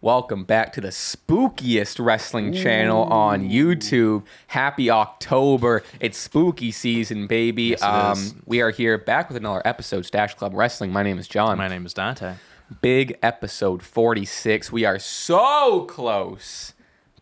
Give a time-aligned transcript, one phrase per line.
[0.00, 4.22] Welcome back to the spookiest wrestling channel on YouTube.
[4.46, 5.82] Happy October.
[5.98, 7.72] It's spooky season, baby.
[7.72, 10.92] it um we are here back with another episode Stache Club Wrestling.
[10.92, 11.58] My name is John.
[11.58, 12.34] My name is Dante.
[12.80, 14.70] Big episode 46.
[14.70, 16.74] We are so close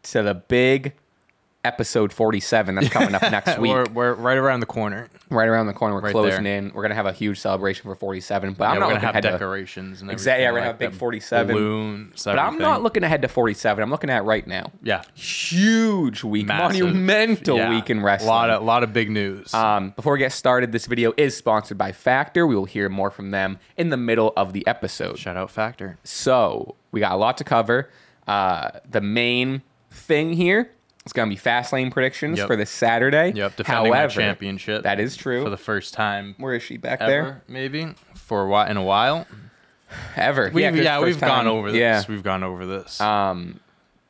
[0.02, 0.92] to the big
[1.66, 3.72] episode 47 that's coming up next week.
[3.72, 5.08] We're, we're right around the corner.
[5.28, 5.96] right around the corner.
[5.96, 6.56] We're Right closing there.
[6.58, 6.72] in.
[6.72, 8.54] We're gonna have a huge celebration for 47.
[8.54, 10.94] But I'm not looking gonna have ahead decorations and Exactly, yeah, we're gonna have big
[10.94, 11.54] 47.
[11.54, 12.22] balloons.
[12.24, 13.82] But I'm not looking ahead to 47.
[13.82, 14.70] I'm looking at right now.
[14.82, 16.84] Yeah, Huge week, massive.
[16.86, 17.70] monumental Yeah.
[17.70, 18.28] week in wrestling.
[18.28, 19.52] A lot of lot of big news.
[19.52, 22.46] um, before we get started, this video is sponsored by Factor.
[22.46, 25.18] We will hear more from them in the middle of the episode.
[25.18, 25.98] Shout out Factor.
[26.04, 27.90] So we got a lot to cover.
[28.26, 30.70] Uh, the main thing here
[31.06, 32.46] is going to be Fastlane predictions Yep.
[32.48, 33.32] for this Saturday.
[33.34, 34.82] Yep, defending my However, championship.
[34.82, 35.42] That is true.
[35.42, 37.42] for the first time Where is she back ever, there?
[37.48, 39.26] maybe for a while in a while.
[40.16, 40.50] Ever?
[40.50, 41.78] 'cause yeah, first we've gone over this.
[41.78, 42.02] Yeah.
[42.08, 43.00] We've gone over this.
[43.00, 43.60] Um,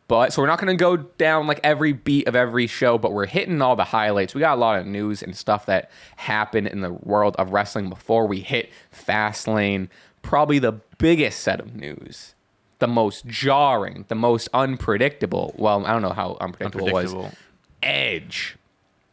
[0.08, 3.12] but so we're not going to go down like every beat of every show, but
[3.12, 4.34] we're hitting all the highlights.
[4.34, 7.91] We got a lot of news and stuff that happened in the world of wrestling
[7.91, 9.89] before we hit Fastlane.
[10.22, 12.34] Probably the biggest set of news,
[12.79, 15.55] the most jarring, the most unpredictable.
[15.57, 17.13] Well, I don't know how unpredictable, it was.
[17.13, 17.39] Unpredictable.
[17.83, 18.57] Edge,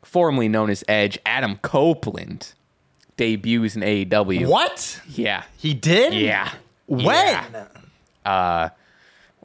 [0.03, 2.53] formerly known as Edge, Adam Copeland,
[3.17, 4.47] debuts in AEW.
[4.47, 5.01] What?
[5.07, 5.43] Yeah.
[5.57, 6.13] He did?
[6.13, 6.51] Yeah.
[6.87, 7.05] When?
[7.05, 7.67] Yeah.
[8.25, 8.69] Uh,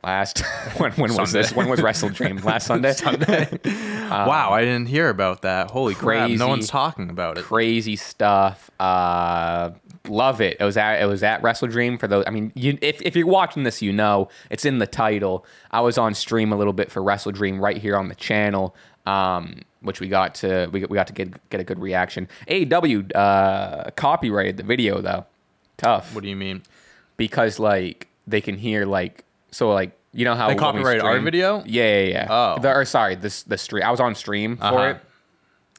[0.02, 0.38] last
[0.78, 1.52] when, when was this?
[1.52, 2.42] When was WrestleDream?
[2.44, 2.92] Last Sunday.
[2.92, 3.48] Sunday.
[4.10, 5.70] wow, I didn't hear about that.
[5.70, 6.26] Holy crap!
[6.26, 7.44] crazy- No one's talking about it.
[7.44, 8.70] Crazy stuff.
[8.80, 9.70] Uh,
[10.08, 10.56] love it.
[10.60, 12.24] It was at it was at WrestleDream for those.
[12.26, 15.44] I mean, you, if if you're watching this, you know it's in the title.
[15.70, 18.74] I was on stream a little bit for WrestleDream right here on the channel.
[19.06, 22.28] Um, which we got to we, we got to get get a good reaction.
[22.48, 25.24] AEW uh, copyrighted the video though.
[25.76, 26.14] Tough.
[26.14, 26.62] What do you mean?
[27.18, 31.62] because like they can hear like so like you know how They copyrighted our video?
[31.66, 32.26] Yeah, yeah, yeah.
[32.30, 32.60] Oh.
[32.60, 33.82] The, or sorry, this the stream.
[33.84, 34.82] I was on stream for Uh-huh.
[34.90, 35.00] it,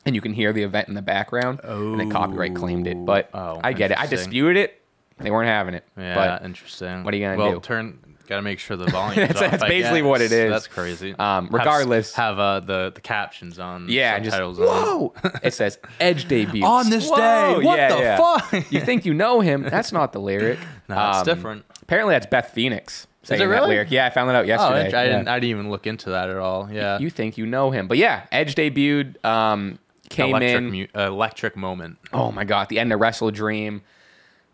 [0.05, 1.59] and you can hear the event in the background.
[1.63, 3.99] and they copyright claimed it, but Oh, I get it.
[3.99, 4.29] I interesting.
[4.29, 4.81] disputed it.
[5.17, 5.83] They weren't having it.
[5.97, 7.03] Yeah, but interesting.
[7.03, 7.41] what are you gonna do?
[7.43, 7.59] well, do?
[7.59, 7.99] turn.
[8.27, 9.15] Gotta make sure the volume.
[9.27, 10.51] That's- that's basically what it is.
[10.51, 11.15] That's crazy.
[11.17, 13.87] Um, Have- regardless- have, uh, the the captions on.
[13.89, 14.65] yeah, just subtitles on.
[14.67, 15.13] whoa.
[15.43, 18.15] it says Edge debut On this day, what the
[18.51, 18.71] fuck?
[18.71, 19.63] you think you know him?
[19.63, 20.59] That's not the lyric.
[20.87, 21.65] No, it's Um, different.
[21.83, 23.69] Apparently, that's Beth Phoenix saying it that really?
[23.69, 23.91] lyric.
[23.91, 24.97] Yeah, I found that out Oh, yesterday.
[24.97, 25.11] I, I Yeah.
[25.13, 25.27] didn't.
[25.27, 26.69] I didn't even look into that at all.
[26.71, 26.99] Yeah.
[26.99, 27.87] you think you know him.
[27.87, 30.71] But yeah, Edge debuted, um, came electric, in.
[30.71, 31.97] mu- uh, electric moment.
[32.13, 33.81] oh my god, the end of WrestleDream,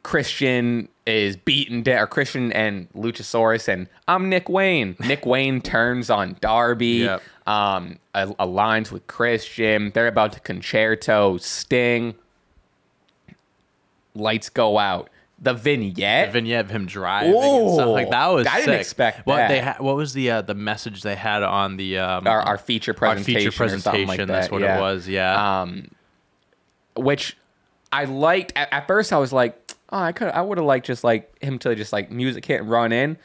[0.04, 4.96] Christian is beaten down, or Christian and Luchasaurus, and I'm Nick Wayne.
[5.06, 7.22] Nick Wayne turns on Darby, Yep.
[7.48, 9.92] um, aligns with Christian.
[9.94, 12.16] They're about to Con-Chair-To Sting.
[14.16, 15.10] Lights go out.
[15.46, 16.28] The vignette.
[16.28, 18.48] The vignette of him driving and stuff like that was.
[18.48, 19.48] I didn't expect what that.
[19.48, 22.58] They ha- what was the uh, the message they had on the um, our, our
[22.58, 23.52] feature our presentation.
[23.52, 24.08] feature or something presentation?
[24.08, 24.78] like that's that, what yeah.
[24.78, 25.08] it was.
[25.08, 25.62] Yeah.
[25.62, 25.92] um,
[26.98, 27.38] which
[27.92, 28.54] I liked.
[28.56, 29.56] At, at first, I was like,
[29.92, 32.62] oh, I could, I would have liked just like him to just like music hit
[32.62, 33.18] and run in,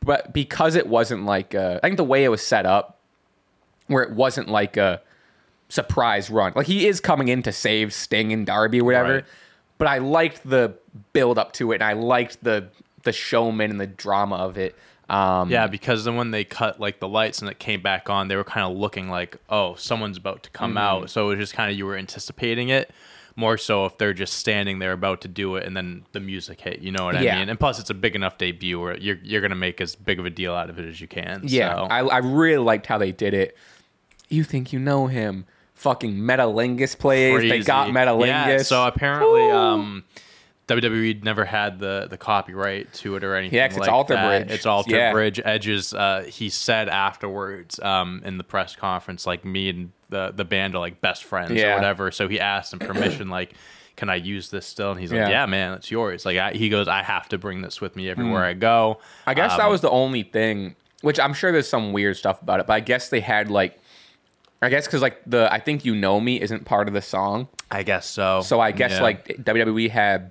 [0.00, 2.98] but because it wasn't like, uh, I think the way it was set up,
[3.88, 5.00] where it wasn't like a
[5.68, 6.52] surprise run.
[6.54, 9.24] Like he is coming in to save Sting and Darby or whatever, Right.
[9.78, 10.74] but I liked the
[11.12, 12.68] build up to it, and I liked the
[13.04, 14.74] the showman and the drama of it.
[15.08, 18.28] Um, Yeah, because then when they cut like the lights and it came back on,
[18.28, 20.58] they were kind of looking like, oh, someone's about to Mm-hmm.
[20.58, 21.10] come out.
[21.10, 22.90] So it was just kind of you were anticipating it
[23.36, 26.60] more so if they're just standing there about to do it and then the music
[26.60, 26.80] hit.
[26.80, 27.36] You know what Yeah.
[27.36, 27.48] I mean?
[27.48, 30.26] And plus, it's a big enough debut where you're you're gonna make as big of
[30.26, 31.40] a deal out of it as you can.
[31.44, 31.82] Yeah, so.
[31.84, 33.56] I, I really liked how they did it.
[34.28, 35.46] You think you know him?
[35.74, 37.48] Fucking Metalingus plays.
[37.48, 38.26] They got Metalingus.
[38.26, 40.02] Yeah, so apparently, um,
[40.68, 43.56] WWE never had the the copyright to it or anything.
[43.56, 44.26] Yeah, 'cause it's like Alter that.
[44.46, 44.54] Bridge.
[44.56, 45.12] It's Alter Yeah.
[45.12, 45.40] Bridge.
[45.44, 45.92] Edge's.
[45.94, 50.74] Uh, he said afterwards um, in the press conference, like me and the the band
[50.74, 51.72] are like best friends Yeah.
[51.72, 52.10] or whatever.
[52.10, 53.52] So he asked him permission, like.
[53.96, 54.92] Can I use this still?
[54.92, 55.28] And he's like, Yeah.
[55.28, 58.08] "Yeah, man, it's yours." Like I, he goes, "I have to bring this with me
[58.08, 60.76] everywhere I go." I guess that Um, was the only thing.
[61.00, 63.76] Which I'm sure there's some weird stuff about it, but I guess they had like,
[64.62, 67.48] I guess because like the I think you know me isn't part of the song,
[67.72, 68.40] I guess so.
[68.42, 69.02] so I guess Yeah.
[69.02, 70.30] like WWE had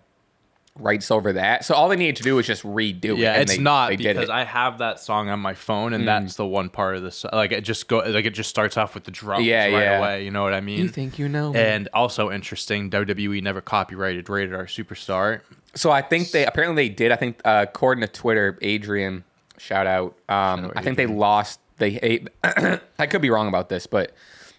[0.80, 1.66] rights over that.
[1.66, 3.18] So all they needed to do was just redo it.
[3.18, 4.32] Yeah, and it's they- not they did because it.
[4.32, 4.36] Mm.
[4.36, 7.26] I have that song on my phone, and that's the one part of this.
[7.32, 9.98] Like it just go like it just starts off with the drums Yeah, right yeah.
[10.00, 10.26] away.
[10.26, 10.80] You know what I mean?
[10.80, 11.60] You think you know me.
[11.60, 15.42] And also interesting, WWE never copyrighted Rated R Superstar.
[15.76, 17.12] So I think they apparently they did.
[17.12, 19.24] I think uh, according to Twitter, Adrian,
[19.58, 20.16] shout out.
[20.30, 21.60] Um, out I think they lost.
[21.78, 24.14] They I could be wrong about this, but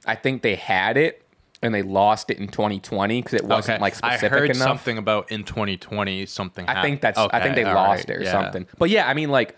[0.07, 1.23] I think they had it
[1.63, 4.33] and they lost it in 2020 because it wasn't like specific enough.
[4.33, 4.63] I heard enough.
[4.69, 6.67] something about in 2020 something.
[6.69, 7.19] I think that's.
[7.19, 8.67] I think they lost it or something.
[8.79, 9.57] But yeah, I mean, like,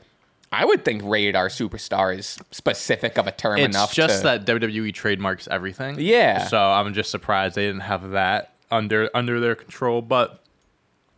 [0.52, 3.90] I would think rated R superstar is specific of a term enough.
[3.90, 4.08] It's enough.
[4.10, 5.96] just to, that WWE trademarks everything.
[5.98, 6.46] Yeah.
[6.46, 10.42] So I'm just surprised they didn't have that under under their control, but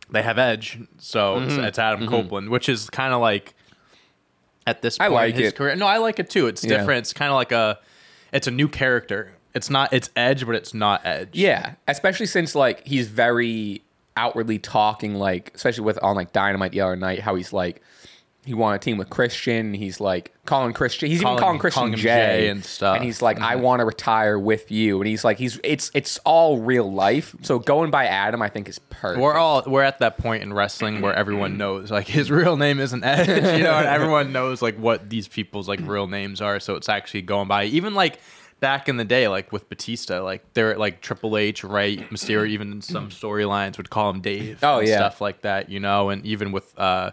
[0.09, 1.63] they have Edge, so it's, Mm-hmm.
[1.63, 3.55] it's Adam Copeland, which is kind of like
[4.67, 5.55] at this I like in his it.
[5.55, 5.75] career.
[5.75, 6.47] No, I like it too.
[6.47, 6.77] It's Yeah.
[6.77, 6.99] different.
[6.99, 7.79] It's kind of like a,
[8.31, 9.31] it's a new character.
[9.53, 9.93] It's not.
[9.93, 11.29] It's Edge, but it's not Edge.
[11.33, 13.81] Yeah, especially since like he's very
[14.17, 17.81] outwardly talking, like especially with on like Dynamite the other night, how he's like
[18.45, 19.73] he wanted a team with Christian.
[19.73, 21.09] He's like calling Christian.
[21.09, 22.97] He's Calling- even calling Christian calling Jay, Jay and stuff.
[22.97, 23.63] And he's like, I mm-hmm.
[23.63, 24.99] want to retire with you.
[24.99, 27.35] And he's like, he's it's it's all real life.
[27.41, 29.21] So going by Adam, I think is perfect.
[29.21, 32.79] We're all we're at that point in wrestling where everyone knows like his real name
[32.79, 36.59] isn't Edge, you know, and everyone knows like what these people's like real names are.
[36.59, 38.19] So it's actually going by even like
[38.63, 41.99] back in the day, like with Batista, like they're like Triple H, right?
[42.09, 44.59] Mysterio, even in some storylines would call him Dave.
[44.63, 44.95] Oh, and yeah.
[44.95, 47.11] stuff like that, you know, and even with uh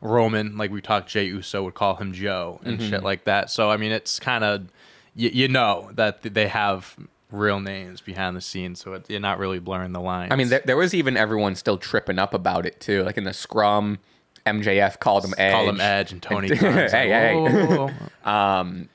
[0.00, 2.90] Roman, like we talked, Jey Uso would call him Joe and Mm-hmm.
[2.90, 3.48] shit like that.
[3.50, 4.66] So I mean, it's kind of
[5.14, 6.96] you, you know that they have
[7.30, 10.32] real names behind the scenes, so it, you're not really blurring the lines.
[10.32, 13.04] I mean, there, there was even everyone still tripping up about it too.
[13.04, 13.98] Like in the scrum,
[14.46, 15.52] MJF called him Edge.
[15.52, 16.48] Call him Edge and Tony.
[16.56, 17.34] Hey, hey, hey.
[17.34, 17.88] "Whoa, whoa,
[18.24, 18.86] whoa."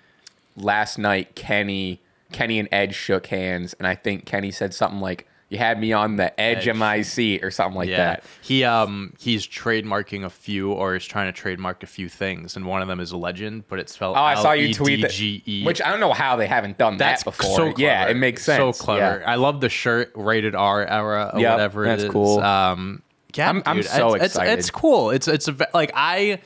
[0.55, 2.01] Last night Kenny
[2.31, 5.93] Kenny and Edge shook hands and I think Kenny said something like you had me
[5.93, 8.23] on the edge, of my seat or something like yeah, that.
[8.41, 12.65] he um he's trademarking a few or is trying to trademark a few things, and
[12.65, 14.17] one of them is a legend, but it's spelled.
[14.17, 15.63] Oh, I saw you tweet that.
[15.63, 17.55] Which I don't know how they haven't done That's that before.
[17.55, 17.73] so.
[17.77, 18.77] Yeah, it makes sense.
[18.79, 19.19] So clever.
[19.19, 19.31] Yeah.
[19.31, 22.11] I love the shirt, rated R era or Yep, whatever that's it is.
[22.11, 22.39] cool.
[22.39, 23.03] Um,
[23.35, 24.57] yeah, I'm- I'm so it's, it's- excited.
[24.59, 25.11] It's, cool.
[25.11, 26.39] It's it's a, like I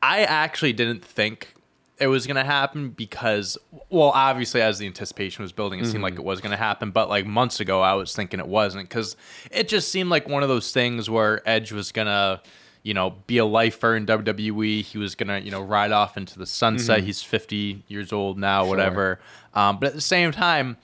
[0.00, 1.52] I actually didn't think
[1.98, 3.56] it was gonna happen because
[3.90, 6.22] well obviously as the anticipation was building it seemed like Mm-hmm.
[6.22, 9.16] it was gonna happen but like months ago i was thinking it wasn't because
[9.50, 12.42] it just seemed like one of those things where edge was gonna
[12.82, 16.38] you know be a lifer in wwe he was gonna you know ride off into
[16.38, 17.06] the sunset Mm-hmm.
[17.06, 19.18] he's 50 years old now whatever
[19.54, 20.76] um, but at the same time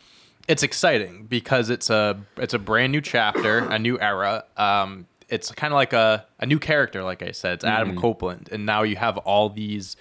[0.49, 4.45] it's exciting because it's a it's a brand new chapter, a new era.
[4.57, 7.53] Um, it's kind of like a, a new character, like I said.
[7.55, 9.97] It's Adam Copeland, and now you have all these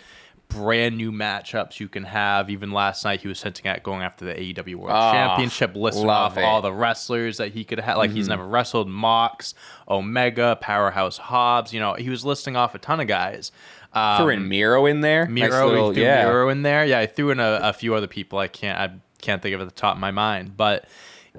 [0.51, 2.50] brand new matchups you can have.
[2.50, 6.09] Even last night, he was hinting at going after the AEW World Ah, Championship, listing
[6.09, 6.44] off it.
[6.44, 7.98] all the wrestlers that he could have.
[7.98, 9.53] Like he's never wrestled Mox,
[9.89, 11.74] Omega, Powerhouse Hobbs.
[11.74, 13.51] You know, he was listing off a ton of guys.
[13.94, 15.25] Um, Threw in Miro in there.
[15.27, 16.25] Nice Miro, little- threw yeah.
[16.25, 16.86] Miro in there.
[16.86, 18.39] Yeah, I threw in a, a few other people.
[18.39, 20.86] I can't I can't think of at the top of my mind, but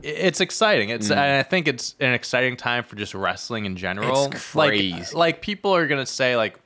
[0.03, 0.89] it's exciting.
[0.91, 1.13] It's Mm.
[1.13, 4.27] and I think it's an exciting time for just wrestling in general.
[4.33, 6.59] It's Like like people are gonna say like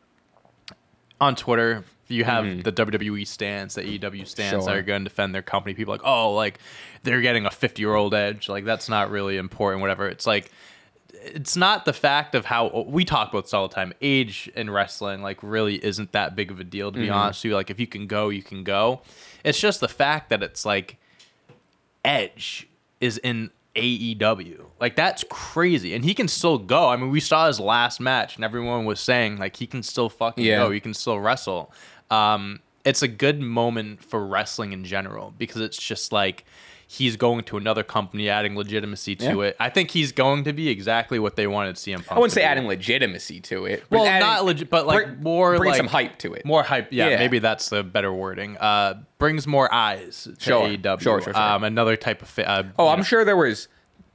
[1.21, 1.85] on Twitter.
[2.09, 2.61] You have Mm-hmm.
[2.63, 5.75] the WWE stance, the AEW stands that are going to defend their company.
[5.75, 6.59] People are like, oh, like
[7.03, 8.49] they're getting a fifty-year-old edge.
[8.49, 9.81] Like that's not really important.
[9.81, 10.09] Whatever.
[10.09, 10.51] It's like
[11.25, 13.93] it's not the fact of how we talk about this all the time.
[14.01, 17.51] Age in wrestling, like, really isn't that big of a deal, to be honest with
[17.51, 17.57] you.
[17.57, 19.01] Like, if you can go, you can go.
[19.43, 20.99] It's just the fact that it's like
[22.05, 22.69] Edge
[23.01, 24.67] is in AEW.
[24.81, 25.95] Like, that's crazy.
[25.95, 26.89] And he can still go.
[26.91, 30.09] I mean, we saw his last match, and everyone was saying, like, he can still
[30.09, 30.59] fucking Yeah.
[30.59, 30.71] go.
[30.71, 31.73] He can still wrestle.
[32.11, 36.45] Um, it's a good moment for wrestling in general because it's just like
[36.89, 39.49] he's going to another company, adding legitimacy to Yeah.
[39.49, 39.57] it.
[39.59, 42.13] I think he's going to be exactly what they wanted CM Punk.
[42.13, 42.45] I wouldn't say be.
[42.45, 43.83] adding legitimacy to it.
[43.91, 46.45] but Well, adding- not legit, but like bring- more bring like some hype to it.
[46.45, 47.19] More hype, yeah, Yeah.
[47.19, 48.57] Maybe that's the better wording.
[48.59, 51.03] Uh, brings more eyes to Sure, AEW.
[51.03, 51.43] sure, sure, sure.
[51.43, 52.39] Um, another type of.
[52.39, 53.67] Uh, Oh, I'm know, sure there was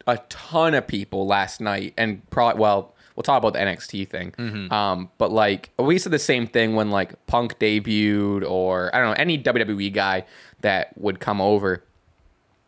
[0.08, 4.32] a ton of people last night, and probably well, we'll talk about the NXT thing.
[4.32, 4.74] Mm-hmm.
[4.74, 9.10] Um, but like we said the same thing when like Punk debuted, or I don't
[9.10, 10.25] know any WWE guy
[10.62, 11.84] that would come over.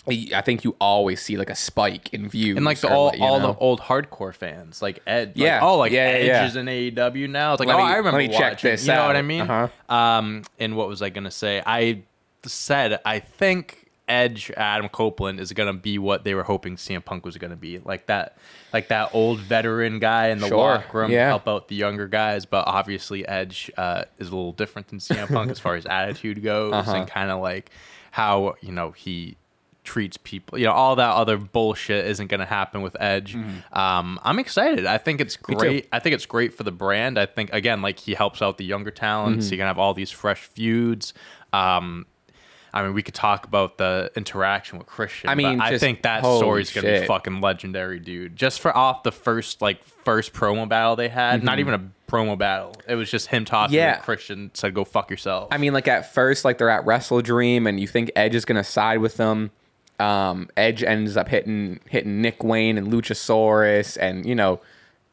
[0.05, 3.39] I think you always see like a spike in views, And like the all, all
[3.39, 3.53] know?
[3.53, 5.61] the old hardcore fans, like Ed, like, Yeah.
[5.63, 6.45] oh, like Yeah, Edge yeah.
[6.45, 7.53] is in AEW now.
[7.53, 9.21] It's like, Let oh, me- I remember let me check this You know what I
[9.21, 9.41] mean?
[9.49, 9.95] Uh-huh.
[9.95, 11.63] Um, and what was I gonna say?
[11.65, 12.01] I
[12.45, 17.25] said I think Edge Adam Copeland is gonna be what they were hoping CM Punk
[17.25, 18.37] was gonna be, like that,
[18.73, 20.57] like that old veteran guy in the Sure.
[20.75, 21.27] locker room to Yeah.
[21.27, 22.45] help out the younger guys.
[22.45, 26.43] But obviously, Edge uh, is a little different than CM Punk as far as attitude
[26.43, 26.91] goes, Uh-huh.
[26.95, 27.69] and kind of like
[28.11, 29.37] how you know he
[29.85, 30.57] treats people.
[30.57, 33.35] You know, all that other bullshit isn't going to happen with Edge.
[33.73, 34.85] Um, I'm excited.
[34.85, 35.89] I think it's great.
[35.91, 37.17] I think it's great for the brand.
[37.19, 39.51] I think again, like he helps out the younger talents.
[39.51, 41.13] You can have all these fresh feuds.
[41.51, 42.05] Um,
[42.73, 45.29] I mean, we could talk about the interaction with Christian.
[45.29, 48.35] I mean, but I think that story's gonna be fucking legendary, dude.
[48.35, 52.35] Just for off the first like first promo battle they had, not even a promo
[52.37, 52.75] battle.
[52.87, 53.77] It was just him talking Mm-hmm.
[53.77, 53.95] Yeah.
[53.97, 54.51] to Christian.
[54.55, 57.87] Said, "Go fuck yourself." I mean, like at first, like they're at WrestleDream, and you
[57.87, 59.51] think Edge is gonna side with them.
[59.99, 64.59] Um, Edge ends up hitting hitting Nick Wayne and Luchasaurus, and you know,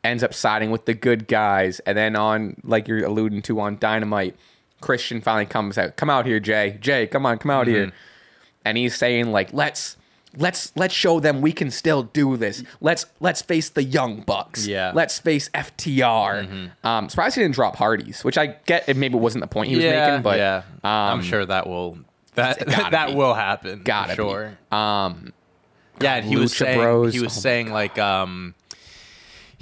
[0.03, 1.81] ends up siding with the good guys.
[1.81, 4.35] And then on, like you're alluding to, on Dynamite,
[4.81, 5.97] Christian finally comes out.
[5.97, 6.79] Come out here, Jay.
[6.81, 7.75] Jay, come on, come out Mm-hmm.
[7.75, 7.93] here.
[8.65, 9.97] And he's saying like, let's.
[10.37, 12.63] Let's let's show them we can still do this.
[12.81, 14.65] Let's let's face the young bucks.
[14.65, 14.91] Yeah.
[14.91, 14.97] Mm-hmm.
[14.97, 16.71] Let's face FTR.
[16.85, 18.89] Um, surprised he didn't drop Hardys, which I get.
[18.89, 21.99] It maybe wasn't the point he was making, but yeah, I'm um, sure that will
[22.37, 23.15] that that be.
[23.17, 23.83] will happen.
[23.83, 24.29] Gotta for be.
[24.29, 24.59] sure.
[24.79, 25.33] Um,
[26.01, 28.55] Yeah, and he was saying Bros, he was oh saying like um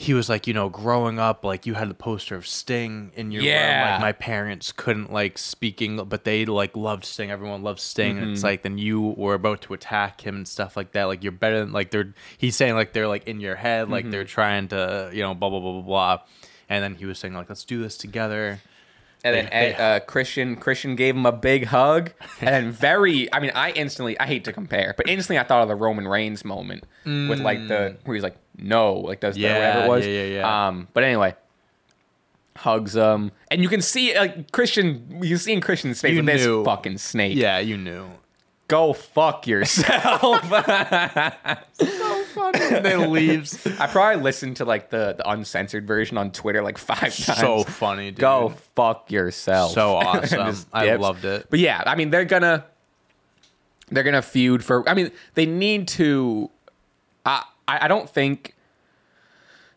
[0.01, 3.33] he was like, you know, growing up, like you had the poster of Sting in
[3.33, 3.49] your room.
[3.51, 3.89] Yeah.
[3.95, 7.33] Like my parents couldn't like speaking, but they like loved Sting.
[7.33, 8.33] Everyone loved Sting, and Mm-hmm.
[8.35, 11.05] it's like then you were about to attack him and stuff like that.
[11.05, 12.15] Like you're better than like they're.
[12.39, 14.13] He's saying like they're like in your head, like Mm-hmm.
[14.13, 16.19] they're trying to you know blah blah blah blah blah.
[16.69, 18.61] And then he was saying like, let's do this together.
[19.25, 23.33] and then They- uh, Christian Christian gave him a big hug, and then very.
[23.35, 24.17] I mean, I instantly.
[24.21, 27.67] I hate to compare, but instantly I thought of the Roman Reigns moment with like
[27.67, 30.07] the where he's like no, like does the Yeah, whatever it was.
[30.07, 30.67] yeah, yeah, yeah.
[30.69, 31.35] Um, but anyway.
[32.57, 35.21] Hugs him, and you can see like Christian.
[35.23, 36.65] You see in Christian's face You with this knew.
[36.65, 37.37] fucking snake.
[37.37, 38.09] Yeah, you knew.
[38.67, 40.43] go fuck yourself.
[41.81, 43.65] and then leaves.
[43.79, 47.39] I probably listened to like the, the uncensored version on Twitter like five times.
[47.39, 48.21] So funny, dude.
[48.21, 49.73] Go fuck yourself.
[49.73, 50.57] So awesome.
[50.73, 51.47] I loved it.
[51.51, 52.65] But yeah, I mean they're gonna
[53.91, 54.89] they're gonna feud for.
[54.89, 56.51] I mean they need to.
[57.25, 58.55] I I I don't think.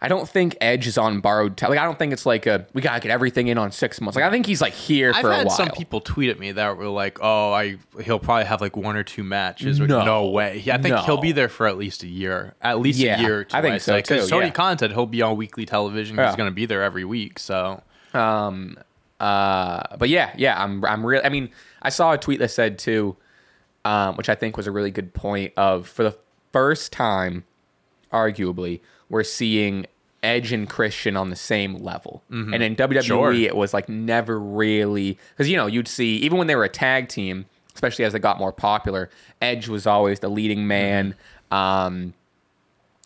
[0.03, 1.69] I don't think Edge is on borrowed time.
[1.69, 4.15] Like I don't think it's like a we gotta get everything in on six months.
[4.15, 5.55] Like I think he's like here I've for a had while.
[5.55, 8.95] some people tweet at me that were like, "Oh, I he'll probably have like one
[8.95, 10.03] or two matches." Like, No.
[10.03, 10.59] no, way.
[10.65, 11.01] Yeah, I think No.
[11.03, 13.39] he'll be there for at least a year, at least Yeah, a year.
[13.41, 14.51] Or two, I think so, too, Tony yeah.
[14.53, 16.17] Khan said he'll be on weekly television.
[16.17, 16.29] Yeah.
[16.29, 17.37] He's going to be there every week.
[17.37, 17.83] So
[18.15, 18.79] Um,
[19.19, 21.23] uh, but yeah, yeah, I'm, I'm really.
[21.23, 23.17] I mean, I saw a tweet that said too,
[23.85, 25.53] um, which I think was a really good point.
[25.57, 26.17] Of for the
[26.51, 27.43] first time,
[28.11, 29.85] arguably, we're seeing
[30.23, 33.01] Edge and Christian on the same level, and in WWE, Mm-hmm.
[33.01, 33.33] Sure.
[33.33, 36.69] it was like never really because you know you'd see even when they were a
[36.69, 39.09] tag team, especially as they got more popular,
[39.41, 41.15] Edge was always the leading man.
[41.51, 41.53] Mm-hmm.
[41.55, 42.13] Um,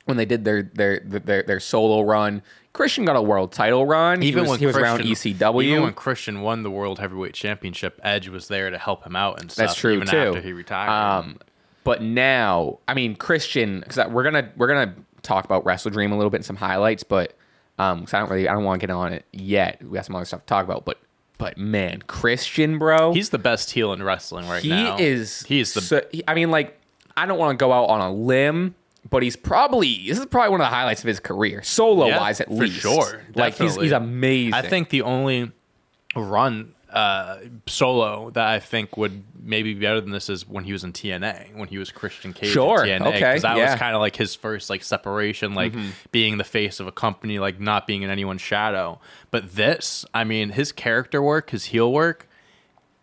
[0.06, 2.42] when they did their their their their solo run.
[2.74, 4.22] Christian got a world title run.
[4.22, 5.64] even was, when he was around ECW.
[5.64, 9.40] even when Christian won the World Heavyweight Championship, Edge was there to help him out
[9.40, 9.68] and stuff.
[9.68, 10.18] That's true even too.
[10.18, 11.38] After he retired, Um,
[11.86, 16.30] but now, I mean, Christian, because we're gonna we're gonna talk about WrestleDream a little
[16.30, 17.34] bit and some highlights, but
[17.80, 19.82] um, because I don't really I don't want to get on it yet.
[19.82, 21.00] We got some other stuff to talk about, but
[21.38, 24.98] but man, Christian, bro, he's the best heel in wrestling right he now.
[24.98, 26.78] He is He's the so- he- I mean, like,
[27.16, 28.76] I don't want to go out on a limb.
[29.08, 32.20] But he's probably this is probably one of the highlights of his career, solo Yeah,
[32.20, 32.80] wise at for least.
[32.82, 33.22] sure.
[33.36, 33.86] like he's Definitely.
[33.86, 34.54] he's amazing.
[34.56, 35.52] I think the only
[36.16, 37.38] run uh,
[37.68, 40.94] solo that I think would maybe be better than this is when he was in
[40.94, 43.08] TNA, when he was Christian Cage Sure, in TNA.
[43.08, 43.64] okay, Because that yeah.
[43.66, 43.72] Mm-hmm.
[43.74, 45.74] was kind of like his first like separation, like
[46.12, 49.00] being the face of a company, like not being in anyone's shadow.
[49.30, 52.28] But this, I mean, his character work, his heel work,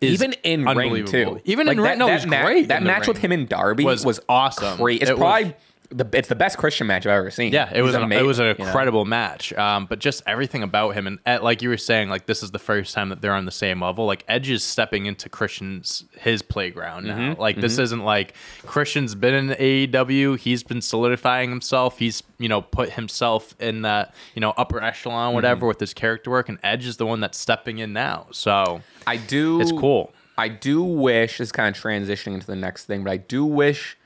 [0.01, 1.39] is even in ring too.
[1.45, 2.67] Even Like in ring, no, was ma- great.
[2.69, 4.77] That match with him and Darby was was, awesome.
[4.77, 5.01] Great.
[5.01, 5.55] It's It was- probably
[5.93, 7.53] the it's the best Christian match I've ever seen.
[7.53, 8.65] Yeah, it was an, amazing, it was an you know?
[8.65, 9.53] incredible match.
[9.53, 12.51] Um, but just everything about him and uh, like you were saying, like this is
[12.51, 14.05] the first time that they're on the same level.
[14.05, 17.17] Like Edge is stepping into Christian's his playground now.
[17.17, 18.33] Mm-hmm, Like this isn't like
[18.65, 20.37] Christian's been in AEW.
[20.39, 21.99] He's been solidifying himself.
[21.99, 25.67] He's you know put himself in that you know upper echelon, whatever, Mm-hmm.
[25.67, 26.49] with his character work.
[26.49, 28.27] And Edge is the one that's stepping in now.
[28.31, 29.61] So I do.
[29.61, 30.11] it's cool.
[30.37, 33.45] I do wish this is kind of transitioning into the next thing, but I do
[33.45, 33.97] wish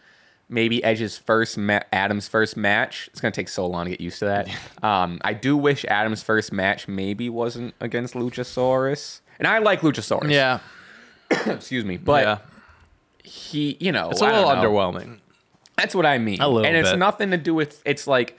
[0.49, 3.09] maybe Edge's first ma- Adam's first match.
[3.11, 4.49] It's gonna take so long to get used to that.
[4.83, 10.31] um, I do wish Adam's first match maybe wasn't against Luchasaurus, and I like Luchasaurus.
[10.31, 10.59] Yeah,
[11.45, 12.37] excuse me, but yeah.
[13.23, 15.19] he, you know, It's a little underwhelming.
[15.77, 16.41] That's what I mean.
[16.41, 16.99] A little and it's bit.
[16.99, 18.37] nothing to do with it's like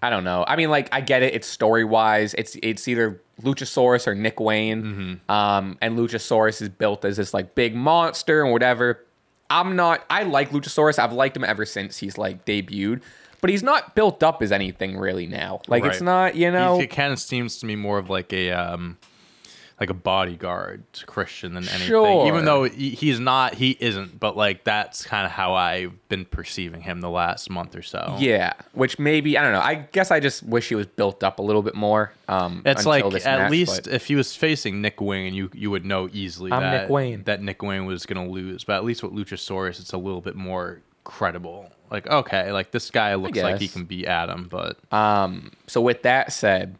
[0.00, 0.44] I don't know.
[0.46, 2.32] I mean like I get it, it's story wise.
[2.34, 4.82] It's it's either Luchasaurus or Nick Wayne.
[4.82, 5.30] Mm-hmm.
[5.30, 9.04] Um and Luchasaurus is built as this like big monster and whatever.
[9.52, 10.98] I'm not I like Luchasaurus.
[10.98, 13.02] I've liked him ever since he's like debuted.
[13.40, 15.62] But he's not built up as anything really now.
[15.66, 16.78] Like it's not, you know.
[16.78, 18.98] He kind of seems to me more of like a um,
[19.82, 21.88] like a bodyguard to Christian than anything.
[21.88, 22.28] Sure.
[22.28, 24.20] Even though he's not, he isn't.
[24.20, 28.14] But like that's kind of how I've been perceiving him the last month or so.
[28.20, 29.60] Yeah, which maybe I don't know.
[29.60, 32.12] I guess I just wish he was built up a little bit more.
[32.28, 35.72] Um, It's until like at match, least if he was facing Nick Wayne, you you
[35.72, 37.24] would know easily I'm that Nick Wayne.
[37.24, 38.62] that Nick Wayne was gonna lose.
[38.62, 41.72] But at least with Luchasaurus, it's a little bit more credible.
[41.90, 45.50] Like okay, like this guy looks like he can beat Adam, but um.
[45.66, 46.76] so with that said,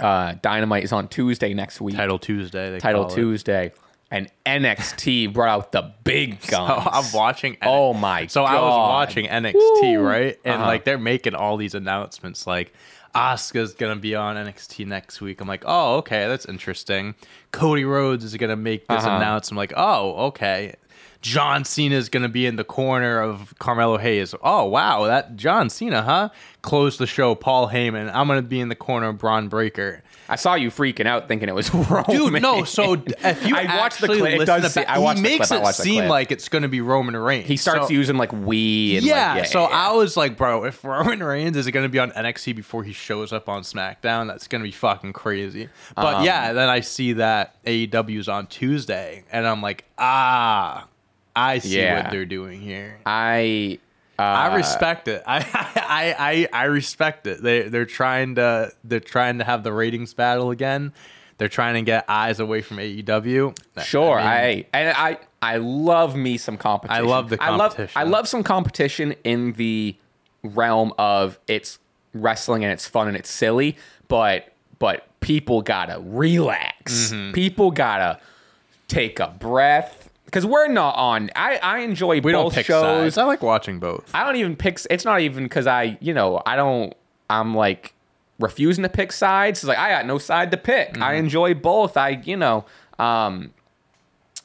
[0.00, 1.96] uh, Dynamite is on Tuesday next week.
[1.96, 3.16] Title Tuesday, they Title call it.
[3.16, 3.72] Tuesday,
[4.10, 6.82] and NXT brought out the big guns.
[6.84, 7.56] Oh, I'm watching.
[7.62, 8.88] Oh my So I was God.
[8.88, 10.00] watching NXT, Woo.
[10.00, 10.38] right?
[10.44, 10.66] And Uh-huh.
[10.66, 12.72] like they're making all these announcements, like
[13.14, 15.40] Asuka's gonna be on NXT next week.
[15.40, 17.14] I'm like, oh, okay, that's interesting.
[17.52, 19.16] Cody Rhodes is gonna make this Uh-huh.
[19.16, 19.52] announcement.
[19.52, 20.74] I'm like, oh, okay.
[21.24, 24.34] John Cena's gonna be in the corner of Carmelo Hayes.
[24.42, 26.28] Oh wow, that John Cena, huh?
[26.60, 28.10] Close the show, Paul Heyman.
[28.14, 30.02] I'm gonna be in the corner of Bron Breakker.
[30.28, 32.04] I saw you freaking out thinking it was Roman.
[32.10, 32.64] Dude, no.
[32.64, 34.40] So if you I watched the clip.
[34.40, 35.62] It does to se- ba- I watched he the makes clip.
[35.64, 37.46] It seem like it's going to be Roman Reigns.
[37.46, 38.96] he starts So- using like we.
[38.98, 39.88] And yeah, like, so yeah, yeah.
[39.90, 42.92] I was like, bro, if Roman Reigns is going to be on NXT before he
[42.94, 45.68] shows up on SmackDown, that's going to be fucking crazy.
[45.94, 50.86] But Um, yeah, then I see that AEW's on Tuesday, and I'm like, ah,
[51.36, 52.02] I see Yeah.
[52.02, 52.98] what they're doing here.
[53.04, 53.78] I.
[54.16, 55.24] Uh, I respect it.
[55.26, 57.42] I, I I I respect it.
[57.42, 60.92] They they're trying to they're trying to have the ratings battle again.
[61.38, 63.58] They're trying to get eyes away from AEW.
[63.82, 67.04] Sure, I I, and I I love me some competition.
[67.04, 68.00] I love the I love competition.
[68.00, 69.96] I love some competition in the
[70.44, 71.80] realm of it's
[72.12, 73.76] wrestling and it's fun and it's silly,
[74.06, 77.10] but but people gotta relax.
[77.10, 77.32] Mm-hmm.
[77.32, 78.20] People gotta
[78.86, 80.03] take a breath
[80.34, 81.30] because we're not on.
[81.36, 82.82] I I enjoy we both don't pick shows.
[82.82, 83.18] sides.
[83.18, 84.12] I like watching both.
[84.12, 84.80] I don't even pick.
[84.90, 86.92] It's not even because I, you know, I don't.
[87.30, 87.94] I'm like
[88.40, 89.60] refusing to pick sides.
[89.60, 91.00] It's like I got no side to pick.
[91.00, 91.96] I enjoy both.
[91.96, 92.64] I, you know,
[92.98, 93.54] um,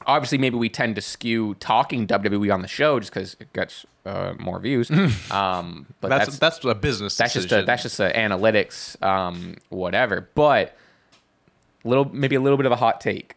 [0.05, 3.87] obviously maybe we tend to skew talking WWE on the show just because it gets
[4.05, 4.91] uh, more views.
[5.31, 7.17] um, but That's that's that's, a business.
[7.17, 10.29] that's just a, that's just a analytics, um, whatever.
[10.35, 10.77] But
[11.83, 13.35] little maybe a little bit of a hot take.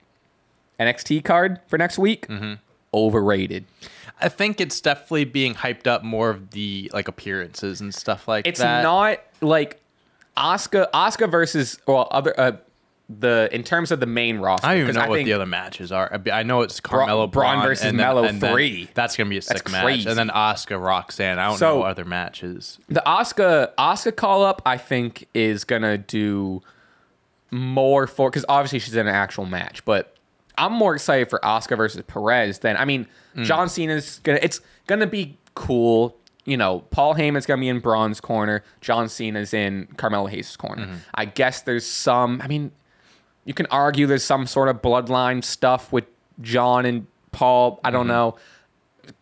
[0.81, 2.27] NXT card for next week.
[2.29, 2.55] Mm-hmm.
[2.95, 3.65] Overrated.
[4.21, 8.47] I think it's definitely being hyped up more of the like appearances and stuff like
[8.47, 8.79] it's that.
[8.81, 9.81] It's not like
[10.37, 12.53] Asuka Asuka versus well other uh,
[13.09, 14.67] the in terms of the main roster.
[14.67, 16.21] I don't even know what the other matches are.
[16.27, 18.89] I- I know it's Carmelo Bron Bron versus and then- Melo and then 3.
[18.95, 19.83] That's gonna be a sick match.
[19.85, 20.09] crazy.
[20.09, 21.39] And then Asuka Roxanne.
[21.39, 22.79] I don't So- know other matches.
[22.89, 26.63] the Asuka Asuka call up I think is gonna do
[27.51, 30.15] more for because obviously she's in an actual match, but
[30.59, 33.45] I'm more excited for Asuka versus Perez than I mean Mm.
[33.45, 36.17] John Cena's gonna it's gonna be cool.
[36.45, 38.63] You know, Paul Heyman's gonna be in Bron's corner.
[38.83, 40.85] John Cena's in Carmelo Hayes' corner.
[40.87, 40.95] Mm-hmm.
[41.15, 42.43] I guess there's some.
[42.43, 42.73] I mean,
[43.47, 46.05] you can argue there's some sort of bloodline stuff with
[46.43, 47.81] John and Paul.
[47.85, 47.97] I Mm-hmm.
[47.97, 48.37] don't know.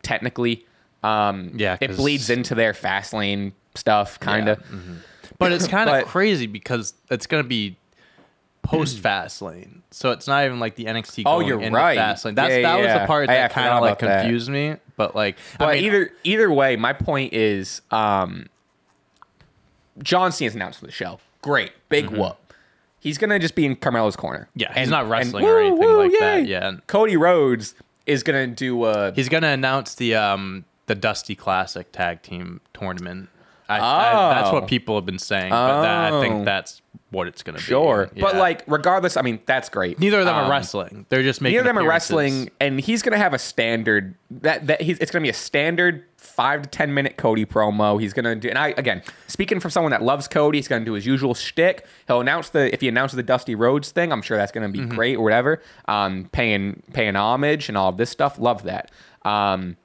[0.02, 0.66] Technically,
[1.02, 4.60] um, Yeah, it bleeds into their Fastlane stuff, kind of.
[5.38, 7.76] But it's kind of crazy because it's gonna be
[8.62, 11.22] post Fastlane, so it's not even like the NXT.
[11.26, 11.98] Oh, going you're into right.
[11.98, 12.34] Fastlane.
[12.34, 12.98] That's Yeah, that was yeah.
[13.00, 14.22] the part I- I that kind forgot of like about that.
[14.22, 14.76] confused me.
[14.96, 18.46] But like, But I mean, either either way, my point is, um,
[20.02, 21.20] John Cena's announced for the show.
[21.42, 22.36] Great, big whoop.
[23.00, 24.48] He's gonna just be in Carmelo's corner.
[24.50, 24.60] Mm-hmm.
[24.60, 26.72] Yeah, he's not wrestling or anything like that, yeah.
[26.86, 27.74] Cody Rhodes
[28.06, 29.12] is gonna do a.
[29.12, 33.28] he's gonna announce the um the Dusty Classic Tag Team Tournament.
[33.68, 34.54] I, I, that's Oh.
[34.54, 36.20] what people have been saying, but that, I Oh.
[36.20, 38.20] think that's what it's gonna Sure, be.
[38.20, 38.28] Sure.
[38.28, 38.40] But Yeah.
[38.40, 39.98] like regardless, I mean that's great.
[39.98, 41.06] neither of them Um, are wrestling.
[41.08, 44.66] They're just making Neither of them are wrestling, and he's gonna have a standard that
[44.68, 48.00] that he's it's gonna be a standard five to ten minute Cody promo.
[48.00, 50.92] He's gonna do, and I again speaking from someone that loves Cody, he's gonna do
[50.92, 51.84] his usual shtick.
[52.06, 54.80] He'll announce the if he announces the Dusty Rhodes thing, I'm sure that's gonna be
[54.80, 54.94] Mm-hmm.
[54.94, 55.62] great or whatever.
[55.88, 58.90] Um, paying paying homage and all of this stuff, love that.
[59.24, 59.76] Um,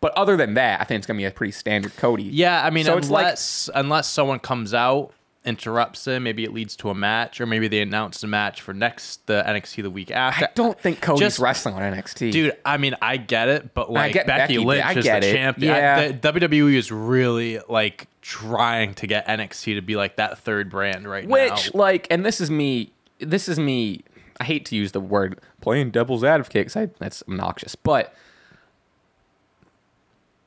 [0.00, 2.24] but other than that, I think it's gonna be a pretty standard Cody.
[2.24, 5.12] Yeah, I mean, So it's like- unless unless someone comes out,
[5.44, 8.72] interrupts him, maybe it leads to a match, or maybe they announce the match for
[8.72, 10.44] next the NXT the week after.
[10.44, 13.90] I don't think Cody's Just- wrestling on NXT, Dude, I mean, I get it, but
[13.90, 15.32] like Becky, Becky, Lynch I is the it.
[15.32, 15.74] champion.
[15.74, 20.70] I- the WWE is really like trying to get NXT to be like that third
[20.70, 21.78] brand right Which, now.
[21.80, 22.92] like, and this is me.
[23.18, 24.02] This is me.
[24.40, 28.14] I hate to use the word playing devil's advocate because that's obnoxious, but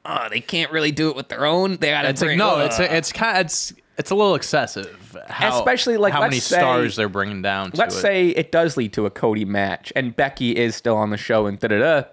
[0.05, 1.77] uh, they can't really do it with their own.
[1.77, 4.35] They gotta It's like bring- no, uh, it's it's kind of it's it's a little
[4.35, 5.15] excessive.
[5.27, 7.71] How, Especially, like, how many say- stars they're bringing down.
[7.71, 8.01] To let's it.
[8.01, 11.45] say it does lead to a Cody match, and Becky is still on the show,
[11.45, 12.03] and da da da.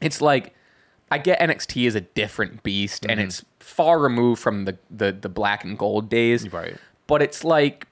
[0.00, 0.54] It's like
[1.10, 3.28] I get NXT is a different beast, and Mm-hmm.
[3.28, 6.76] it's far removed from the the the black and gold days, Right.
[7.06, 7.86] But it's like,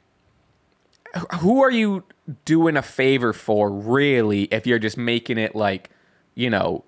[1.41, 2.05] who are you?
[2.45, 5.91] doing a favor for really if you're just making it like,
[6.35, 6.83] you know,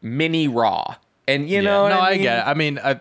[0.00, 0.94] mini Raw.
[1.26, 1.60] And you Yeah.
[1.60, 2.22] know, no, I, I, mean?
[2.22, 2.48] get it.
[2.48, 3.00] I mean, I,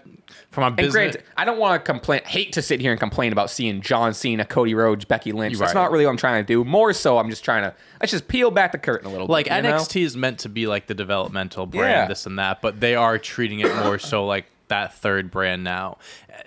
[0.58, 2.22] from a And business, granted, I don't want to complain.
[2.26, 5.56] Hate to sit here and complain about seeing John Cena, Cody Rhodes, Becky Lynch.
[5.60, 5.80] That's Right.
[5.80, 6.64] not really what I'm trying to do.
[6.64, 9.46] More so, I'm just trying to let's just peel back the curtain a little like
[9.50, 9.56] bit.
[9.56, 9.76] you know?
[9.78, 12.08] NXT is meant to be like the developmental brand, Yeah.
[12.08, 16.00] this and that, but they are treating it more so like that third brand now.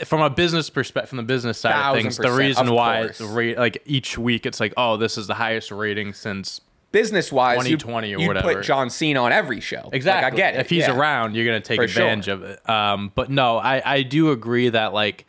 [0.05, 3.55] From a business perspective, from the business side of things, the reason why it's ra-
[3.57, 6.61] like each week it's like, oh, this is the highest rating since
[6.93, 8.55] business wise, 2020 or you whatever.
[8.55, 9.89] put John Cena on every show.
[9.93, 10.25] Exactly.
[10.25, 10.61] Like, I get it.
[10.61, 10.97] If he's yeah.
[10.97, 12.35] around, you're gonna take For advantage sure.
[12.35, 12.69] of it.
[12.69, 15.27] Um, but no, I I do agree that like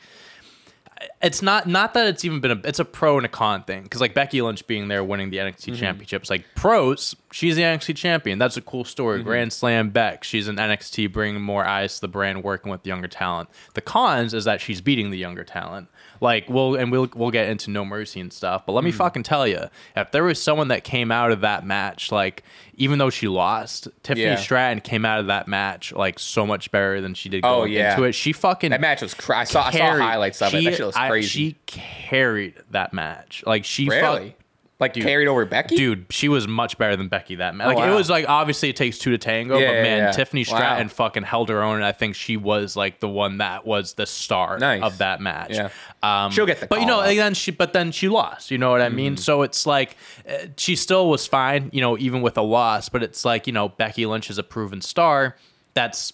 [1.24, 3.82] it's not not that it's even been a it's a pro and a con thing
[3.84, 5.76] because like Becky Lynch being there winning the NXT Mm-hmm.
[5.76, 9.28] championships like pros she's the NXT champion that's a cool story Mm-hmm.
[9.28, 13.08] Grand Slam Beck she's in NXT bringing more eyes to the brand working with younger
[13.08, 15.88] talent the cons is that she's beating the younger talent
[16.22, 18.86] like we'll and we'll we'll get into No Mercy and stuff but let Mm.
[18.86, 19.66] me fucking tell you
[19.98, 22.44] if there was someone that came out of that match like
[22.76, 24.36] even though she lost Tiffany Yeah.
[24.38, 27.74] Stratton came out of that match like so much better than she did Oh, going
[27.74, 27.92] yeah.
[27.92, 29.14] into it she fucking That match was.
[29.14, 29.66] Cra- I saw.
[29.66, 30.60] I saw highlights of it.
[30.60, 33.44] she- That shit was I- she carried that match.
[33.46, 34.36] Like she fuck- really,
[34.82, 35.04] like Dude.
[35.04, 35.76] carried over Becky.
[35.78, 37.68] Dude, she was much better than Becky that match.
[37.68, 37.96] Like it wow.
[37.96, 40.12] was like obviously it takes two to tango, Yeah, but yeah, man, yeah.
[40.12, 40.58] Tiffany Wow.
[40.58, 43.94] Stratton fucking held her own, and I think she was like the one that was
[43.94, 44.82] the star Nice.
[44.82, 45.52] of that match.
[45.52, 45.70] Yeah.
[46.02, 48.52] Um, She'll get the but you know, and then she, but then she lost.
[48.52, 49.18] You know what I mean?
[49.18, 49.96] So it's like
[50.28, 52.90] uh, she still was fine, you know, even with a loss.
[52.90, 55.38] But it's like you know, Becky Lynch is a proven star.
[55.76, 56.12] That's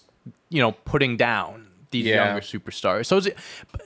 [0.50, 3.06] you know putting down these younger superstars.
[3.06, 3.38] So is it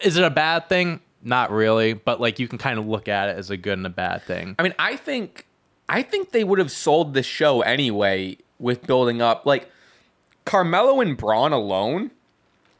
[0.02, 1.00] is it a bad thing?
[1.22, 3.86] Not really, but like you can kind of look at it as a good and
[3.86, 4.56] a bad thing.
[4.58, 5.46] I mean, I think,
[5.88, 9.70] I think they would have sold this show anyway with building up like
[10.44, 12.10] Carmelo and Bron alone,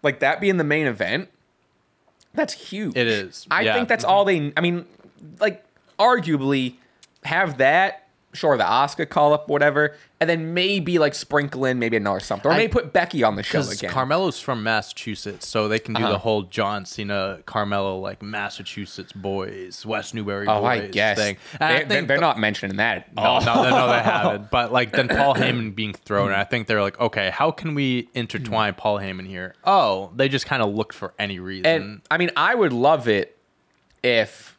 [0.02, 1.28] like that being the main event.
[2.35, 2.96] That's huge.
[2.96, 3.70] It is, I yeah.
[3.70, 3.76] Mm-hmm.
[3.78, 4.52] think that's all they.
[4.57, 4.87] I mean,
[5.38, 5.64] like
[5.98, 6.74] arguably
[7.24, 8.02] have that.
[8.35, 12.51] Sure, the Asuka call up, whatever, and then maybe like sprinkle in maybe another something,
[12.51, 13.90] or I- maybe put Becky on the show again.
[13.90, 16.12] Carmelo's from Massachusetts, so they can do Uh-huh.
[16.12, 21.37] the whole John Cena Carmelo like Massachusetts boys, West Newbury oh, boys I guess thing.
[21.61, 22.97] And I They- they're, think they're the- not mentioning that.
[22.97, 23.40] At No, all.
[23.45, 24.51] no, no, they haven't.
[24.51, 28.09] But like then Paul Heyman being thrown, I think they're like, okay, how can we
[28.14, 29.55] intertwine Paul Heyman here?
[29.64, 31.66] Oh, they just kind of looked for any reason.
[31.66, 33.37] And I mean, I would love it
[34.03, 34.52] if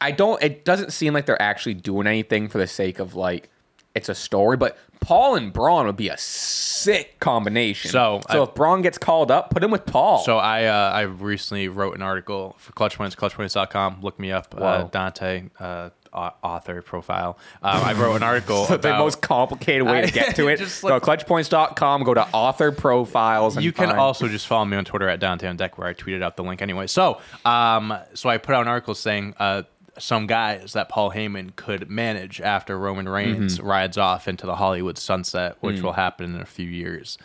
[0.00, 0.42] I don't.
[0.42, 3.48] It doesn't seem like they're actually doing anything for the sake of like
[3.94, 4.56] it's a story.
[4.56, 7.90] But Paul and Bron would be a sick combination.
[7.90, 10.18] So, so I- if Bron gets called up, put him with Paul.
[10.18, 13.98] So I uh, I recently wrote an article for Clutch Points, clutchpoints.com.
[14.02, 17.38] Look me up, uh, Dante, uh, author profile.
[17.62, 20.58] Um, I wrote an article the about most complicated way to get to it.
[20.58, 23.56] just go like- clutchpoints.com, go to author profiles.
[23.56, 25.88] And you can find- also just follow me on Twitter at Dante on Deck, where
[25.88, 26.86] I tweeted out the link anyway.
[26.86, 29.62] So, um, so I put out an article saying uh,
[29.98, 33.66] some guys that Paul Heyman could manage after Roman Reigns Mm-hmm.
[33.66, 35.82] rides off into the Hollywood sunset, which Mm.
[35.82, 37.18] will happen in a few years.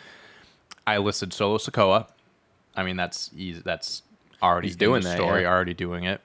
[0.86, 2.06] I listed Solo Sikoa.
[2.76, 3.60] I mean, that's easy.
[3.64, 4.02] That's
[4.42, 5.48] already He's doing the that, story, yeah.
[5.50, 6.20] already doing it.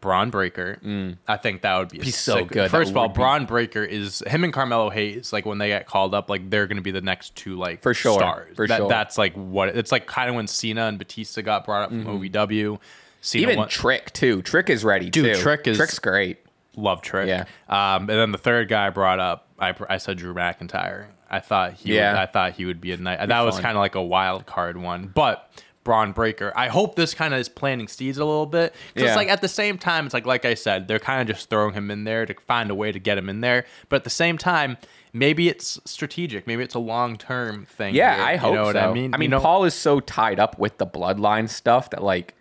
[0.00, 0.78] Bron Breakker.
[1.26, 2.64] I think that would be, so good.
[2.64, 5.32] That First of all, be- Bron Breakker is him and Carmelo Hayes.
[5.32, 7.82] Like when they get called up, like they're going to be the next two like
[7.82, 8.54] For sure, stars.
[8.54, 8.88] for That- sure.
[8.88, 10.06] That's like what it's like.
[10.06, 12.78] Kind of when Cena and Batista got brought up from OVW.
[13.20, 14.42] Cena even won- Trick too.
[14.42, 15.40] Trick is ready Dude, too.
[15.42, 16.38] Trick is- Trick's great.
[16.76, 17.26] love Trick.
[17.28, 17.44] Yeah.
[17.68, 21.06] Um, and then the third guy I brought up, I, I said Drew McIntyre.
[21.30, 22.12] I thought he Yeah.
[22.12, 23.26] would, I thought he would be a nice.
[23.28, 25.50] That was kind of like a wild card one, but.
[25.84, 26.52] Bron Breakker.
[26.54, 29.16] I hope this kind of is planting seeds a little bit because, Yeah.
[29.16, 31.72] like, at the same time, it's like, like I said, they're kind of just throwing
[31.72, 33.64] him in there to find a way to get him in there.
[33.88, 34.76] But at the same time,
[35.14, 36.46] maybe it's strategic.
[36.46, 37.94] Maybe it's a long term thing.
[37.94, 38.22] Yeah, here.
[38.24, 38.66] I hope You know so.
[38.66, 39.14] what I mean?
[39.14, 42.34] I mean, You know- Paul is so tied up with the bloodline stuff that like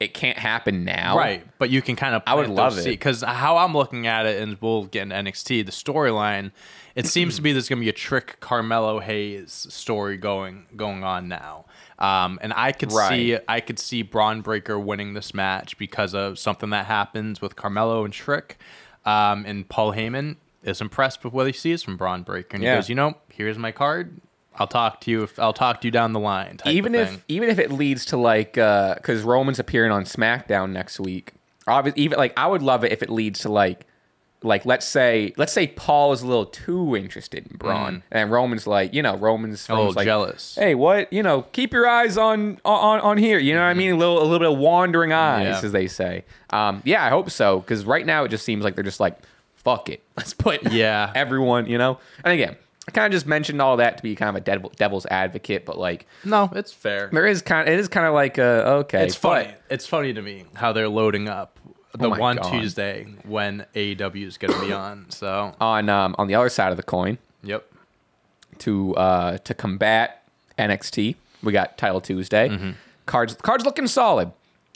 [0.00, 1.16] it can't happen now.
[1.16, 2.84] Right, but you can kind of I would love it.
[2.86, 5.66] because how I'm looking at it, and we'll get into NXT.
[5.66, 6.52] The storyline,
[6.94, 11.04] it seems to be there's going to be a trick Carmelo Hayes story going going
[11.04, 11.66] on now,
[11.98, 16.38] um, and I could see I could see Bron Breakker winning this match because of
[16.38, 18.58] something that happens with Carmelo and Trick,
[19.04, 22.72] um, and Paul Heyman is impressed with what he sees from Bron Breakker, and Yeah.
[22.72, 24.20] he goes, you know, here's my card.
[24.58, 25.22] I'll talk to you.
[25.22, 26.58] If, I'll talk to you down the line.
[26.66, 31.32] even if even if it leads to like because Roman's appearing on SmackDown next week.
[31.66, 33.86] Obviously, even like I would love it if it leads to like
[34.42, 38.66] like let's say let's say Paul is a little too interested in Bron and Roman's
[38.66, 39.76] like you know Roman's, Mm.
[39.76, 40.56] little like jealous.
[40.58, 43.74] hey what you know keep your eyes on on on here you know what I
[43.74, 45.52] mean a little a little bit of wandering eyes Mm-hmm.
[45.52, 45.66] Yeah.
[45.66, 48.74] as they say um yeah I hope so because right now it just seems like
[48.76, 49.18] they're just like
[49.56, 51.12] fuck it let's put Yeah.
[51.14, 52.56] everyone you know and again
[52.90, 55.64] I kind of just mentioned all that to be kind of a devil, devil's advocate
[55.64, 57.08] but like No, it's fair.
[57.12, 57.68] there is kind.
[57.68, 59.04] Of, It is kind of like uh, okay.
[59.04, 59.46] It's funny.
[59.46, 61.58] but- It's funny to me how they're loading up
[61.92, 62.50] the Oh my one God.
[62.52, 65.06] Tuesday when AEW is going to be on.
[65.10, 67.64] So, On um, on the other side of the coin, yep.
[68.58, 70.22] to uh, to combat
[70.58, 72.48] NXT, we got Title Tuesday.
[72.48, 72.70] Mm-hmm.
[73.06, 74.30] Cards cards looking solid.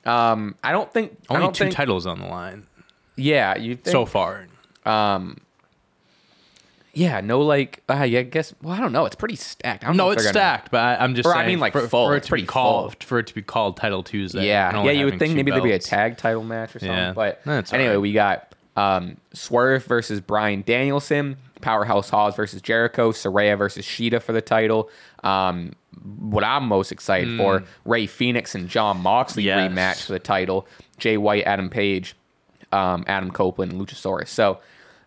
[0.04, 2.66] Um, I don't think I Only don't two think, titles on the line
[3.16, 4.46] Yeah, you think, so far.
[6.94, 8.54] Yeah, no, like uh, yeah, I guess.
[8.62, 9.04] Well, I don't know.
[9.06, 9.84] It's pretty stacked.
[9.84, 11.46] I don't know No, if it's they're gonna- stacked, but I, I'm just Or, I
[11.46, 12.06] mean, like, for, full.
[12.08, 14.46] for it It's to be pretty called for it to be called Title Tuesday.
[14.46, 14.90] Yeah, yeah.
[14.92, 16.96] You would think maybe there'd be a tag title match or something.
[16.96, 17.12] Yeah.
[17.12, 18.00] But anyway, alright.
[18.00, 24.32] we got um, Swerve versus Bryan Danielson, Powerhouse Hobbs versus Jericho, Saraya versus Shida for
[24.32, 24.90] the title.
[25.22, 25.72] Um,
[26.18, 29.46] what I'm most excited for: Rey Fenix and Jon Moxley Hmm.
[29.48, 29.70] Yes.
[29.72, 30.66] rematch for the title.
[30.98, 32.14] Jay White, Adam Page,
[32.72, 34.28] um, Adam Copeland, and Luchasaurus.
[34.28, 34.58] So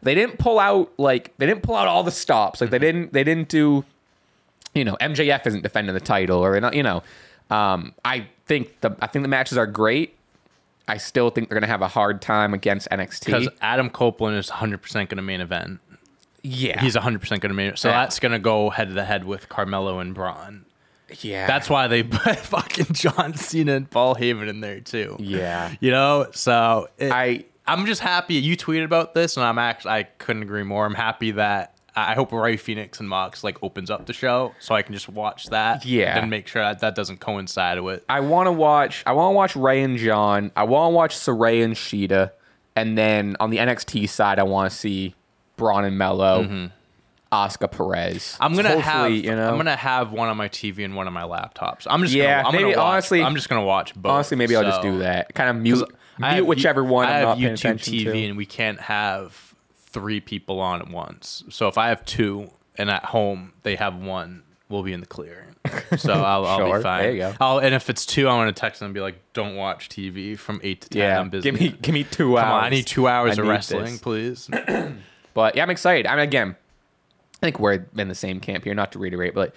[0.04, 2.62] they didn't pull out like they didn't pull out all the stops.
[2.62, 3.84] Like they didn't they didn't do
[4.74, 7.02] you know, MJF isn't defending the title or you know,
[7.50, 10.16] um, I think the I think the matches are great.
[10.88, 14.50] I still think they're gonna have a hard time against NXT because Adam Copeland is
[14.50, 15.80] 100 percent going to main event.
[16.44, 17.76] Yeah, He's 100 percent going to main.
[17.76, 18.02] So Yeah.
[18.02, 20.64] that's going to go head to head with Carmelo and Bron.
[21.22, 21.46] yeah.
[21.48, 25.18] That's why they put fucking John Cena and Paul Heyman in there too.
[25.20, 25.74] yeah.
[25.82, 29.92] You know, so it, I I'm just happy you tweeted about this, and I'm actually
[29.92, 30.86] I couldn't agree more.
[30.86, 34.76] I'm happy that I hope Rey Fenix and Mox like opens up the show, so
[34.76, 35.84] I can just watch that.
[35.86, 36.18] Yeah.
[36.20, 38.04] and make sure that that doesn't coincide with.
[38.08, 39.04] I want to watch.
[39.06, 40.52] I want to watch Ray and John.
[40.56, 42.32] I want to watch Saray and Shida,
[42.76, 45.16] and then on the NXT side, I want to see
[45.56, 46.70] Bron and Melo,
[47.32, 48.24] Asuka Perez.
[48.24, 48.44] Mm-hmm.
[48.44, 49.50] I'm gonna have you know.
[49.50, 51.82] I'm gonna have one on my TV and one on my laptop.
[51.82, 54.12] So I'm just Yeah, gonna, I'm maybe gonna watch, honestly- I'm just gonna watch both.
[54.12, 55.34] honestly, maybe I'll just do that.
[55.34, 55.90] Kind of mute,
[56.22, 58.26] I mute have whichever one I I'm have YouTube TV, to.
[58.28, 61.44] and we can't have three people on at once.
[61.50, 65.06] So if I have two, and at home they have one, we'll be in the
[65.08, 65.46] clear.
[65.98, 67.02] So I'll, I'll be fine.
[67.04, 67.34] there you go.
[67.40, 70.38] I'll, and if it's two, I'm gonna text them and be like, "Don't watch TV
[70.38, 71.02] from eight to ten.
[71.02, 71.50] Yeah, I'm busy.
[71.50, 72.54] give me give me two Come hours.
[72.60, 74.00] on, I need two hours I of wrestling, this.
[74.02, 74.50] please."
[75.34, 76.08] But yeah, I'm excited.
[76.08, 76.56] I mean, again,
[77.36, 78.74] I think we're in the same camp here.
[78.74, 79.54] Not to reiterate, but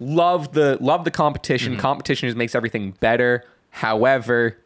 [0.00, 1.72] love the love the competition.
[1.74, 1.80] Mm-hmm.
[1.80, 3.44] Competition just makes everything better.
[3.70, 4.58] However,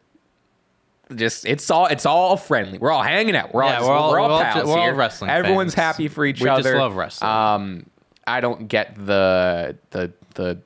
[1.15, 2.77] just it's all it's all friendly.
[2.77, 3.53] We're all hanging out.
[3.53, 4.93] We're all Yeah, we're all- we're all we're pals ju- we're all here.
[4.95, 5.95] wrestling Everyone's fans.
[5.97, 7.29] happy for each We just love wrestling.
[7.31, 7.85] Um,
[8.27, 10.59] I don't get the the the.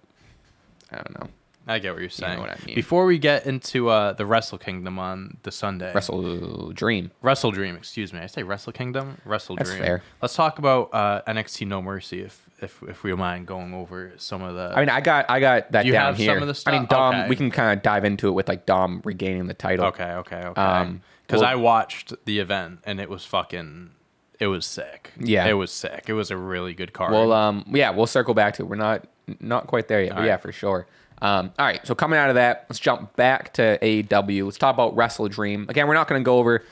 [0.91, 1.27] I don't know.
[1.65, 2.39] I get what you're saying.
[2.41, 2.75] what I mean.
[2.75, 7.09] Before we get into uh, the Wrestle Kingdom on the Sunday, WrestleDream.
[7.21, 8.19] Wrestle Dream, excuse me.
[8.19, 9.81] I say Wrestle Kingdom, Wrestle That's Dream.
[9.81, 10.03] fair.
[10.21, 14.13] Let's talk about uh, NXT No Mercy, if if if we don't mind going over
[14.17, 14.73] some of the.
[14.75, 16.73] I mean, I got I got that Do you down have some of the stuff?
[16.73, 16.87] I mean.
[16.87, 17.15] Dom.
[17.15, 17.29] Okay.
[17.29, 19.85] We can kind of dive into it with like Dom regaining the title.
[19.87, 20.61] okay, okay, okay.
[20.61, 23.91] Um, Because well- I watched the event and it was fucking.
[24.39, 25.13] It was sick.
[25.19, 25.45] Yeah.
[25.45, 26.05] it was sick.
[26.07, 27.13] It was a really good card.
[27.13, 28.65] Well, um, yeah, we'll circle back to it.
[28.65, 29.05] We're not
[29.39, 30.87] not quite there yet, but yeah, for sure.
[31.21, 34.43] Um, all right, so coming out of that, let's jump back to AEW.
[34.43, 35.69] Let's talk about WrestleDream.
[35.69, 36.65] Again, we're not going to go over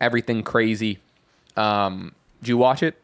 [0.00, 0.98] everything crazy.
[1.56, 3.00] Um, did you watch it?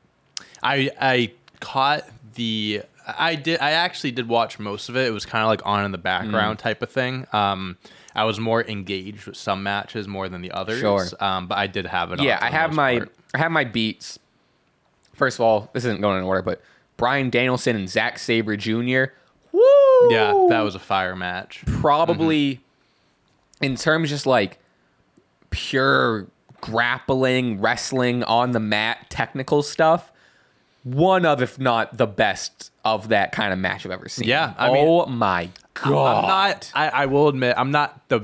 [0.60, 5.06] I I caught the I did I actually did watch most of it.
[5.06, 6.02] It was kind of like on in the Mm.
[6.02, 7.26] background type of thing.
[7.32, 7.76] Um
[8.14, 10.80] I was more engaged with some matches more than the others.
[10.80, 11.06] Sure.
[11.20, 13.14] Um but I did have it yeah, I have my part.
[13.34, 14.18] I have my beats.
[15.14, 16.62] First of all, this isn't going in order, but
[16.96, 19.12] Bryan Danielson and Zack Sabre Jr.
[19.52, 19.62] Woo!
[20.10, 21.62] Yeah, that was a fire match.
[21.80, 22.60] probably
[23.60, 24.58] in terms just like
[25.50, 26.26] pure
[26.60, 30.12] grappling, wrestling on the mat, technical stuff.
[30.94, 34.28] One of, if not the best of that kind of match I've ever seen.
[34.28, 36.24] Yeah, I mean- oh my god!
[36.24, 38.22] I'm not I, I will admit I'm not the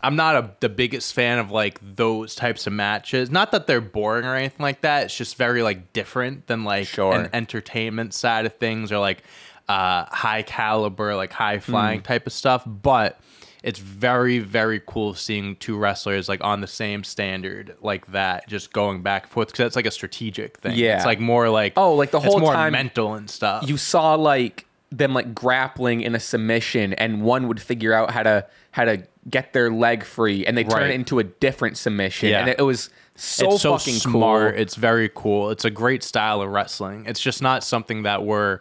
[0.00, 3.30] I'm not a, the biggest fan of like those types of matches.
[3.30, 5.04] Not that they're boring or anything like that.
[5.06, 7.12] It's just very like different than like Sure.
[7.14, 9.24] an entertainment side of things or like
[9.68, 12.62] uh, high caliber, like high flying type of stuff.
[12.64, 13.18] But
[13.62, 18.72] it's very very cool seeing two wrestlers like on the same standard like that, just
[18.72, 20.76] going back and forth because it's like a strategic thing.
[20.76, 20.96] Yeah.
[20.96, 23.68] it's like more like Oh, like the it's whole more time mental and stuff.
[23.68, 28.22] you saw like them like grappling in a submission, and one would figure out how
[28.22, 30.90] to how to get their leg free, and they turn Right.
[30.90, 32.40] it into a different submission, Yeah.
[32.40, 34.54] and it, it was so, it's so fucking smart.
[34.54, 34.62] cool.
[34.62, 35.50] It's very cool.
[35.50, 37.04] It's a great style of wrestling.
[37.06, 38.60] It's just not something that we're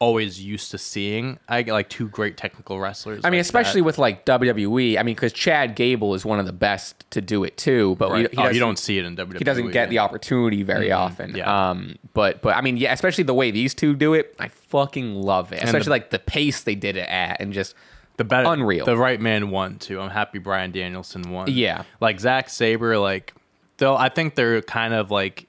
[0.00, 1.38] always used to seeing.
[1.48, 3.24] I get like two great technical wrestlers.
[3.24, 3.84] I mean, like especially that.
[3.86, 4.96] with like WWE.
[4.98, 8.10] I mean, because Chad Gable is one of the best to do it too, but
[8.10, 8.30] Right.
[8.30, 9.38] he, he oh, you don't see it in WWE.
[9.38, 11.28] he doesn't get the opportunity very often.
[11.30, 11.38] Mm-hmm.
[11.38, 11.70] yeah.
[11.70, 15.16] Um, but but I mean, yeah, especially the way these two do it, I fucking
[15.16, 15.62] love it.
[15.62, 17.74] Especially the- like the pace they did it at, and just
[18.18, 18.84] the better unreal.
[18.84, 20.00] The right man won too.
[20.00, 21.48] I'm happy Bryan Danielson won.
[21.50, 21.82] Yeah.
[22.00, 22.98] like Zack Sabre.
[22.98, 23.34] Like,
[23.78, 25.47] though I think they're kind of like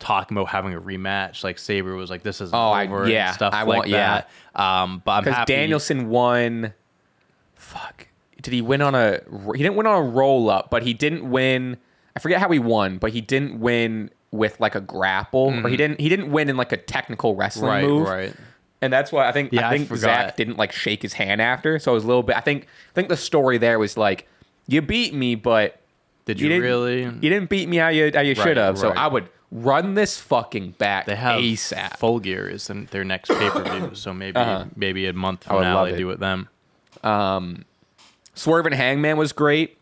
[0.00, 1.44] talking about having a rematch.
[1.44, 3.88] Like Sabre was like, "This is Oh, I- over," yeah, and stuff I like want-
[3.88, 4.22] yeah.
[4.54, 4.60] that.
[4.60, 5.52] Um, but I'm because happy.
[5.54, 6.74] Danielson won.
[7.54, 8.08] Fuck,
[8.42, 9.20] did he win on a?
[9.54, 11.76] He didn't win on a roll up, but he didn't win
[12.16, 15.76] I forget how he won, but he didn't win with like a grapple, or he
[15.76, 18.08] didn't he didn't win in like a technical wrestling Right, move.
[18.08, 18.34] right.
[18.82, 20.00] And that's why I think Yeah, I I think forgot.
[20.00, 22.36] Zack didn't like shake his hand after, so it was a little bit.
[22.36, 24.26] I think I think the story there was like,
[24.66, 25.78] you beat me, but
[26.24, 27.02] Did you you, really?
[27.04, 28.78] you didn't beat me how you how you Right, should have.
[28.78, 28.90] So.
[28.90, 31.96] I would run this fucking back They have ASAP.
[31.96, 34.64] Full Gear is in their next pay per view, so maybe Uh-huh.
[34.76, 35.96] maybe a month from now they it.
[35.98, 36.48] do with them.
[38.34, 39.76] Swerve and Hangman was great.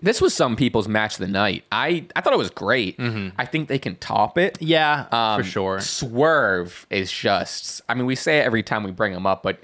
[0.00, 1.64] This was some people's match of the night.
[1.72, 2.96] I I thought it was great.
[3.36, 4.56] I think they can top it.
[4.60, 5.80] Yeah, Um, for sure.
[5.80, 9.58] Swerve is just, I mean, we say it every time we bring him up, but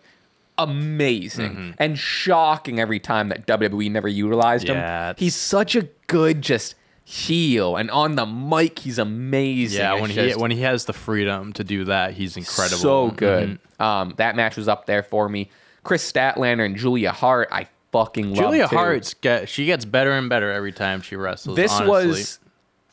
[0.59, 1.71] amazing Mm-hmm.
[1.79, 5.15] and shocking every time that WWE never utilized Yeah, him.
[5.19, 6.75] He's such a good, just
[7.05, 7.77] heel.
[7.77, 9.79] And on the mic, he's amazing.
[9.81, 12.79] Yeah, It's when he just when he has the freedom to do that, he's incredible.
[12.79, 13.59] So good.
[13.79, 13.85] Mhm.
[13.85, 15.51] Um, that match was up there for me.
[15.83, 18.77] Kris Statlander and Julia Hart, I fucking love Julia too.
[18.77, 21.57] Hart's get she gets better and better every time she wrestles.
[21.57, 22.09] This honestly.
[22.09, 22.39] was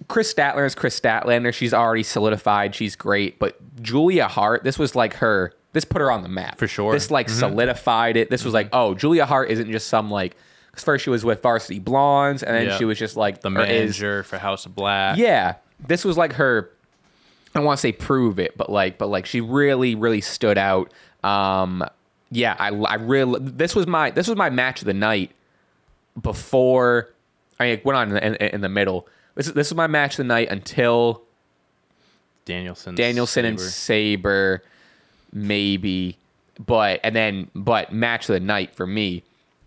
[0.08, 1.54] Chris Statler is Kris Statlander.
[1.54, 2.76] She's already solidified.
[2.76, 3.40] She's great.
[3.40, 5.54] But Julia Hart, this was like her.
[5.74, 6.92] This put her on the map For sure.
[6.92, 8.30] This like solidified it.
[8.30, 10.36] This was like, oh, Julia Hart isn't just some like.
[10.74, 12.78] Cause first she was with Varsity Blondes, and then Yeah.
[12.78, 15.18] she was just like the or is- manager for House of Black.
[15.18, 15.56] yeah,
[15.86, 16.70] this was like her.
[17.54, 20.58] I don't want to say prove it, but like, but like she really, really stood
[20.58, 20.94] out.
[21.24, 21.84] Um,
[22.32, 23.42] yeah, I, I really.
[23.42, 25.32] This was my this was my match of the night.
[26.22, 27.10] Before,
[27.60, 29.08] I mean, it went on in, in, in the middle.
[29.36, 31.24] This this was my match of the night until
[32.46, 32.96] Danielson.
[32.96, 34.64] Danielson and Sabre,
[35.34, 36.18] maybe,
[36.66, 39.24] but and then but match of the night for me,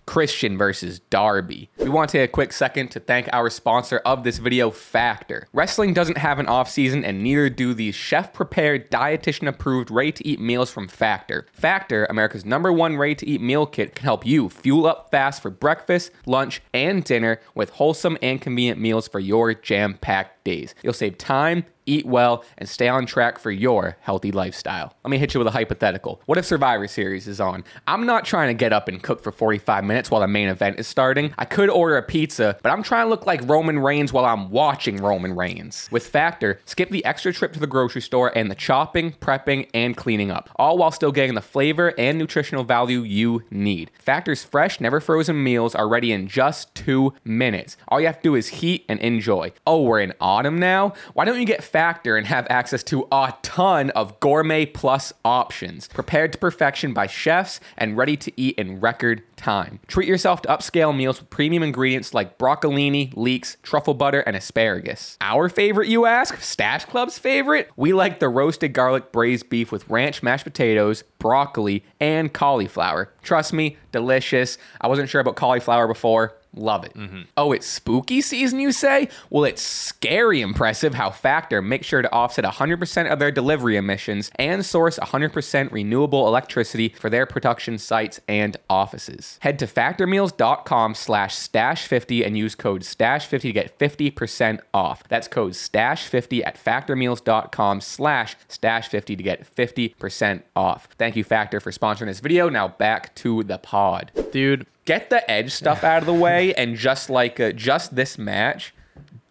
[0.07, 1.71] Christian versus Darby.
[1.79, 5.49] We want to take a quick second to thank our sponsor of this video, Factor.
[5.53, 10.89] Wrestling doesn't have an off season, and neither do these chef-prepared, dietitian-approved, ready-to-eat meals from
[10.89, 11.47] Factor.
[11.53, 16.11] Factor, America's number one ready-to-eat meal kit, can help you fuel up fast for breakfast,
[16.27, 20.75] lunch, and dinner with wholesome and convenient meals for your jam-packed days.
[20.83, 24.95] You'll save time eat well, and stay on track for your healthy lifestyle.
[25.05, 26.21] Let me hit you with a hypothetical.
[26.27, 27.65] What if Survivor Series is on?
[27.87, 30.79] I'm not trying to get up and cook for 45 minutes while the main event
[30.79, 31.35] is starting.
[31.39, 34.51] I could order a pizza, but I'm trying to look like Roman Reigns while I'm
[34.51, 35.89] watching Roman Reigns.
[35.91, 39.97] With Factor, skip the extra trip to the grocery store and the chopping, prepping, and
[39.97, 43.91] cleaning up, all while still getting the flavor and nutritional value you need.
[43.99, 47.77] Factor's fresh, never frozen meals are ready in just two minutes.
[47.89, 49.53] All you have to do is heat and enjoy.
[49.67, 50.95] Oh, we're in autumn now?
[51.15, 55.89] Why don't you get Factor and have access to a ton of gourmet plus options,
[55.89, 59.81] prepared to perfection by chefs and ready to eat in record time.
[59.89, 65.17] Treat yourself to upscale meals with premium ingredients like broccolini, leeks, truffle butter, and asparagus.
[65.21, 66.41] Our favorite, you ask?
[66.41, 67.69] Stache Club's favorite?
[67.75, 73.13] We like the roasted garlic braised beef with ranch mashed potatoes, broccoli, and cauliflower.
[73.25, 74.59] Trust me, delicious.
[74.81, 76.37] I wasn't sure about cauliflower before.
[76.57, 76.95] Love it.
[76.95, 77.23] Mm-hmm.
[77.37, 79.09] Oh, it's spooky season, you say?
[79.31, 84.31] Well, it's scary impressive how Factor makes sure to offset 100% of their delivery emissions
[84.37, 89.39] and source 100% renewable electricity for their production sites and offices.
[89.43, 95.03] Head to factormeals.com slash stache50 and use code stache50 to get 50% off.
[95.09, 100.89] That's code stache50 at factormeals.com slash stache50 to get 50% off.
[100.99, 102.49] Thank you, Factor, for sponsoring this video.
[102.49, 104.67] Now back to the pod dude.
[104.85, 108.75] Get the edge stuff out of the way and just like uh, just this match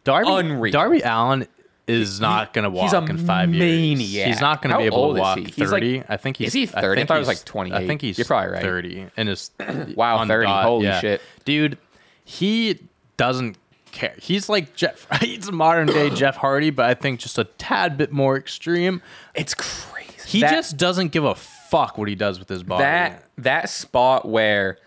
[0.04, 0.72] Darby Unreal.
[0.72, 1.48] Darby Allin
[1.86, 3.60] is not gonna walk he's a in five years.
[3.60, 4.28] maniac.
[4.28, 5.44] He's not gonna How be able old to is walk he?
[5.46, 6.04] He's like- thirty.
[6.10, 6.48] I think he's.
[6.48, 6.88] is he 30?
[6.88, 7.76] I think thought it was he's- like 28.
[7.76, 8.18] I think he's.
[8.18, 8.62] You're probably right.
[8.62, 9.52] Thirty and is
[9.96, 10.48] Wow, on the 30.
[10.48, 11.00] dot, Holy yeah.
[11.00, 11.22] shit.
[11.46, 11.78] dude.
[12.26, 12.80] He
[13.18, 13.58] doesn't
[13.92, 14.16] care.
[14.20, 15.08] He's like Jeff.
[15.22, 19.02] He's a modern day Jeff Hardy, but I think just a tad bit more extreme.
[19.36, 22.84] it's crazy He That- just doesn't give a fuck what he does with his body.
[22.84, 24.78] that that spot where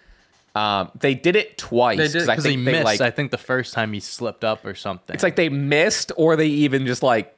[0.57, 2.85] um, they did it twice They did I because he they missed.
[2.85, 5.13] like I think the first time he slipped up or something.
[5.13, 7.36] it's like they missed or they even just like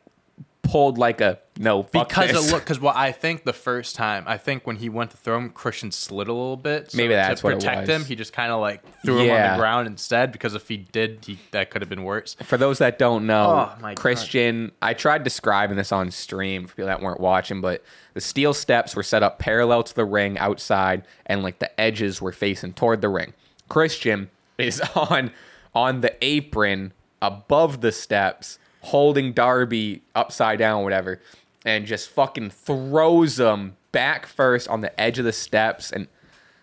[0.68, 2.48] pulled like a no because this.
[2.48, 5.16] it look because what I think the first time I think when he went to
[5.16, 6.90] throw him, Christian slid a little bit.
[6.92, 8.04] So Maybe that's to what it protect him.
[8.04, 11.24] He just kind of like threw him on the ground instead because if he did,
[11.24, 12.36] he that could have been worse.
[12.42, 14.00] For those that don't know, Oh, my God.
[14.00, 17.82] Christian, I tried describing this on stream for people that weren't watching, but
[18.14, 22.20] the steel steps were set up parallel to the ring outside, and like the edges
[22.20, 23.32] were facing toward the ring.
[23.68, 25.30] Christian is on
[25.74, 26.92] on the apron
[27.22, 31.20] above the steps, holding Darby upside down, whatever,
[31.64, 36.08] and just fucking throws him back first on the edge of the steps, and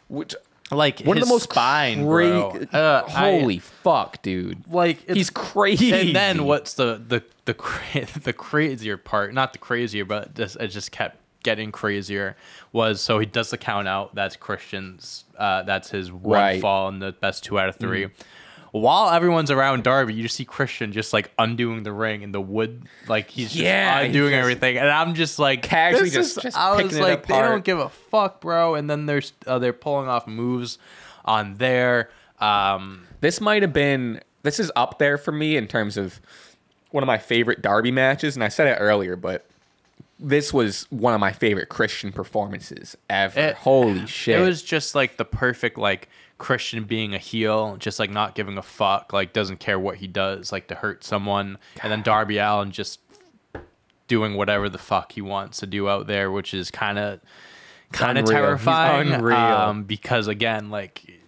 [0.08, 0.36] which
[0.72, 2.50] Like one of the most spine, cra- bro.
[2.74, 4.64] Uh, I- Holy fuck, dude!
[4.72, 5.94] like He's crazy.
[5.94, 9.34] And then what's the the the cra- the crazier part?
[9.34, 12.36] Not the crazier, but just it just kept getting crazier.
[12.72, 14.16] Was so he does the count out.
[14.16, 15.26] That's Christian's.
[15.38, 16.62] Uh, that's his one Right.
[16.62, 18.12] fall in the best two out of 3 Mm.
[18.80, 22.42] While everyone's around Darby, you just see Christian just like undoing the ring and the
[22.42, 26.38] wood, like he's just Yeah, he undoing just- everything, and I'm just like Casually just-
[26.38, 28.76] is- just I was like, they don't give a fuck, bro.
[28.76, 30.78] And then there's uh, they're pulling off moves
[31.24, 32.10] on there.
[32.40, 36.20] Um, This might have been this is up there for me in terms of
[36.92, 39.46] one of my favorite Darby matches, and I said it earlier, but
[40.20, 43.40] this was one of my favorite Christian performances ever.
[43.40, 44.40] It- Holy shit!
[44.40, 48.58] It was just like the perfect like Christian being a heel, just like not giving
[48.58, 52.38] a fuck, like doesn't care what he does, like to hurt someone, and then Darby
[52.38, 53.00] Allin just
[54.08, 57.22] doing whatever the fuck he wants to do out there, which is kind of
[57.92, 59.12] kind of terrifying.
[59.12, 59.38] unreal.
[59.38, 61.22] Um, because again, like.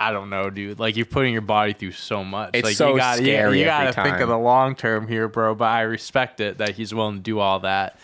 [0.00, 0.78] I don't know, dude.
[0.78, 2.50] Like you're putting your body through so much.
[2.54, 4.22] It's like so you gotta, scary You, you gotta think time.
[4.22, 5.56] of the long term here, bro.
[5.56, 7.98] But I respect it that he's willing to do all that.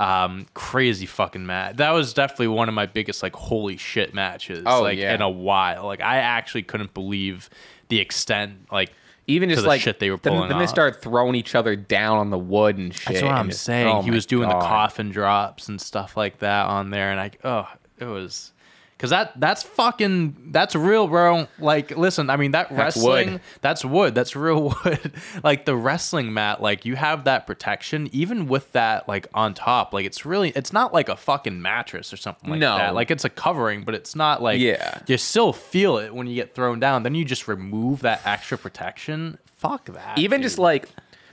[0.00, 1.76] Um, crazy fucking match.
[1.76, 4.62] That was definitely one of my biggest like holy shit matches.
[4.66, 5.14] Oh, like yeah.
[5.14, 5.84] in a while.
[5.84, 7.50] Like I actually couldn't believe
[7.88, 8.72] the extent.
[8.72, 8.92] Like
[9.26, 10.70] even just the like shit they were then, pulling then they off.
[10.70, 13.14] start throwing each other down on the wood and shit.
[13.14, 13.88] That's what I'm saying.
[13.88, 14.62] oh he was doing the God.
[14.62, 18.52] coffin drops and stuff like that on there, and I oh, it was
[19.00, 21.48] because that that's fucking that's real, bro.
[21.58, 23.40] Like, listen, I mean that That's wrestling, wood.
[23.62, 25.12] that's wood, that's real wood.
[25.42, 29.94] like the wrestling mat, like you have that protection, even with that like on top.
[29.94, 32.76] Like it's really, it's not like a fucking mattress or something like No.
[32.76, 32.94] that.
[32.94, 34.98] Like it's a covering, but it's not like Yeah.
[35.06, 37.02] You still feel it when you get thrown down.
[37.02, 39.38] Then you just remove that extra protection.
[39.46, 40.18] Fuck that.
[40.18, 40.44] even dude.
[40.44, 40.88] just like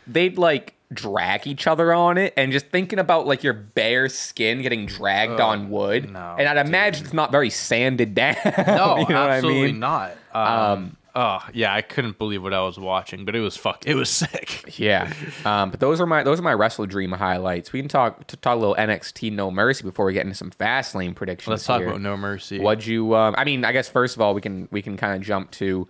[0.07, 4.61] they'd like drag each other on it and just thinking about like your bare skin
[4.61, 8.35] getting dragged on wood no, and i'd imagine it's not very sanded down
[8.67, 10.11] No, you know absolutely i mean not.
[10.33, 13.85] Um, oh yeah, I couldn't believe what I was watching, but it was fuck.
[13.87, 14.77] It was sick.
[14.79, 15.11] yeah
[15.43, 18.55] um but those are my those are my WrestleDream highlights we can talk to talk
[18.55, 21.89] a little nxt no mercy before we get into some Fastlane predictions Let's talk here.
[21.89, 22.59] about No Mercy.
[22.59, 23.13] What'd you?
[23.15, 25.51] Um, I mean, I guess first of all, we can we can kind of jump
[25.51, 25.85] to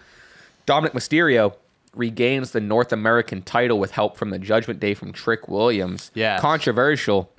[0.66, 1.54] Dominic Mysterio
[1.98, 6.12] regains the North American title with help from the Judgment Day from Trick Williams.
[6.14, 7.32] Yeah, controversial.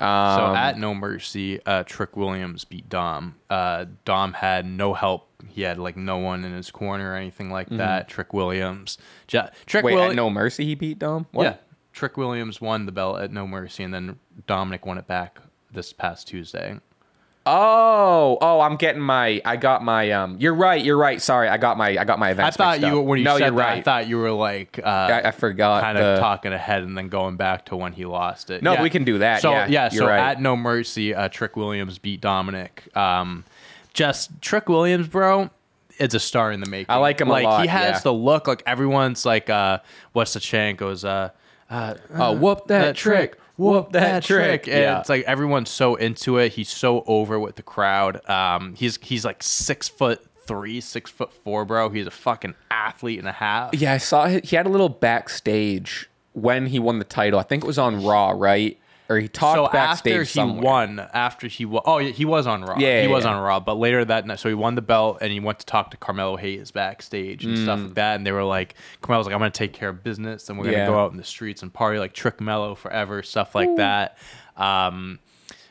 [0.00, 0.06] Um,
[0.38, 3.34] So at No Mercy, uh, Trick Williams beat Dom.
[3.50, 5.28] Uh, Dom had no help.
[5.48, 8.08] He had like no one in his corner or anything like that.
[8.08, 8.96] Trick Williams.
[9.26, 9.86] Ju- Trick Mm-hmm.
[9.86, 10.12] wait, Williams.
[10.12, 11.26] at No Mercy, he beat Dom.
[11.32, 11.42] What?
[11.44, 11.54] Yeah.
[11.92, 15.38] Trick Williams won the belt at No Mercy, and then Dominic won it back
[15.72, 16.78] this past Tuesday.
[17.46, 19.40] Oh, oh, I'm getting my.
[19.44, 20.10] I got my.
[20.10, 20.84] Um, you're right.
[20.84, 21.22] You're right.
[21.22, 21.96] Sorry, I got my.
[21.98, 23.06] I got my I thought you up.
[23.06, 23.78] when you no, said you're that, right.
[23.78, 25.82] I thought you were like uh, I, I forgot.
[25.82, 28.62] kind the, of talking ahead and then going back to when he lost it.
[28.62, 29.40] No, we can do that.
[29.40, 30.32] So Yeah, you're so right.
[30.32, 32.94] at No Mercy, uh, Trick Williams beat Dominic.
[32.94, 33.44] Um,
[33.94, 35.48] just Trick Williams, bro.
[35.98, 36.86] It's a star in the making.
[36.90, 38.00] I like him a like, lot, He has yeah.
[38.00, 38.48] the look.
[38.48, 39.78] Like everyone's like, uh,
[40.12, 41.04] what's the chant goes?
[41.06, 41.30] Uh,
[41.70, 43.39] uh, Oh, whoop that, trick.
[43.60, 44.66] Whoop that trick.
[44.66, 45.00] And Yeah.
[45.00, 46.52] it's like everyone's so into it.
[46.52, 48.28] He's so over with the crowd.
[48.28, 51.90] Um, he's he's like six foot three, six foot four, bro.
[51.90, 53.74] He's a fucking athlete and a half.
[53.74, 57.38] Yeah, I saw he he had a little backstage when he won the title.
[57.38, 58.78] I think it was on Raw, right?
[59.10, 60.62] Or he talked so backstage after he somewhere.
[60.62, 62.76] won, after he won, oh he was on Raw.
[62.78, 63.34] Yeah, he yeah, was yeah.
[63.34, 63.58] on Raw.
[63.58, 65.96] But later that night, so he won the belt and he went to talk to
[65.96, 67.84] Carmelo Hayes backstage and stuff Mm.
[67.86, 68.14] like that.
[68.16, 70.76] And they were like, Carmelo's like, I'm gonna take care of business and we're gonna
[70.78, 70.86] Yeah.
[70.86, 74.16] go out in the streets and party like Trick Mello forever, stuff like that.
[74.56, 75.18] Um,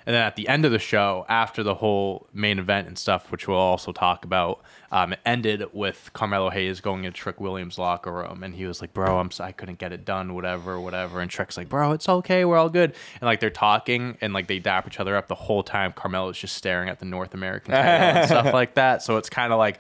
[0.10, 3.32] and then at the end of the show, after the whole main event and stuff,
[3.32, 4.60] which we'll also talk about,
[4.92, 8.82] um, it ended with Carmelo Hayes going into Trick Williams' locker room, and he was
[8.82, 11.92] like, "Bro, I'm so, I couldn't get it done, whatever, whatever." And Trick's like, "Bro,
[11.92, 15.16] it's okay, we're all good." And like they're talking, and like they dap each other
[15.16, 15.94] up the whole time.
[15.94, 19.04] Carmelo's just staring at the North American and stuff like that.
[19.04, 19.80] So it's kind of like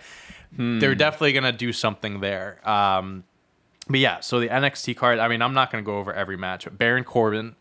[0.51, 2.59] they're definitely gonna do something there.
[2.69, 3.23] Um,
[3.87, 5.17] but yeah, so the NXT card.
[5.17, 6.65] I mean, I'm not gonna go over every match.
[6.65, 7.55] But Baron Corbin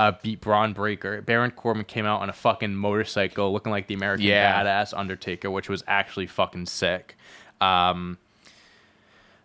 [0.00, 1.20] uh, beat Bron Breakker.
[1.22, 4.64] Baron Corbin came out on a fucking motorcycle, looking like the American Yeah.
[4.64, 7.16] Badass Undertaker, which was actually fucking sick.
[7.60, 8.16] Um,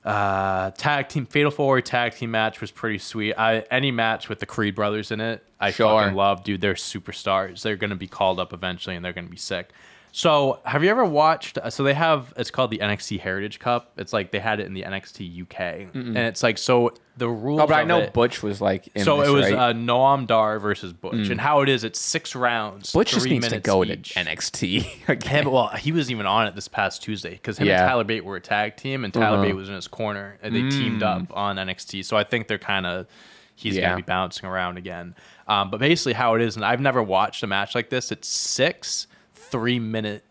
[0.03, 3.34] uh, tag team Fatal Four tag team match was pretty sweet.
[3.34, 5.99] I, any match with the Creed brothers in it, I Sure.
[5.99, 6.62] fucking love, dude.
[6.62, 7.64] They're superstars.
[7.64, 9.72] They're gonna be called up eventually, and they're gonna be sick.
[10.18, 11.57] So, have you ever watched?
[11.72, 12.34] So they have.
[12.38, 13.91] It's called the NXT Heritage Cup.
[13.97, 17.59] It's like they had it in the NXT UK, and it's like so the rules.
[17.59, 18.88] Oh, but I know it- Butch was like.
[18.95, 19.53] In so this, it was right?
[19.55, 19.59] Mm.
[19.59, 22.93] uh, Noam Dar versus Butch, and how it is, it's six rounds.
[22.93, 24.13] Butch just needs to go each.
[24.13, 25.24] to NXT.
[25.28, 27.82] Him, well, he was even on it this past Tuesday because him Yeah.
[27.82, 29.47] and Tyler Bate were a tag team, and Tyler Uh-huh.
[29.47, 32.05] Bate was in his corner, and they teamed up on NXT.
[32.05, 33.05] So I think they're kind of
[33.53, 33.89] he's Yeah.
[33.89, 35.13] gonna be bouncing around again.
[35.45, 38.13] Um, but basically, how it is, and I've never watched a match like this.
[38.13, 39.07] It's six
[39.52, 40.24] three minute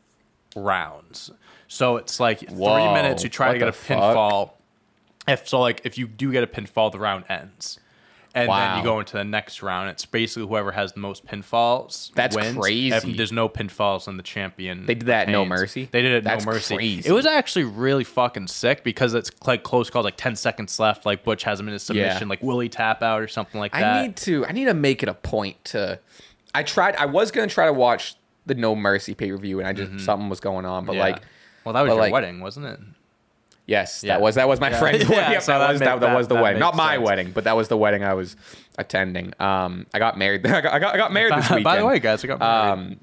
[0.57, 1.31] rounds.
[1.69, 3.23] So it's like three minutes.
[3.25, 3.99] You try to get a fuck?
[3.99, 4.51] pinfall.
[5.27, 7.79] If so, like if you do get a pinfall, the round ends.
[8.37, 9.89] and then you go into the next round.
[9.91, 12.13] It's basically whoever has the most pinfalls.
[12.15, 12.57] That's wins.
[12.57, 12.93] crazy.
[12.93, 14.85] If there's no pinfalls, then the champion.
[14.87, 15.47] They did that at No.
[15.47, 15.89] Mercy?
[15.91, 16.75] They did it at That's No Mercy.
[16.77, 17.09] crazy.
[17.09, 21.07] It was actually really fucking sick because it's like close calls, like ten seconds left.
[21.07, 23.83] Like Butch has him in his submission, like Willie tap out or something like that.
[23.83, 24.45] I need to.
[24.47, 25.99] I need to make it a point to.
[26.55, 26.97] I tried.
[26.97, 28.15] I was gonna try to watch
[28.47, 30.85] the No Mercy pay per view, and I just something was going on.
[30.85, 30.99] But Mm-hmm.
[30.99, 31.05] Yeah.
[31.05, 31.23] like,
[31.65, 32.81] well, that was but your like- wedding, wasn't it?
[33.67, 34.15] yes, Yeah.
[34.15, 34.79] that was that was my Yeah.
[34.79, 35.33] friend's Yeah, wedding.
[35.33, 36.61] Yep, so that, that was make- that, that was the that- that wedding.
[36.61, 37.07] Not my sense.
[37.07, 38.37] wedding, but that was the wedding I was
[38.79, 39.33] attending.
[39.41, 40.47] Um, I got married.
[40.47, 41.65] I got I got, I got married this weekend.
[41.73, 42.73] By the way, guys, I got married.
[42.73, 43.01] um,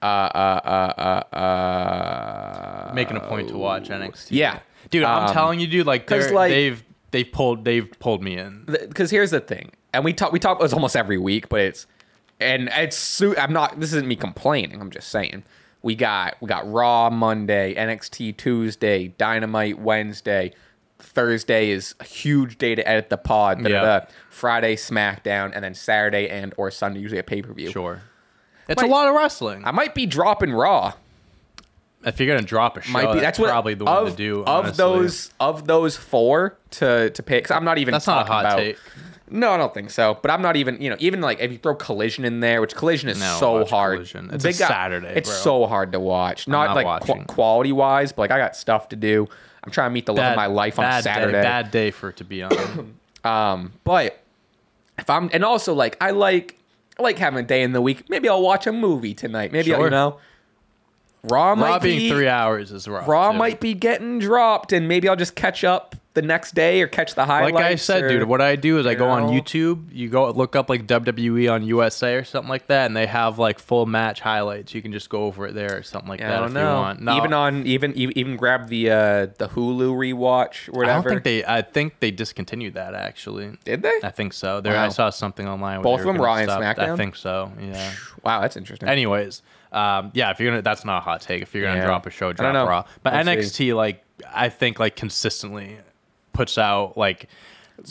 [0.00, 0.60] uh, uh,
[0.96, 4.28] uh, uh, uh, making a point to watch NXT.
[4.30, 4.60] yeah,
[4.90, 8.22] dude, I'm Um, telling you, dude, like, 'cause, they're, like- they've they've pulled they've pulled
[8.22, 8.64] me in.
[8.66, 11.86] because here's the thing, and we talk we talk it's almost every week, but it's
[12.40, 13.78] and it's su- I'm not.
[13.80, 14.80] This isn't me complaining.
[14.80, 15.44] I'm just saying
[15.82, 20.52] we got we got Raw Monday, NXT Tuesday, Dynamite Wednesday.
[21.00, 23.62] Thursday is a huge day to edit the pod.
[23.62, 23.82] da, Yeah.
[23.82, 24.00] da.
[24.30, 27.70] Friday SmackDown, and then Saturday and or Sunday usually a pay per view.
[27.70, 28.02] Sure,
[28.68, 29.64] it's Might- a lot of wrestling.
[29.64, 30.94] I might be dropping Raw.
[32.04, 34.16] if you're gonna drop a show, Might be that's, that's probably the one of, to
[34.16, 34.40] do.
[34.42, 34.76] of honestly.
[34.76, 37.50] those of those four to to pick.
[37.50, 37.92] I'm not even.
[37.92, 38.78] that's not a hot about, take.
[39.30, 40.18] No, I don't think so.
[40.22, 42.74] But I'm not even, you know, even like if you throw Collision in there, which
[42.74, 43.96] Collision is No, so watch hard.
[43.96, 44.30] Collision.
[44.32, 45.38] It's a Saturday, It's bro.
[45.38, 46.48] so hard to watch.
[46.48, 47.24] Not, not like watching.
[47.24, 49.26] quality wise, but like I got stuff to do.
[49.64, 51.32] I'm trying to meet the love of my life on bad Saturday.
[51.32, 52.94] Day, bad day for it to be on.
[53.24, 54.22] Um, but
[54.96, 56.56] if I'm, and also like I like,
[56.98, 58.08] I like having a day in the week.
[58.08, 59.50] Maybe I'll watch a movie tonight.
[59.52, 59.90] Maybe I'll, you Sure.
[59.90, 60.18] know,
[61.24, 63.08] Raw might Raw be three hours is rough.
[63.08, 63.38] Raw too.
[63.38, 67.14] might be getting dropped, and maybe I'll just catch up the next day or catch
[67.14, 67.54] the highlights.
[67.54, 69.28] Like I said, or- dude, what I do is I go on?
[69.28, 69.86] YouTube.
[69.92, 73.38] You go look up like WWE on USA or something like that, and they have
[73.38, 74.74] like full match highlights.
[74.74, 76.74] You can just go over it there or something like that I don't if know.
[76.76, 77.00] you want.
[77.02, 78.96] No, Even on even even grab the uh
[79.38, 81.44] the Hulu rewatch or I don't think they.
[81.44, 83.56] I think they discontinued that actually.
[83.64, 84.00] did they.
[84.02, 84.60] I think so.
[84.60, 85.82] There, I saw something online.
[85.82, 87.52] Both of them, and stop- I think so.
[87.60, 87.92] Yeah.
[88.24, 88.88] Wow, that's interesting.
[88.88, 89.42] Anyways,
[89.72, 91.42] um, yeah, if you're gonna, that's not a hot take.
[91.42, 91.86] If you're gonna Yeah.
[91.86, 92.66] drop a show, drop know.
[92.66, 92.84] Raw.
[93.02, 94.02] But NXT, like,
[94.34, 95.78] I think, like, consistently
[96.38, 97.28] puts out like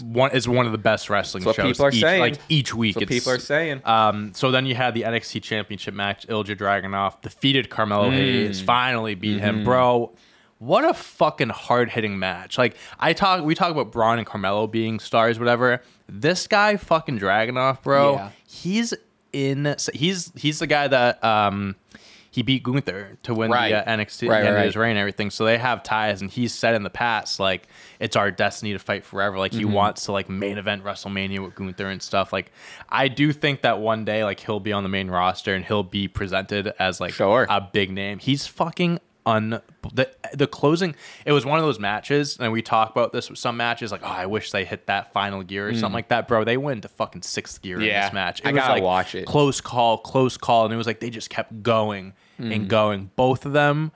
[0.03, 1.73] one is one of the best wrestling That's what shows.
[1.77, 2.19] people are each, saying.
[2.21, 3.81] Like each week, That's what it's- people are saying.
[3.85, 6.27] Um, so then you had the NXT Championship match.
[6.27, 8.13] Ilja Dragunov defeated Carmelo Mm.
[8.13, 8.59] Hayes.
[8.61, 9.45] Finally beat Mm-hmm.
[9.59, 10.13] him, bro.
[10.59, 12.57] What a fucking hard hitting match.
[12.57, 15.81] Like I talk, we talk about Bron and Carmelo being stars, whatever.
[16.09, 18.13] This guy, fucking Dragunov, bro.
[18.15, 18.29] Yeah.
[18.47, 18.93] He's
[19.33, 19.75] in.
[19.93, 21.75] He's he's the guy that um
[22.37, 23.69] he beat Gunther to win Right.
[23.71, 25.31] the uh, NXT Right, right, his reign and everything.
[25.31, 27.67] So they have ties, and he's said in the past like
[27.99, 29.39] it's our destiny to fight forever.
[29.39, 29.71] Like he Mm-hmm.
[29.73, 32.31] wants to like main event WrestleMania with Gunther and stuff.
[32.31, 32.51] Like
[32.89, 35.81] I do think that one day like he'll be on the main roster and he'll
[35.83, 37.47] be presented as like Sure.
[37.49, 38.19] a big name.
[38.19, 39.59] He's fucking un
[39.93, 40.95] the the closing.
[41.25, 43.91] It was one of those matches, and we talk about this with some matches.
[43.91, 46.45] Like, oh, I wish they hit that final gear or something like that, bro.
[46.45, 48.03] They went to fucking sixth gear in Mm.
[48.03, 48.41] This match.
[48.45, 49.25] I was gotta like watch it.
[49.25, 52.55] Close call, close call, and it was like they just kept going Mm.
[52.55, 53.11] and going.
[53.15, 53.91] Both of them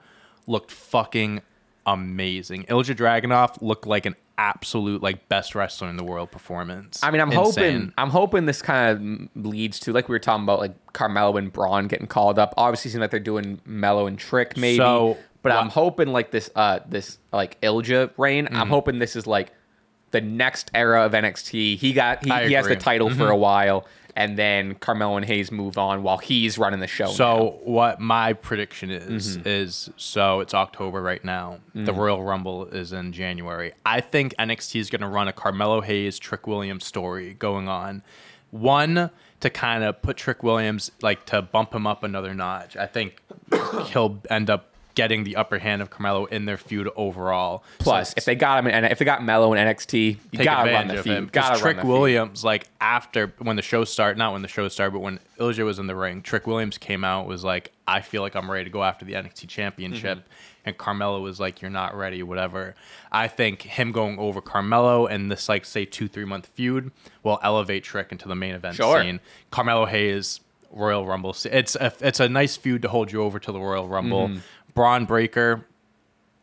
[0.46, 1.42] looked fucking
[1.86, 2.64] amazing.
[2.64, 7.00] Ilja Dragunov looked like an absolute like best wrestler in the world performance.
[7.02, 7.44] I mean, I'm Insane.
[7.44, 11.36] hoping I'm hoping this kind of leads to like we were talking about like Carmelo
[11.36, 12.54] and Bron getting called up.
[12.56, 14.78] Obviously, seems like they're doing Mello and Trick maybe.
[14.78, 18.46] So, but wha- I'm hoping like this uh this like Ilja reign.
[18.46, 18.56] Mm-hmm.
[18.56, 19.52] I'm hoping this is like
[20.12, 21.76] the next era of NXT.
[21.78, 22.76] He got he, he has the agree.
[22.76, 22.80] Mm-hmm.
[22.82, 26.86] title for a while, and then Carmelo and Hayes move on while he's running the
[26.86, 27.06] show.
[27.06, 27.10] now.
[27.12, 29.48] So what my prediction is Mm-hmm.
[29.48, 31.60] is so it's October right now.
[31.74, 31.86] Mm.
[31.86, 33.72] The Royal Rumble is in January.
[33.86, 38.02] I think NXT is going to run a Carmelo Hayes Trick Williams story going on.
[38.50, 39.10] One
[39.40, 42.76] to kind of put Trick Williams like to bump him up another notch.
[42.76, 43.20] I think
[43.86, 47.64] he'll end up getting the upper hand of Carmelo in their feud overall.
[47.78, 50.70] plus So- if they got him in, if they got Mello in NXT, you gotta
[50.72, 51.32] run the feud.
[51.32, 51.92] Gotta Trick run the feud.
[51.92, 55.64] Williams, like after when the show started, not when the show started, but when Ilja
[55.64, 58.64] was in the ring, Trick Williams came out was like, I feel like I'm ready
[58.64, 60.28] to go after the NXT Championship, Mm-hmm.
[60.66, 62.74] and Carmelo was like, You're not ready, whatever.
[63.10, 66.90] I think him going over Carmelo and this like say two three month feud
[67.22, 69.00] will elevate Trick into the main event Sure.
[69.02, 69.20] scene.
[69.50, 70.40] Carmelo Hayes.
[70.74, 71.36] Royal Rumble.
[71.44, 74.28] It's a, it's a nice feud to hold you over to the Royal Rumble.
[74.28, 74.38] Mm-hmm.
[74.74, 75.66] Bron Breakker,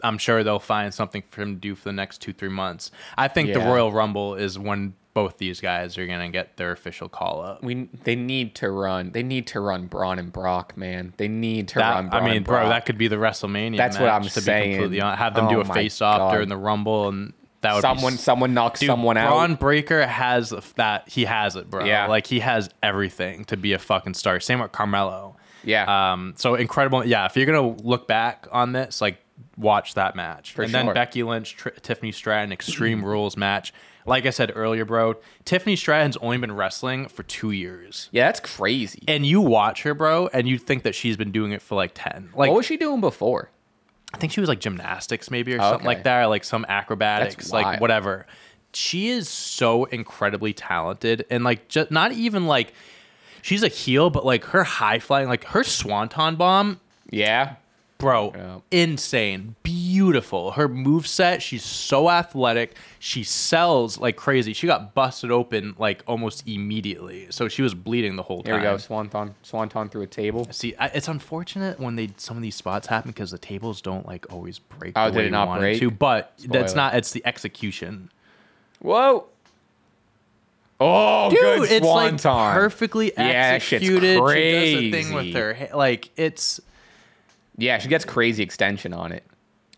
[0.03, 2.91] I'm sure they'll find something for him to do for the next two, three months.
[3.17, 7.09] I think the Royal Rumble is when both these guys are gonna get their official
[7.09, 7.63] call up.
[7.63, 9.11] We they need to run.
[9.11, 11.13] They need to run Bron and Brock, man.
[11.17, 12.09] They need to That- run.
[12.13, 12.69] I mean, bro, Brock.
[12.69, 13.75] that could be the WrestleMania.
[13.77, 14.69] That's what I'm to saying.
[14.69, 15.19] Be completely honest.
[15.19, 16.32] Have them oh do Oh a my face off God.
[16.34, 19.32] during the Rumble, and that would someone be someone knocks Dude, someone Bron out.
[19.32, 21.09] Bron Breakker has that.
[21.09, 21.84] He has it, bro.
[21.84, 22.05] Yeah.
[22.07, 24.39] like he has everything to be a fucking star.
[24.39, 25.36] Same with Carmelo.
[25.64, 26.12] Yeah.
[26.14, 26.34] Um.
[26.38, 27.05] So incredible.
[27.05, 27.26] Yeah.
[27.26, 29.18] If you're gonna look back on this, like
[29.57, 30.53] watch that match.
[30.53, 30.93] For and then.
[30.93, 33.74] Becky Lynch, Tr- Tiffany Stratton, Extreme Rules match.
[34.05, 38.10] Like I said earlier, bro, Tiffany Stratton's only been wrestling for two years.
[38.12, 39.03] Yeah, that's crazy.
[39.07, 41.91] And you watch her, bro, and you think that she's been doing it for like
[41.93, 42.30] 10.
[42.34, 43.51] Like, what was she doing before?
[44.12, 45.86] I think she was like gymnastics, maybe, or something Okay.
[45.88, 48.26] like that, or like some acrobatics, like whatever.
[48.74, 52.74] She is so incredibly talented, and like just not even like
[53.41, 56.79] she's a heel, but like her high flying, like her swanton bomb,
[57.11, 57.55] Yeah.
[57.97, 58.59] bro, Yeah.
[58.71, 60.51] insane, beautiful.
[60.51, 62.75] Her move set, she's so athletic.
[62.99, 64.53] She sells like crazy.
[64.53, 68.61] She got busted open like almost immediately, so she was bleeding the whole Here time.
[68.61, 68.77] we go.
[68.77, 70.47] Swanton, Swanton through a table.
[70.51, 74.05] See, I, it's unfortunate when they some of these spots happen because the tables don't
[74.07, 74.93] like always break.
[74.95, 75.79] Oh, the did way it you not want break?
[75.79, 76.95] to, but that's not.
[76.95, 78.11] It's the execution,
[78.81, 79.25] Whoa.
[80.80, 81.39] Oh, dude.
[81.39, 82.53] good it's like Swanton.
[82.53, 84.15] perfectly Yeah, that shit's executed.
[84.15, 86.59] She does a thing with her, like it's
[87.57, 89.23] Yeah, she gets crazy extension on it.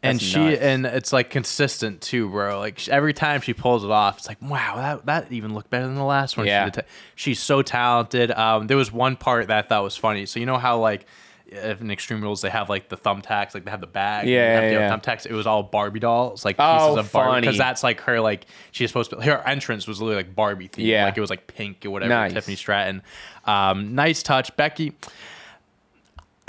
[0.03, 0.61] and she nuts.
[0.61, 2.59] and it's like consistent too, bro.
[2.59, 5.85] Like every time she pulls it off, it's like wow, that that even looked better
[5.87, 6.45] than the last one.
[6.45, 6.65] She Yeah.
[6.65, 8.31] did ta- she's so talented.
[8.31, 10.25] Um, there was one part that I thought was funny.
[10.25, 11.05] So you know how like.
[11.53, 14.61] If in Extreme Rules they have like the thumbtacks, like they have the bag, Yeah,
[14.61, 14.97] yeah, yeah.
[14.97, 15.25] thumbtacks.
[15.25, 18.45] It was all Barbie dolls, like Oh, pieces of Barbie, because that's like her, like
[18.71, 19.21] she's supposed to.
[19.21, 21.05] Her entrance was literally like Barbie themed, Yeah.
[21.05, 22.09] like it was like pink or whatever.
[22.13, 22.31] Nice.
[22.33, 23.01] Tiffany Stratton,
[23.45, 24.93] um, nice touch, Becky.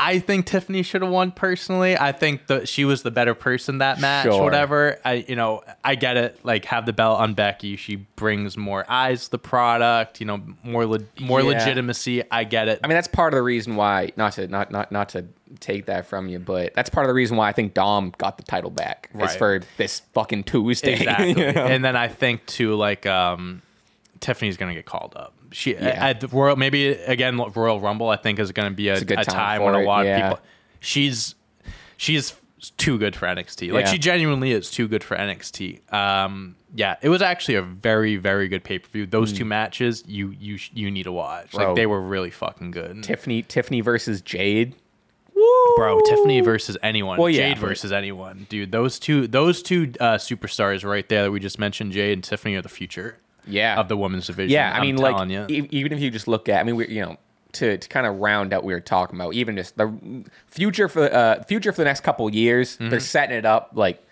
[0.04, 1.96] I think Tiffany should have won personally.
[1.96, 4.42] I think that she was the better person that match, Sure.
[4.42, 4.98] whatever.
[5.04, 6.40] I you know, I get it.
[6.44, 7.76] Like have the belt on Becky.
[7.76, 11.58] She brings more eyes to the product, you know, more le- more Yeah.
[11.58, 12.24] legitimacy.
[12.30, 12.80] I get it.
[12.82, 15.26] I mean, that's part of the reason why not to not not not to
[15.60, 18.38] take that from you, but that's part of the reason why I think Dom got
[18.38, 19.10] the title back.
[19.14, 19.30] Right.
[19.30, 20.94] for this fucking Tuesday.
[21.00, 21.28] exactly.
[21.30, 21.66] you know?
[21.66, 23.62] And then I think too, like um,
[24.20, 25.34] Tiffany's gonna get called up.
[25.52, 26.08] She Yeah.
[26.08, 28.08] at the Royal maybe again Royal Rumble.
[28.08, 30.16] I think is gonna be a, a good a time when a it, lot yeah.
[30.16, 30.44] of people.
[30.80, 31.34] She's
[31.96, 32.34] she's
[32.76, 33.72] too good for NXT.
[33.72, 33.92] Like Yeah.
[33.92, 35.92] she genuinely is too good for NXT.
[35.92, 39.06] Um, yeah, it was actually a very very good pay per view.
[39.06, 41.50] Those two matches you you you need to watch.
[41.52, 41.56] Mm.
[41.56, 41.66] Bro.
[41.68, 43.02] Like they were really fucking good.
[43.02, 44.74] Tiffany Tiffany versus Jade.
[45.76, 47.18] Bro, Tiffany versus anyone.
[47.18, 48.70] Well, yeah, Jade versus anyone, dude.
[48.72, 52.54] Those two, those two uh, superstars right there that we just mentioned, Jade and Tiffany,
[52.54, 53.16] are the future.
[53.46, 53.78] Yeah.
[53.80, 54.50] of the women's division.
[54.52, 55.46] Yeah, I I'm mean, like telling ya.
[55.48, 57.16] e- even if you just look at, I mean, we you know,
[57.52, 59.92] to, to kind of round out what we were talking about, even just the
[60.46, 62.88] future for uh future for the next couple years, Mm-hmm.
[62.90, 64.02] they're setting it up like,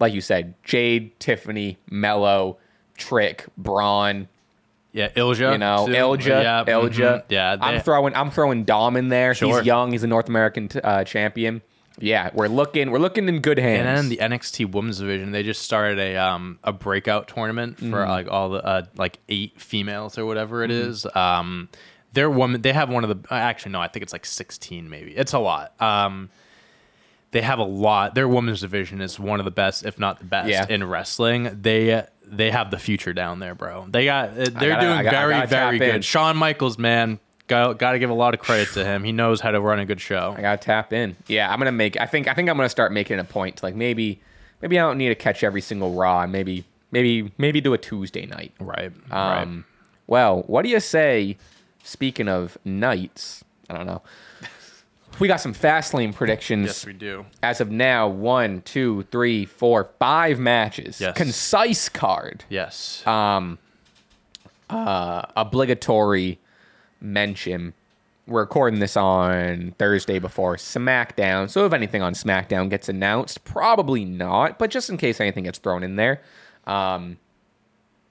[0.00, 2.58] like you said, Jade, Tiffany, Mello,
[2.96, 4.28] Trick, Bron.
[4.92, 5.52] yeah, Ilja.
[5.52, 5.92] You know, too.
[5.92, 6.90] Ilja, yeah, Ilja.
[6.90, 7.22] mhm.
[7.28, 7.56] yeah.
[7.60, 9.34] I'm throwing, I'm throwing Dom in there.
[9.34, 9.56] Sure.
[9.58, 9.92] He's young.
[9.92, 11.62] He's a North American t- uh, champion.
[12.00, 13.86] Yeah, we're looking, we're looking in good hands.
[13.86, 17.84] and then the NXT Women's Division, they just started a um a breakout tournament for
[17.86, 18.10] Mm-hmm.
[18.10, 21.06] like all the uh, like eight females or whatever it is.
[21.14, 21.68] Um,
[22.12, 22.62] they're woman.
[22.62, 25.12] They have one of the uh, actually no, I think it's like sixteen maybe.
[25.16, 25.80] It's a lot.
[25.80, 26.30] Um,
[27.30, 28.14] they have a lot.
[28.14, 30.66] Their women's division is one of the best, if not the best, Yeah.
[30.68, 31.50] in wrestling.
[31.60, 33.86] They they have the future down there, bro.
[33.88, 35.78] They got they're gotta- doing gotta- very very tap in.
[35.96, 36.04] good.
[36.04, 37.18] Shawn Michaels, man,
[37.48, 39.02] got got to give a lot of credit to him.
[39.02, 40.34] He knows how to run a good show.
[40.36, 41.16] I gotta tap in.
[41.26, 42.00] Yeah, I'm gonna make.
[42.00, 42.28] I think.
[42.28, 44.20] I think I'm gonna start making a point to like maybe,
[44.62, 46.26] maybe I don't need to catch every single Raw.
[46.26, 48.52] Maybe, maybe, maybe do a Tuesday night.
[48.60, 48.92] Right.
[49.10, 49.64] Um, right.
[50.06, 51.36] Well, what do you say?
[51.82, 54.02] Speaking of nights, I don't know.
[55.18, 56.66] We got some Fastlane predictions.
[56.66, 57.26] Yes, we do.
[57.42, 61.00] As of now, one, two, three, four, five matches.
[61.00, 61.16] Yes.
[61.16, 62.44] Concise card.
[62.48, 63.04] Yes.
[63.06, 63.58] Um,
[64.70, 66.38] uh, obligatory
[67.00, 67.74] mention.
[68.26, 74.04] We're recording this on Thursday before SmackDown, so if anything on SmackDown gets announced, probably
[74.04, 74.58] not.
[74.58, 76.20] But just in case anything gets thrown in there,
[76.66, 77.16] um,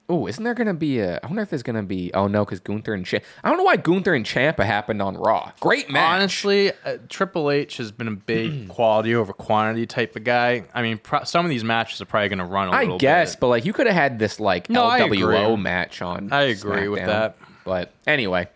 [0.08, 1.20] oh, isn't there gonna be a?
[1.22, 2.10] I wonder if there's gonna be.
[2.14, 3.22] Oh no, because Gunther and Champ.
[3.44, 5.52] I don't know why Gunther and Ciampa happened on Raw.
[5.60, 6.16] Great match.
[6.16, 10.64] Honestly, uh, Triple H has been a big quality over quantity type of guy.
[10.74, 12.96] I mean, pro- some of these matches are probably going to run a I little
[12.96, 13.40] i guess, bit.
[13.40, 16.32] but like you could have had this like No, LWO match on.
[16.32, 17.36] I agree with that.
[17.64, 18.48] But anyway,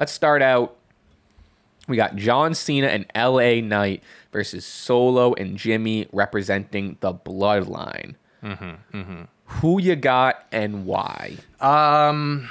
[0.00, 0.74] let's start out.
[1.86, 8.14] We got John Cena and LA Knight versus Solo and Jimmy representing the Bloodline.
[8.44, 11.36] Mm-hmm, Who you got and why?
[11.60, 12.48] Um,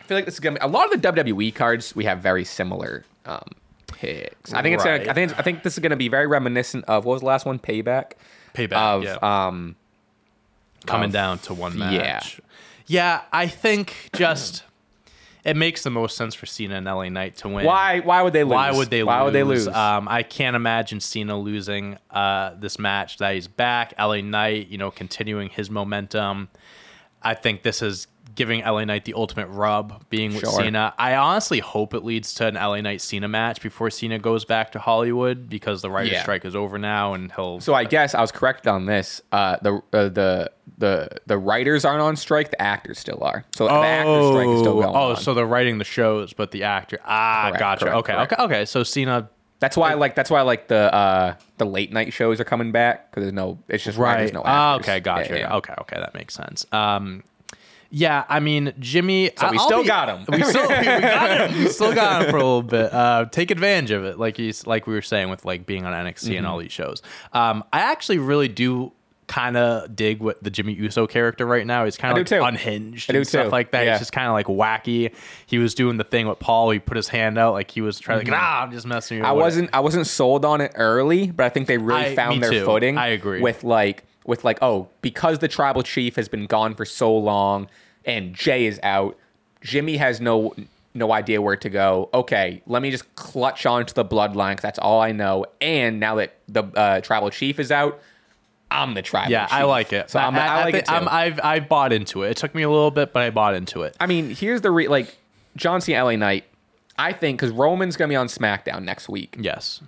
[0.00, 1.94] I feel like this is gonna be a lot of the WWE cards.
[1.94, 3.42] We have very similar um,
[3.88, 4.52] picks.
[4.54, 4.84] I think it's.
[4.84, 4.98] Right.
[5.00, 5.38] Gonna, I think.
[5.38, 7.58] I think this is gonna be very reminiscent of what was the last one?
[7.58, 8.12] Payback.
[8.54, 9.46] Payback, Of yeah.
[9.46, 9.76] um.
[10.86, 11.92] coming of- down to one match.
[11.92, 12.02] yeah.
[12.02, 12.40] match.
[12.86, 14.62] Yeah, I think just
[15.46, 17.64] it makes the most sense for Cena and LA Knight to win.
[17.64, 18.00] Why?
[18.00, 18.52] Why would they lose?
[18.52, 19.06] Why would they lose?
[19.06, 19.68] Why would they lose?
[19.68, 23.18] Um, I can't imagine Cena losing uh, this match.
[23.18, 23.94] That he's back.
[23.96, 26.48] LA Knight, you know, continuing his momentum.
[27.22, 30.52] I think this is giving LA Knight the ultimate rub, being with Sure.
[30.60, 30.94] Cena.
[30.98, 34.70] I honestly hope it leads to an LA Knight Cena match before Cena goes back
[34.72, 36.22] to Hollywood because the writer's Yeah.
[36.22, 37.60] strike is over now, and he'll.
[37.60, 39.20] So I guess I was correct on this.
[39.32, 42.50] Uh, the uh, the the the writers aren't on strike.
[42.50, 43.44] The actors still are.
[43.56, 44.94] So the actors strike is still going on.
[44.94, 45.16] oh, on.
[45.16, 46.98] so they're writing the shows, but the actor.
[47.04, 47.84] Ah, Correct, gotcha.
[47.86, 48.32] correct, okay, correct.
[48.34, 48.64] okay, okay.
[48.66, 49.28] So Cena.
[49.58, 50.14] that's why I like.
[50.14, 53.32] That's why I like the uh, the late night shows are coming back because there's
[53.32, 53.58] no.
[53.68, 54.34] It's just writers, Right.
[54.34, 54.88] no Ah, actors.
[54.88, 55.32] okay, gotcha.
[55.34, 55.56] Yeah, yeah.
[55.56, 56.66] Okay, okay, that makes sense.
[56.72, 57.22] Um,
[57.90, 59.30] yeah, I mean Jimmy.
[59.38, 60.24] So we I'll still be- got him.
[60.28, 61.58] We still, we got him.
[61.64, 62.92] We still got him for a little bit.
[62.92, 65.92] Uh, take advantage of it, like he's like we were saying with like being on
[65.92, 66.36] NXT Mm-hmm.
[66.38, 67.02] and all these shows.
[67.32, 68.92] Um, I actually really do
[69.28, 71.84] kind of dig what the Jimmy Uso character right now.
[71.84, 73.50] He's kind of like unhinged do and stuff too.
[73.50, 73.84] like that.
[73.84, 73.90] Yeah.
[73.92, 75.12] He's just kind of like wacky.
[75.46, 76.70] He was doing the thing with Paul.
[76.70, 79.18] He put his hand out like he was trying to like, ah, I'm just messing.
[79.18, 79.30] with Mm-hmm.
[79.30, 82.40] I wasn't I wasn't sold on it early, but I think they really I- found
[82.40, 82.64] their too.
[82.64, 82.98] footing.
[82.98, 83.40] I agree.
[83.40, 87.68] With like with like oh because the tribal chief has been gone for so long
[88.04, 89.16] and Jey is out,
[89.62, 90.54] Jimmy has no
[90.94, 92.08] no idea where to go.
[92.14, 95.44] Okay, let me just clutch onto the bloodline because that's all I know.
[95.60, 98.00] And now that the uh, tribal chief is out,
[98.70, 99.30] I'm the tribal.
[99.30, 100.08] Yeah, I like it.
[100.10, 100.90] So I'm, I, like thi- it.
[100.90, 102.30] I'm, I've I've bought into it.
[102.30, 103.94] It took me a little bit, but I bought into it.
[104.00, 105.16] I mean, here's the re- like
[105.56, 106.44] John Cena LA Knight.
[106.98, 109.36] I think because Roman's gonna be on SmackDown next week.
[109.38, 109.82] Yes.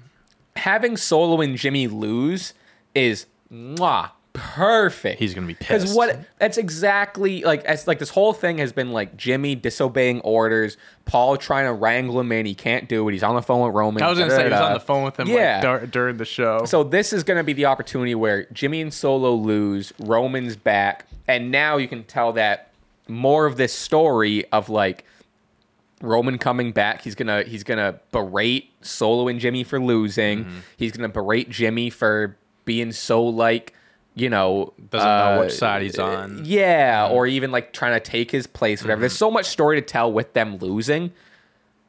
[0.56, 2.52] having Solo and Jimmy lose
[2.94, 5.18] is mwah, perfect.
[5.18, 5.96] He's gonna be Because pissed.
[5.96, 10.76] what that's exactly like as like this whole thing has been like Jimmy disobeying orders,
[11.04, 13.12] Paul trying to wrangle him in, he can't do it.
[13.12, 14.02] He's on the phone with Roman.
[14.02, 14.66] I was gonna say he was da-da-da.
[14.68, 15.54] on the phone with him Yeah.
[15.54, 16.64] like, dur- during the show.
[16.64, 21.06] So this is going to be the opportunity where Jimmy and Solo lose, Roman's back,
[21.26, 22.70] and now you can tell that
[23.08, 25.04] more of this story of like
[26.00, 27.02] Roman coming back.
[27.02, 30.44] He's gonna he's gonna berate Solo and Jimmy for losing.
[30.44, 30.58] Mm-hmm.
[30.76, 33.72] He's gonna berate Jimmy for being so like
[34.18, 36.42] you know Doesn't know uh, which side he's on.
[36.44, 38.82] Yeah, or even like trying to take his place.
[38.82, 39.00] Whatever.
[39.00, 41.12] There's so much story to tell with them losing.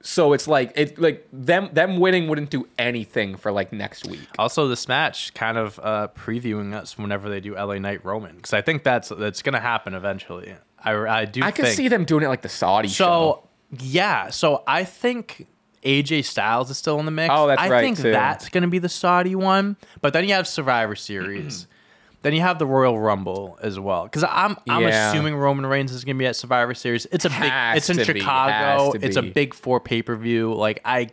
[0.01, 4.27] So it's like it like them them winning wouldn't do anything for like next week.
[4.39, 8.53] also, this match kind of uh, previewing us whenever they do LA Knight Roman because
[8.53, 10.55] I think that's that's gonna happen eventually.
[10.81, 11.43] I, I do.
[11.43, 11.75] I can think.
[11.75, 13.43] see them doing it like the Saudi So show.
[13.85, 15.45] yeah, so I think
[15.83, 17.33] AJ Styles is still in the mix.
[17.35, 18.11] Oh, that's I right, think too.
[18.11, 19.75] that's going to be the Saudi one.
[19.99, 21.67] But then you have Survivor Series.
[22.21, 24.03] then you have the Royal Rumble as well.
[24.03, 25.09] Because I'm I'm Yeah.
[25.11, 27.05] assuming Roman Reigns is going to be at Survivor Series.
[27.11, 27.37] It's a big.
[27.37, 28.93] Has It's in Chicago.
[29.01, 30.53] It's a big four pay per view.
[30.53, 31.09] Like I,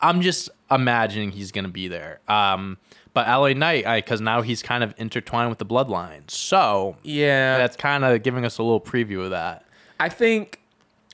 [0.00, 2.20] I'm just imagining he's going to be there.
[2.28, 2.78] Um,
[3.14, 6.30] but LA Knight, because now he's kind of intertwined with the bloodline.
[6.30, 9.64] So Yeah, that's kind of giving us a little preview of that.
[9.98, 10.60] I think,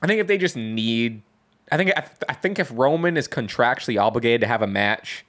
[0.03, 1.23] I think if they just need,
[1.71, 5.25] I think, I, I think if Roman is contractually obligated to have a match,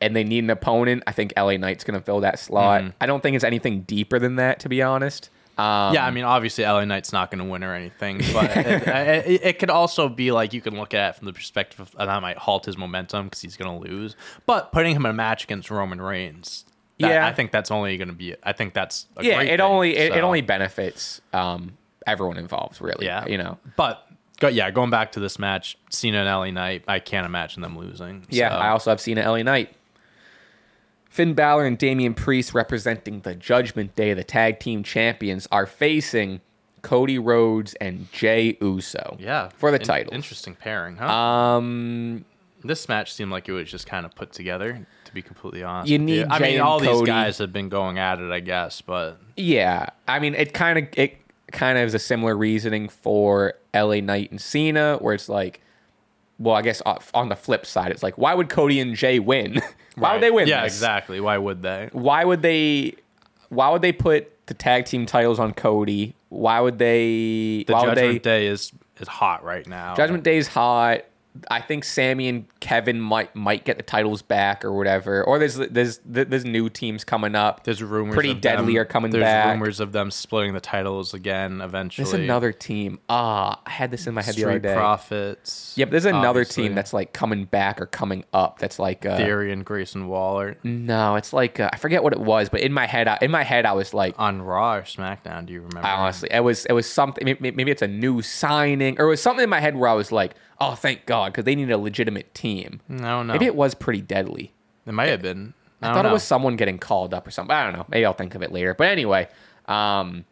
[0.00, 2.82] and they need an opponent, I think LA Knight's gonna fill that slot.
[2.82, 2.90] Mm-hmm.
[3.00, 5.30] I don't think it's anything deeper than that, to be honest.
[5.58, 8.86] Um, Yeah, I mean, obviously, LA Knight's not going to win or anything, but it,
[9.26, 11.92] it, it could also be like you can look at it from the perspective of
[12.06, 14.16] that might halt his momentum because he's going to lose.
[14.44, 16.66] But putting him in a match against Roman Reigns,
[16.98, 17.26] that- Yeah.
[17.26, 18.34] I think that's only going to be.
[18.42, 22.36] I think that's a yeah, great it thing, only it, it only benefits um, everyone
[22.36, 23.06] involved, really.
[23.06, 23.56] yeah, you know.
[23.76, 24.06] But
[24.40, 27.78] go, yeah, going back to this match, Cena and LA Knight, I can't imagine them
[27.78, 28.26] losing.
[28.28, 29.74] Yeah, so- I also have seen it LA Knight.
[31.16, 36.42] Finn Balor and Damian Priest representing the Judgment Day, the tag team champions, are facing
[36.82, 39.16] Cody Rhodes and Jey Uso.
[39.18, 40.14] yeah For the In- titles.
[40.14, 41.10] Interesting pairing, huh?
[41.10, 42.26] Um
[42.62, 44.86] this match seemed like it was just kind of put together.
[45.06, 47.98] To be completely honest, You need I Jey mean, all these guys have been going
[47.98, 51.16] at it, I guess, but yeah, I mean it kind of it
[51.50, 55.62] kind of is a similar reasoning for LA Knight and Cena where it's like
[56.38, 59.18] well, I guess uh, on the flip side, it's like why would Cody and Jey
[59.18, 59.60] win?
[59.96, 60.48] why would they win?
[60.48, 60.74] Yeah, this?
[60.74, 61.20] exactly.
[61.20, 61.88] Why would they?
[61.92, 62.94] why would they
[63.48, 66.14] why would they put the tag team titles on Cody?
[66.28, 69.94] Why would they The why would Judgment they Day is is hot right now.
[69.94, 71.04] Judgment Day is hot.
[71.50, 75.24] I think Sammy and Kevin might might get the titles back or whatever.
[75.24, 77.64] Or there's there's there's new teams coming up.
[77.64, 78.14] There's rumors.
[78.14, 79.46] Pretty of deadly them, are coming there's back.
[79.46, 82.04] There's rumors of them splitting the titles again eventually.
[82.04, 82.98] There's another team.
[83.08, 84.74] Ah, I had this in my head the other Street day.
[84.74, 85.74] Profits.
[85.76, 86.64] Yep, there's another obviously.
[86.64, 88.58] team that's like coming back or coming up.
[88.58, 92.20] That's like uh, Theory and Grayson Waller no, it's like uh, I forget what it
[92.20, 94.82] was, but in my head, I, in my head, I was like, on Raw or
[94.82, 95.46] SmackDown.
[95.46, 95.86] Do you remember?
[95.86, 97.36] I honestly, it was it was something.
[97.40, 100.12] Maybe it's a new signing, or it was something in my head where I was
[100.12, 102.80] like, "Oh, thank God," because they need a legitimate team.
[102.88, 103.32] no, no.
[103.32, 104.52] Maybe it was pretty deadly.
[104.86, 105.54] it might have been.
[105.82, 106.10] I, I, thought know.
[106.10, 107.54] it was someone getting called up or something.
[107.54, 107.86] I don't know.
[107.88, 108.72] Maybe I'll think of it later.
[108.74, 109.28] But anyway,
[109.66, 110.24] um,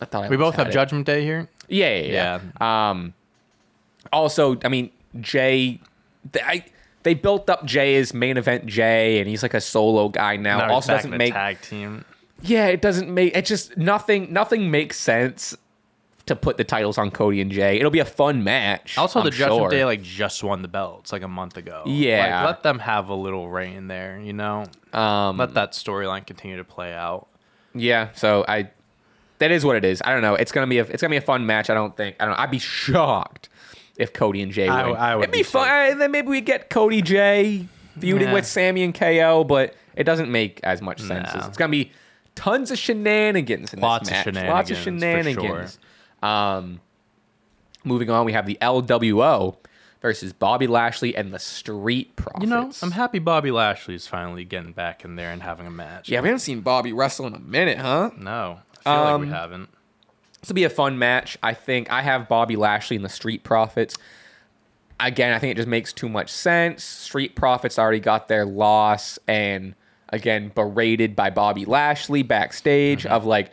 [0.00, 0.72] I thought I We both have it.
[0.72, 1.48] Judgment Day here.
[1.68, 2.90] Yeah, yeah, yeah.
[2.90, 3.14] Um,
[4.12, 5.80] also, I mean, Jey,
[6.30, 6.64] they, I,
[7.02, 10.58] they built up Jey as main event Jey, and he's like a solo guy now.
[10.58, 12.04] Now also doesn't make tag team.
[12.42, 15.56] yeah, it doesn't make it just nothing nothing makes sense
[16.26, 17.78] to put the titles on Cody and Jey.
[17.78, 18.98] It'll be a fun match.
[18.98, 19.68] Also, I'm the Judgment sure.
[19.70, 21.82] Day like just won the belts like a month ago.
[21.86, 22.38] Yeah.
[22.40, 24.18] like, let them have a little reign there.
[24.20, 27.28] You know, Um, let that storyline continue to play out.
[27.74, 28.70] Yeah, so I
[29.38, 30.02] that is what it is.
[30.04, 30.34] I don't know.
[30.34, 31.70] It's gonna be a it's gonna be a fun match.
[31.70, 32.42] I don't think I don't know.
[32.42, 33.48] I'd be shocked
[33.96, 34.96] if Cody and Jey I- win.
[34.96, 35.68] I would It'd be, be fun.
[35.68, 37.66] uh, Then maybe we get Cody Jey
[38.00, 38.34] feuding Yeah.
[38.34, 41.30] with Sammy and KO, but it doesn't make as much sense.
[41.34, 41.92] It's gonna be
[42.34, 44.48] tons of shenanigans in Lots this of match.
[44.48, 45.78] Lots of shenanigans, for shenanigans.
[46.26, 46.80] Um,
[47.84, 49.56] moving on, we have the LWO
[50.02, 52.42] versus Bobby Lashley and the Street Profits.
[52.44, 56.08] You know, I'm happy Bobby Lashley's finally getting back in there and having a match.
[56.08, 58.10] Yeah, we haven't seen Bobby wrestle in a minute, huh?
[58.16, 59.68] No, I feel like Um, we haven't.
[60.40, 61.36] This will be a fun match.
[61.42, 63.96] I think I have Bobby Lashley and the Street Profits.
[65.00, 66.84] Again, I think it just makes too much sense.
[66.84, 69.74] Street Profits already got their loss and
[70.10, 73.12] again berated by Bobby Lashley backstage Mm-hmm.
[73.12, 73.50] of like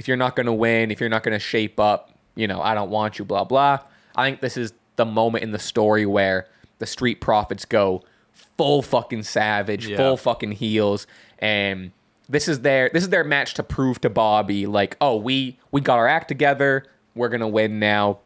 [0.00, 2.62] if you're not going to win, if you're not going to shape up, you know,
[2.62, 3.80] I don't want you blah blah.
[4.16, 6.48] I think this is the moment in the story where
[6.78, 9.98] the Street Profits go full fucking savage, Yeah.
[9.98, 11.06] full fucking heels
[11.38, 11.92] and
[12.30, 15.82] this is their this is their match to prove to Bobby like, "Oh, we we
[15.82, 16.84] got our act together.
[17.14, 18.20] We're going to win now."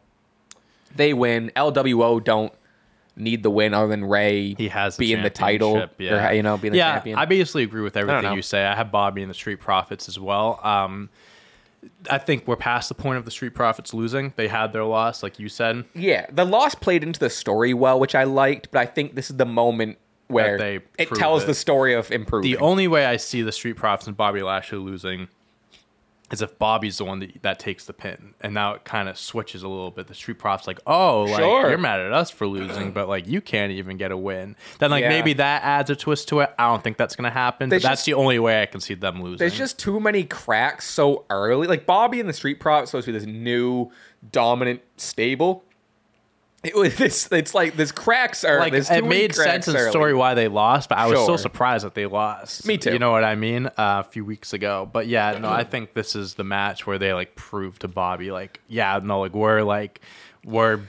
[0.95, 1.51] They win.
[1.57, 2.53] LWO don't
[3.17, 6.29] need the win other than Rey He has the being the title Yeah.
[6.29, 7.17] or you know, being the yeah, champion.
[7.17, 8.63] I basically agree with everything you say.
[8.65, 10.59] I have Bobby and the Street Profits as well.
[10.63, 11.09] Um,
[12.09, 14.33] I think we're past the point of the Street Profits losing.
[14.35, 15.85] They had their loss, like you said.
[15.93, 19.29] Yeah, the loss played into the story well, which I liked, but I think this
[19.29, 21.47] is the moment where they it tells it.
[21.47, 22.49] the story of improving.
[22.51, 25.27] The only way I see the Street Profits and Bobby Lashley losing
[26.31, 28.33] is if Bobby's the one that, that takes the pin.
[28.41, 30.07] And now it kind of switches a little bit.
[30.07, 31.69] The Street Profits like, oh, like Sure.
[31.69, 34.55] you're mad at us for losing, but like you can't even get a win.
[34.79, 35.09] Then like Yeah.
[35.09, 36.51] maybe that adds a twist to it.
[36.57, 37.69] I don't think that's gonna happen.
[37.69, 39.37] There's But that's just- the only way I can see them losing.
[39.37, 41.67] There's just too many cracks so early.
[41.67, 43.91] Like Bobby and the Street Profits supposed to be this new
[44.31, 45.63] dominant stable.
[46.69, 47.31] It was this.
[47.31, 50.89] It's like this cracks are like it made sense in the story why they lost,
[50.89, 51.27] but I was Sure.
[51.27, 52.65] so surprised that they lost.
[52.65, 52.91] Me too.
[52.93, 53.67] You know what I mean?
[53.67, 56.97] Uh, a few weeks ago, but yeah, no, I think this is the match where
[56.97, 60.01] they like prove to Bobby, like, yeah, no, like we're like
[60.43, 60.81] we're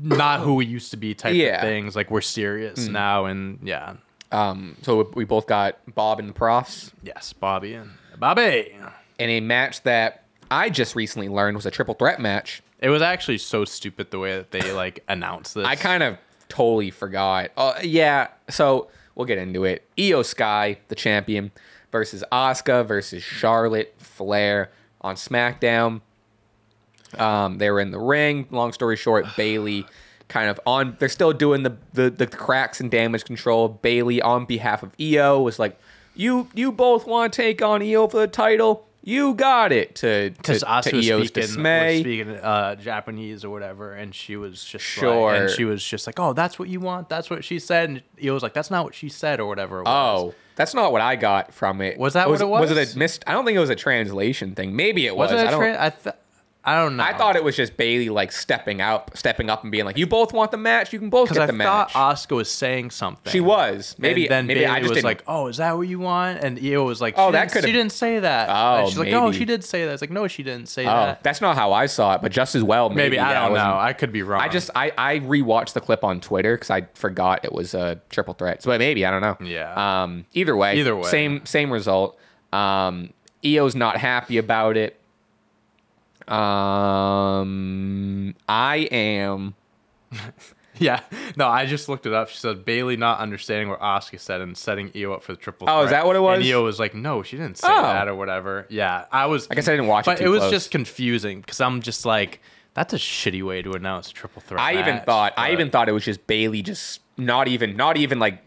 [0.00, 1.48] not who we used to be, type Yeah.
[1.48, 1.54] Hmm.
[1.54, 1.96] of things.
[1.96, 3.94] Like we're serious now, and yeah,
[4.30, 8.76] Um, so we both got Bob and the Profs yes, Bobby and Bobby.
[9.18, 12.62] in a match that I just recently learned was a triple threat match.
[12.80, 15.66] It was actually so stupid the way that they like announced this.
[15.66, 16.18] I kind of
[16.48, 17.50] totally forgot.
[17.56, 19.84] Uh, yeah, so we'll get into it.
[19.96, 21.50] Iyo Sky, the champion,
[21.90, 24.70] versus Asuka versus Charlotte Flair
[25.00, 26.02] on SmackDown.
[27.18, 28.46] Um, they were in the ring.
[28.50, 29.84] Long story short, Bayley
[30.28, 30.96] kind of on.
[30.98, 33.68] They're still doing the, the the cracks and damage control.
[33.68, 35.78] Bayley on behalf of Iyo was like,
[36.14, 38.87] "You you both want to take on Iyo for the title?
[39.02, 41.92] You got it." To to, because to Asuka was Iyo's speaking, dismay.
[41.94, 45.32] was speaking uh, Japanese or whatever, and she was just Sure.
[45.32, 47.08] like, and she was just like, "Oh, that's what you want.
[47.08, 49.80] That's what she said." And he was like, "That's not what she said," or whatever.
[49.80, 50.32] It was.
[50.32, 51.98] Oh, that's not what I got from it.
[51.98, 52.94] Was that what it Was Was it was?
[52.96, 53.24] a missed?
[53.26, 54.74] I don't think it was a translation thing.
[54.74, 55.30] Maybe it was.
[55.32, 55.60] was it I don't.
[55.60, 56.16] tra- I th-
[56.68, 57.02] I don't know.
[57.02, 60.06] I thought it was just Bayley like stepping out, stepping up and being like, "You
[60.06, 60.92] both want the match.
[60.92, 63.30] You can both get I the thought match." Asuka was saying something.
[63.30, 63.94] she was.
[63.98, 65.04] Maybe and then maybe Bayley I just was didn't.
[65.06, 67.72] like, "Oh, is that what you want?" And Iyo was like, Oh, that could've- She
[67.72, 70.28] didn't say that." Oh, And she's like, "No, she did say that." It's like, "No,
[70.28, 72.90] she didn't say oh, that." that's not how I saw it, but just as well.
[72.90, 73.78] Maybe, Maybe I don't know.
[73.78, 74.42] I could be wrong.
[74.42, 77.98] I just I I rewatched the clip on Twitter because I forgot it was a
[78.10, 78.62] triple threat.
[78.62, 79.38] So maybe I don't know.
[79.46, 80.02] Yeah.
[80.02, 80.26] Um.
[80.34, 80.78] Either way.
[80.78, 81.08] Either way.
[81.08, 82.18] Same same result.
[82.52, 83.14] Um.
[83.42, 85.00] Iyo's not happy about it.
[86.28, 88.34] Um.
[88.48, 89.54] I am.
[90.80, 91.00] Yeah,
[91.34, 92.28] no, I just looked it up.
[92.28, 95.68] She said Bayley not understanding what Asuka said and setting Iyo up for the triple.
[95.68, 96.02] Oh, is threat.
[96.02, 96.36] that what it was?
[96.38, 97.82] And Iyo was like, "No, she didn't say Oh.
[97.82, 99.48] that or whatever." Yeah, I was.
[99.50, 100.52] I guess I didn't watch it but too it was close.
[100.52, 102.40] just confusing because I'm just like,
[102.74, 104.60] that's a shitty way to announce a triple threat.
[104.60, 107.76] I even match, thought I but- even thought it was just Bayley just not even
[107.76, 108.38] not even like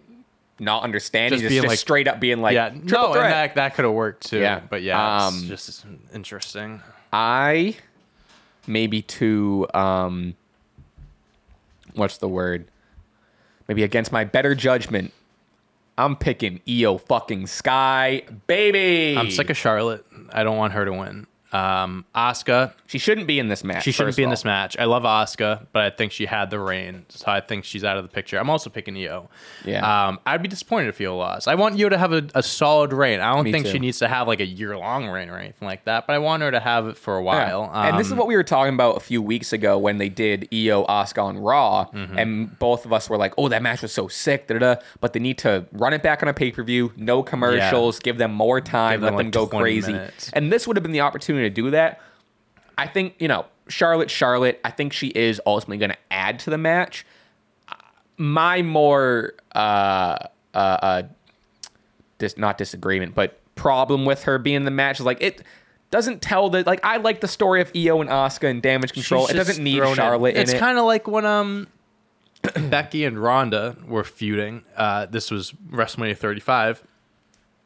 [0.57, 3.25] not understanding, Just just, being just like- straight up being like yeah, triple no, threat.
[3.25, 4.39] and that that could have worked too.
[4.39, 4.61] Yeah.
[4.69, 6.82] but yeah, Um, it's just interesting.
[7.14, 7.76] I
[8.68, 10.36] maybe to um
[11.93, 12.68] what's the word?
[13.68, 15.14] Maybe against my better judgment,
[15.97, 19.18] I'm picking Iyo fucking Sky, baby.
[19.18, 20.05] I'm sick of Charlotte.
[20.32, 21.28] I don't want her to win.
[21.53, 23.83] Um, Asuka, She shouldn't be in this match.
[23.83, 24.31] She shouldn't be in all.
[24.31, 24.77] this match.
[24.79, 27.97] I love Asuka, but I think she had the reign, so I think she's out
[27.97, 28.37] of the picture.
[28.37, 29.27] I'm also picking Iyo.
[29.65, 30.07] Yeah.
[30.07, 31.47] Um, I'd be disappointed if Iyo lost.
[31.47, 33.19] I want Iyo to have a, a solid reign.
[33.19, 33.71] I don't Me think too.
[33.73, 36.19] she needs to have like a year long reign or anything like that, but I
[36.19, 37.55] want her to have it for a Yeah.
[37.55, 37.71] while.
[37.73, 40.09] and this is Um, what we were talking about a few weeks ago when they
[40.09, 42.17] did Iyo Asuka on Raw, Mm-hmm.
[42.17, 44.81] and both of us were like, "Oh, that match was so sick!" Da, da, da.
[44.99, 48.17] But they need to run it back on a pay per view, no commercials, give
[48.17, 49.91] them more time, them, let them like, go crazy.
[49.93, 50.29] minutes.
[50.33, 51.99] And this would have been the opportunity to do that.
[52.77, 54.09] I think you know Charlotte.
[54.09, 54.59] Charlotte.
[54.63, 57.05] I think she is ultimately going to add to the match.
[58.17, 60.17] My more uh
[60.53, 61.03] uh, uh
[62.17, 65.43] dis- not disagreement, but problem with her being in the match is like it
[65.91, 69.27] doesn't tell the like I like the story of Iyo and Asuka and damage control.
[69.27, 69.83] She's it doesn't need.
[69.95, 70.59] Charlotte in It's it.
[70.59, 71.67] kind of like when um
[72.69, 74.63] Becky and Ronda were feuding.
[74.75, 76.83] Uh, this was WrestleMania 35.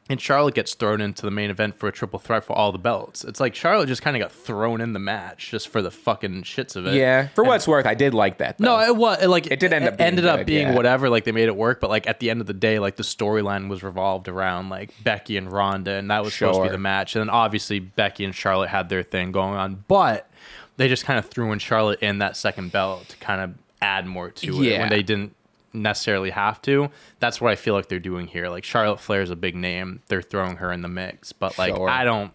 [0.07, 2.77] And Charlotte gets thrown into the main event for a triple threat for all the
[2.77, 3.23] belts.
[3.23, 6.43] It's like Charlotte just kind of got thrown in the match just for the fucking
[6.43, 6.93] shits of it.
[6.93, 8.59] yeah, for And- what it's worth, I did like that.
[8.59, 8.65] Though.
[8.65, 10.75] No, it was like It did end up being ended up good, being yeah.
[10.75, 11.09] whatever.
[11.09, 13.03] Like they made it work, but like at the end of the day, like the
[13.03, 16.77] storyline was revolved around like Becky and Ronda, and that was supposed to be the
[16.77, 17.15] match.
[17.15, 20.29] And then obviously Becky and Charlotte had their thing going on, but
[20.77, 24.05] they just kind of threw in Charlotte in that second belt to kind of add
[24.05, 24.81] more to it Yeah.
[24.81, 25.35] when they didn't
[25.81, 26.89] necessarily have to.
[27.19, 28.49] That's what I feel like they're doing here.
[28.49, 31.75] Like Charlotte Flair is a big name, they're throwing her in the mix, but like
[31.75, 31.89] Sure.
[31.89, 32.31] I don't.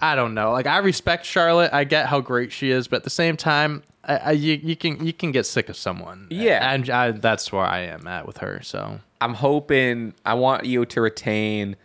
[0.00, 0.52] I don't know.
[0.52, 1.72] Like I respect Charlotte.
[1.72, 4.76] I get how great she is, but at the same time, I, I you, you
[4.76, 6.26] can you can get sick of someone.
[6.30, 6.72] Yeah.
[6.74, 8.60] and I, that's where I am at with her.
[8.62, 11.76] So I'm hoping I want you to retain.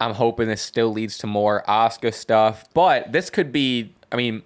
[0.00, 3.92] I'm hoping this still leads to more Asuka stuff, but this could be.
[4.10, 4.42] I mean,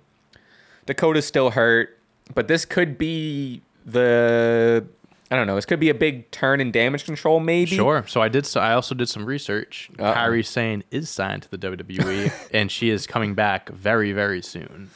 [0.86, 1.98] Dakota's still hurt,
[2.34, 4.84] but this could be the.
[5.32, 5.54] I don't know.
[5.54, 7.74] This could be a big turn in damage control, maybe.
[7.74, 8.04] sure.
[8.06, 8.44] So I did.
[8.44, 9.88] So I also did some research.
[9.98, 10.12] Uh-oh.
[10.12, 14.90] Kairi Sane is signed to the WWE, and she is coming back very very soon.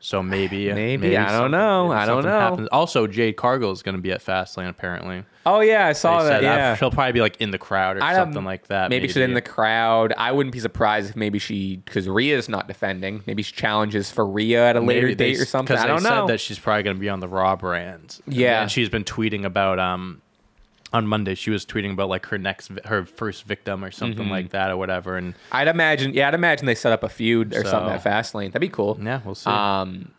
[0.00, 2.30] So maybe Maybe, I don't know, I don't know.
[2.30, 2.68] happens.
[2.70, 5.24] Also, Jade Cargill is going to be at Fastlane apparently.
[5.44, 6.38] Oh yeah, I saw They that.
[6.38, 8.90] uh, Yeah, she'll probably be like in the crowd or I something like that.
[8.90, 10.12] Maybe, she's in the crowd.
[10.16, 13.22] I wouldn't be surprised if maybe she because Rhea's not defending.
[13.26, 15.76] Maybe she challenges for Rhea at a later they- date or something.
[15.76, 16.26] I they don't said know.
[16.28, 18.20] that she's probably going to be on the Raw brand.
[18.26, 18.62] Yeah.
[18.62, 20.22] and she's been tweeting about um
[20.92, 21.34] on Monday.
[21.34, 24.30] She was tweeting about like her next her first victim or something Mm-hmm.
[24.30, 25.16] like that or whatever.
[25.16, 26.14] And I'd imagine.
[26.14, 28.48] Yeah, I'd imagine they set up a feud or something So- at Fastlane.
[28.48, 28.98] That'd be cool.
[29.02, 29.50] yeah, we'll see.
[29.50, 30.12] Um,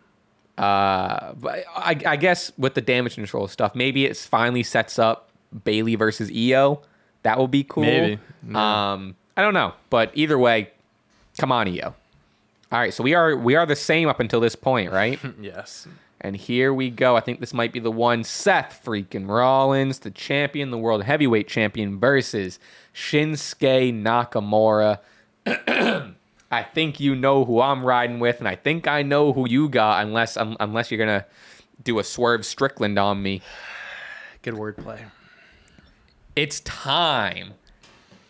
[0.58, 5.30] uh, but I, I guess with the damage control stuff, maybe it finally sets up
[5.64, 6.84] Bayley versus Iyo.
[7.24, 7.84] That would be cool.
[7.84, 8.92] Maybe, yeah.
[8.94, 10.70] Um, I don't know, but either way,
[11.38, 11.94] come on, Iyo.
[12.72, 15.20] All right, so we are we are the same up until this point, right?
[15.42, 15.88] yes.
[16.22, 17.16] And here we go.
[17.16, 18.24] I think this might be the one.
[18.24, 22.60] Seth freaking Rollins, the champion, the world heavyweight champion, versus
[22.94, 25.00] Shinsuke Nakamura.
[26.52, 29.70] I think you know who I'm riding with, and I think I know who you
[29.70, 31.26] got, unless um, unless you're gonna
[31.84, 33.42] do a swerve Strickland on me.
[34.42, 35.00] Good wordplay.
[36.36, 37.54] It's time.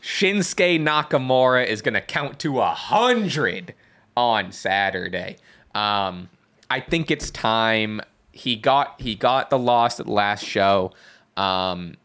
[0.01, 3.73] Shinsuke Nakamura is gonna count to a hundred
[4.15, 5.37] on Saturday.
[5.73, 6.29] Um,
[6.69, 8.01] I think it's time.
[8.31, 10.91] He got he got the loss at the last show.
[11.35, 11.95] Um,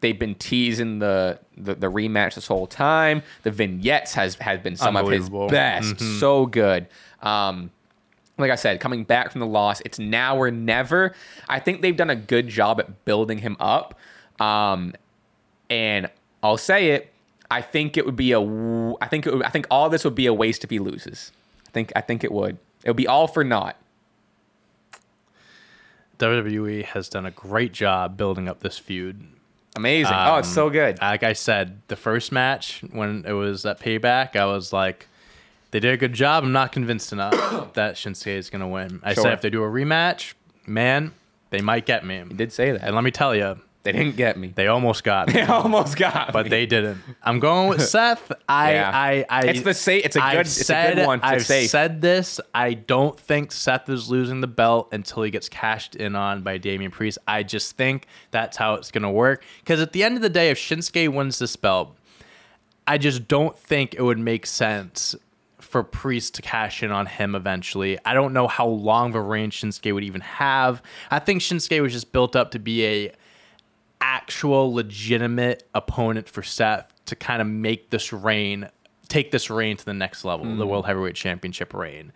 [0.00, 3.22] they've been teasing the, the the rematch this whole time.
[3.42, 6.00] The vignettes has has been some of his best.
[6.20, 6.86] So good.
[7.22, 7.70] Um,
[8.38, 11.14] like I said, coming back from the loss, it's now or never.
[11.48, 13.98] I think they've done a good job at building him up.
[14.38, 14.94] Um,
[15.70, 16.10] and
[16.42, 17.12] I'll say it.
[17.50, 18.40] I think it would be a.
[18.40, 21.32] I think it would, I think all this would be a waste if he loses.
[21.66, 22.58] I think I think it would.
[22.84, 23.76] It would be all for naught.
[26.18, 29.26] WWE has done a great job building up this feud.
[29.76, 30.14] Amazing.
[30.16, 30.98] oh, it's so um, good.
[31.00, 35.06] Like I said, the first match when it was that payback, I was like,
[35.70, 36.44] they did a good job.
[36.44, 37.32] I'm not convinced enough
[37.74, 39.00] that Shinsuke is going to win.
[39.02, 39.24] I Sure.
[39.24, 40.32] said if they do a rematch,
[40.66, 41.12] man,
[41.50, 42.16] they might get me.
[42.16, 42.82] You did say that.
[42.82, 44.52] And let me tell you, They didn't get me.
[44.54, 45.32] they almost got me.
[45.34, 46.32] They almost got me.
[46.32, 46.50] but me.
[46.50, 46.98] they didn't.
[47.22, 48.30] I'm going with Seth.
[48.48, 48.90] I, Yeah.
[48.92, 51.20] I, I, It's the sa- it's a I've good- it's a good said- one.
[51.22, 51.70] I've safe.
[51.70, 52.40] said this.
[52.54, 56.58] I don't think Seth is losing the belt until he gets cashed in on by
[56.58, 57.18] Damian Priest.
[57.26, 59.42] I just think that's how it's gonna work.
[59.60, 61.96] Because at the end of the day, if Shinsuke wins this belt,
[62.86, 65.16] I just don't think it would make sense
[65.58, 67.98] for Priest to cash in on him eventually.
[68.04, 70.80] I don't know how long of a reign Shinsuke would even have.
[71.10, 73.12] I think Shinsuke was just built up to be a
[74.00, 78.68] actual legitimate opponent for Seth to kind of make this reign
[79.08, 80.58] take this reign to the next level, Hmm.
[80.58, 82.12] the World Heavyweight Championship reign.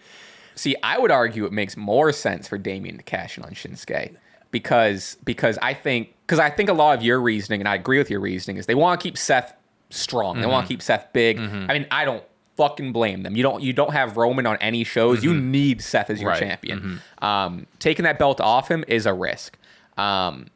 [0.57, 4.17] See, I would argue it makes more sense for Damian to cash in on Shinsuke
[4.51, 7.99] because because I think because I think a lot of your reasoning and I agree
[7.99, 9.55] with your reasoning is they want to keep Seth
[9.91, 10.37] strong.
[10.37, 10.51] They Mm-hmm.
[10.51, 11.39] want to keep Seth big.
[11.39, 12.25] I mean, I don't
[12.57, 13.37] fucking blame them.
[13.37, 15.23] You don't you don't have Roman on any shows.
[15.25, 16.43] You need Seth as your Mm-hmm.
[16.45, 16.61] Right.
[16.61, 16.79] Mm-hmm.
[16.81, 17.01] champion.
[17.23, 19.57] Um, taking that belt off him is a risk.
[19.97, 20.49] Um,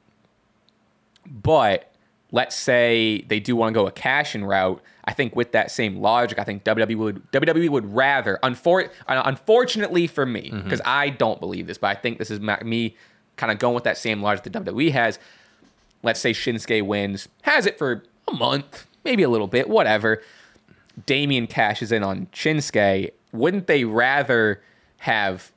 [1.27, 1.91] but
[2.33, 4.83] let's say they do want to go a cash in route.
[5.05, 10.07] I think with that same logic, I think WWE would WWE would rather, unfor- unfortunately
[10.07, 10.63] for me, Mm-hmm.
[10.65, 12.97] because I don't believe this, but I think this is ma- me
[13.37, 15.19] kind of going with that same logic that WWE has.
[16.03, 20.23] Let's say Shinsuke wins, has it for a month, maybe a little bit, whatever.
[21.07, 23.11] Damian cashes in on Shinsuke.
[23.33, 24.63] Wouldn't they rather
[24.99, 25.51] have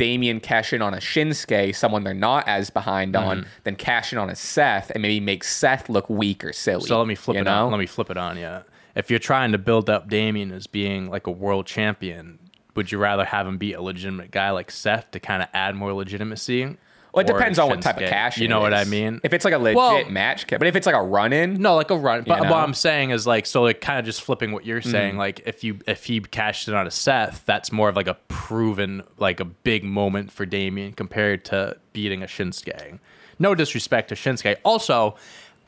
[0.00, 3.28] Damian cash in on a Shinsuke, someone they're not as behind Mm-hmm.
[3.28, 6.86] on, then cash in on a Seth and maybe make Seth look weak or silly.
[6.86, 7.66] So let me flip it know?
[7.66, 7.70] on.
[7.70, 8.60] Let me flip it on you.
[8.94, 12.38] If you're trying to build up Damian as being like a world champion,
[12.74, 15.74] would you rather have him be a legitimate guy like Seth to kind of add
[15.74, 16.78] more legitimacy?
[17.12, 18.38] Well, it depends on what type of cash.
[18.38, 19.20] You it know what I mean?
[19.24, 21.74] If it's like a legit Well- match, but if it's like a run in, No,
[21.76, 22.22] like a run.
[22.26, 22.44] But know?
[22.44, 22.50] Mm.
[22.50, 25.16] what I'm saying is like so like kind of just flipping what you're saying.
[25.16, 28.14] Like if you if he cashed in on a Seth, that's more of like a
[28.28, 32.98] proven like a big moment for Damian compared to beating a Shinsuke.
[33.38, 34.56] No disrespect to Shinsuke.
[34.64, 35.16] Also,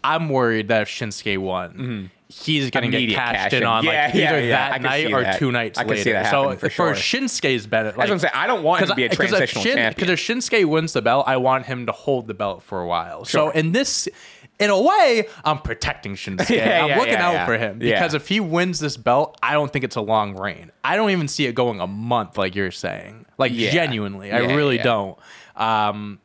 [0.04, 4.14] I'm worried that if Shinsuke won, he's gonna get cashed cash in on Yeah, like
[4.14, 4.70] yeah, either yeah.
[4.70, 5.38] That night or that.
[5.38, 6.02] two nights I can later.
[6.02, 6.92] see that so for sure.
[6.92, 8.32] Shinsuke's benefit, what I'm saying.
[8.34, 9.92] I don't want him to be a transitional champion.
[9.94, 12.86] Because if Shinsuke wins the belt, I want him to hold the belt for a
[12.86, 13.24] while.
[13.24, 14.08] So in this,
[14.58, 16.66] in a way, I'm protecting Shinsuke.
[16.66, 19.96] I'm looking out for him because if he wins this belt, I don't think it's
[19.96, 20.72] a long reign.
[20.82, 23.26] I don't even see it going a month, like you're saying.
[23.38, 25.18] Like genuinely, I really don't.
[25.56, 26.18] Um,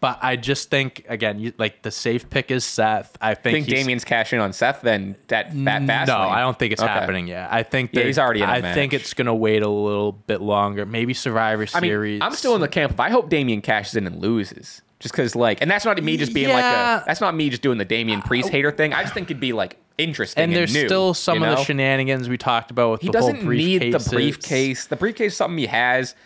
[0.00, 3.16] but I just think again, you, like the safe pick is Seth.
[3.20, 6.08] I think, think Damian's cashing on Seth then that fat fast.
[6.08, 6.90] no, I don't think it's Okay.
[6.92, 7.52] happening yet.
[7.52, 8.74] I think Yeah, he's already I match.
[8.74, 10.86] think it's gonna wait a little bit longer.
[10.86, 14.06] Maybe Survivor I mean, I'm still in the camp of I hope Damian cashes in
[14.06, 14.82] and loses.
[15.00, 17.04] Just because, like, and that's not me just being like a.
[17.06, 18.92] That's not me just doing the Damian Priest hater thing.
[18.92, 20.42] I just think it'd be like interesting.
[20.42, 23.12] and there's new, still some you of the shenanigans we talked about with He the
[23.12, 24.86] doesn't need the briefcase.
[24.86, 26.16] The briefcase is something he has.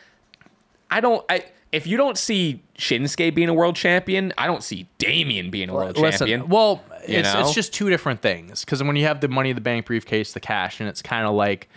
[0.90, 1.22] I don't.
[1.28, 5.70] I, if you don't see Shinsuke being a world champion, I don't see Damian being
[5.70, 6.48] a world Listen, champion.
[6.50, 7.40] well, it's know?
[7.40, 8.64] it's just two different things.
[8.64, 11.26] Because when you have the money in the bank briefcase, the cash, and it's kind
[11.26, 11.68] of like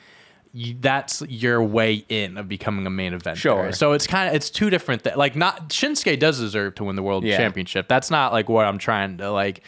[0.52, 3.38] you, that's your way in of becoming a main event.
[3.38, 3.72] Sure.
[3.72, 5.16] So it's kind of it's two different things.
[5.18, 7.38] Like not Shinsuke does deserve to win the world Yeah.
[7.38, 7.88] championship.
[7.88, 9.64] That's not like what I'm trying to like.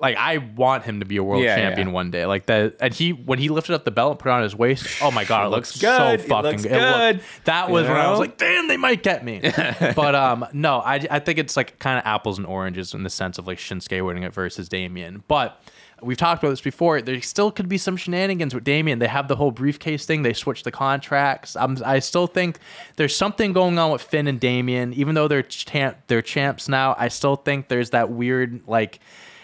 [0.00, 1.92] Like I want him to be a world Yeah, champion yeah.
[1.94, 2.24] one day.
[2.24, 4.56] Like that, and he when he lifted up the belt and put it on his
[4.56, 4.86] waist.
[5.02, 6.20] Oh my god, it looks, looks good.
[6.22, 7.20] so fucking looks it looked- good.
[7.44, 9.40] that was when I was like, damn, they might get me.
[9.94, 13.10] but um, no, I, I think it's like kind of apples and oranges in the
[13.10, 15.22] sense of like Shinsuke winning it versus Damian.
[15.28, 15.60] But
[16.02, 17.02] we've talked about this before.
[17.02, 19.00] There still could be some shenanigans with Damian.
[19.00, 20.22] They have the whole briefcase thing.
[20.22, 21.56] They switched the contracts.
[21.56, 22.58] I'm, I still think
[22.96, 24.94] there's something going on with Finn and Damian.
[24.94, 26.94] Even though they're champ, they're champs now.
[26.98, 28.98] I still think there's that weird like.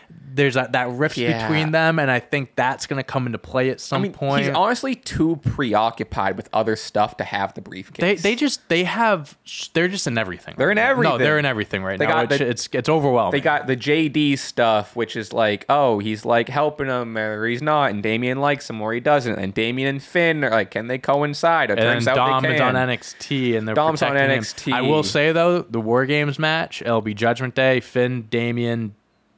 [0.09, 1.49] There's that, that rift Yeah.
[1.49, 4.13] between them, and I think that's going to come into play at some I mean,
[4.13, 4.45] point.
[4.45, 8.23] he's honestly too preoccupied with other stuff to have the briefcase.
[8.23, 9.37] They they just they have
[9.73, 10.55] they're just in everything.
[10.59, 10.83] They're in now.
[10.85, 11.19] No, everything.
[11.21, 12.25] they're in everything right They now.
[12.25, 13.33] got it's, the- it's it's overwhelming.
[13.33, 17.63] They got the JD stuff, which is like, oh, he's like helping him or he's
[17.63, 20.87] not, and Damian likes him or he doesn't, and Damian and Finn are like, can
[20.87, 21.71] they coincide?
[21.71, 24.37] It and turns then out Dom they is on NXT and they're Dom's on protecting
[24.37, 24.43] him.
[24.43, 24.73] NXT.
[24.75, 28.95] I will say though, the War Games match, it'll be Judgment Day, Finn, Damian,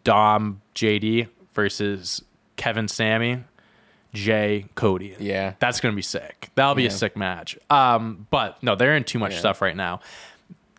[0.08, 2.22] Dom, JD versus
[2.56, 3.44] Kevin, Sammy,
[4.14, 5.14] Jey, Cody.
[5.18, 5.52] Yeah.
[5.58, 6.48] that's gonna be sick.
[6.54, 7.58] That'll be a sick match.
[7.68, 9.38] Um, but no, they're in too much Yeah.
[9.40, 10.00] stuff right now.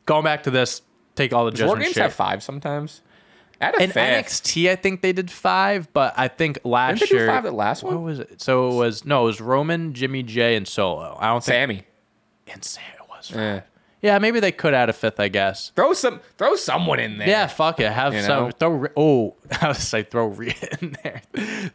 [0.05, 0.81] Going back to this,
[1.15, 2.01] take all the Does War Games shit.
[2.01, 3.01] have five sometimes.
[3.61, 3.91] At a In.
[3.91, 7.27] NXT, I think they did five, but I think last Didn't year.
[7.27, 8.03] five at last What one?
[8.03, 8.41] was it?
[8.41, 11.17] So it was no, it was Roman, Jimmy Jey, and Solo.
[11.19, 11.83] I don't think Sammy.
[12.51, 13.29] and Sam it was.
[13.29, 13.39] Five.
[13.39, 13.59] Eh.
[14.01, 15.19] Yeah, maybe they could add a fifth.
[15.19, 15.71] I guess.
[15.75, 17.27] Throw some, throw someone in there.
[17.27, 17.91] Yeah, fuck it.
[17.91, 18.45] Have You some.
[18.45, 18.51] know?
[18.51, 18.87] Throw.
[18.95, 21.21] Oh, I was say throw Rhea in there.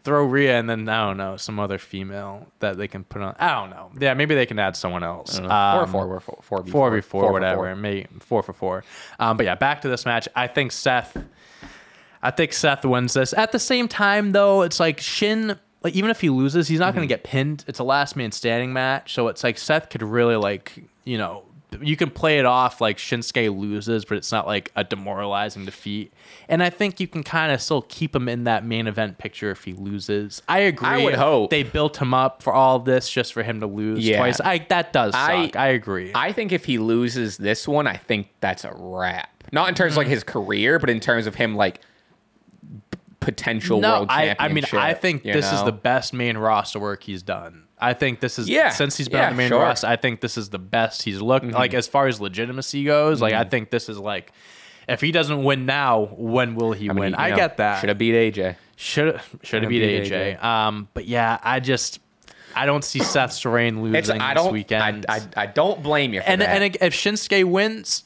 [0.05, 3.37] throw Rhea and then I don't know some other female that they can put on.
[3.39, 3.91] I don't know.
[4.01, 5.39] Yeah, maybe they can add someone else.
[5.39, 7.57] or Um, four, or four, four, v four v four, whatever.
[7.65, 7.77] four.
[7.77, 8.85] Maybe four for four.
[9.19, 10.27] Um, but yeah, back to this match.
[10.35, 11.17] I think Seth.
[12.23, 13.35] I think Seth wins this.
[13.35, 15.59] At the same time, though, it's like Shin.
[15.83, 16.97] Like even if he loses, he's not Mm-hmm.
[16.97, 17.65] going to get pinned.
[17.69, 21.43] It's a last man standing match, so it's like Seth could really like you know
[21.81, 26.13] you can play it off like Shinsuke loses, but it's not like a demoralizing defeat.
[26.49, 29.51] And I think you can kind of still keep him in that main event picture
[29.51, 30.43] if he loses.
[30.49, 30.89] I agree.
[30.89, 31.51] I would hope.
[31.51, 34.19] they built him up for all this just for him to lose Yeah.
[34.19, 34.41] twice.
[34.41, 35.57] I that does I- suck.
[35.57, 36.13] I agree.
[36.15, 39.31] I think if he loses this one, I think that's a wrap.
[39.53, 40.13] Not in terms of like mm-hmm.
[40.13, 41.81] his career, but in terms of him like
[43.25, 44.75] potential world I, championship.
[44.75, 47.64] I mean, I think this is the best main roster work he's done.
[47.79, 49.59] I think this is Yeah, since he's been yeah, on the main sure.
[49.59, 49.69] Mm-hmm.
[49.69, 49.87] roster.
[49.89, 53.21] I think this is the best he's looked like as far as legitimacy goes.
[53.21, 54.33] Like I think this is like,
[54.89, 57.13] if he doesn't win now, when will he I mean, win?
[57.13, 57.81] you I know, get that.
[57.81, 58.57] Should have beat AJ.
[58.77, 60.43] Should should have beat beat AJ.
[60.43, 62.01] Um, but yeah, I just
[62.55, 65.07] I don't see Seth's reign losing It's I this don't weekend.
[65.09, 66.63] I, I, I don't blame you for and that.
[66.63, 68.05] and if Shinsuke wins,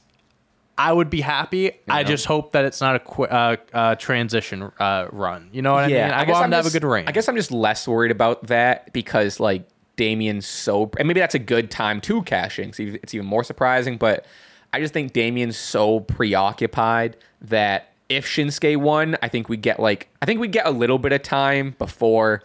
[0.79, 1.73] I would be happy.
[1.89, 2.09] I know?
[2.09, 5.51] just hope that it's not a qu- uh, uh, transition uh, run.
[5.53, 5.97] You know what I mean?
[5.97, 7.09] I, guess want I'm to have a just- good reign.
[7.09, 11.35] I guess I'm just less worried about that because like Damian's so, and maybe that's
[11.35, 12.73] a good time to cashing.
[12.73, 14.25] So it's even more surprising, but
[14.73, 20.09] I just think Damian's so preoccupied that if Shinsuke won, I think we get like,
[20.23, 22.45] I think we get a little bit of time before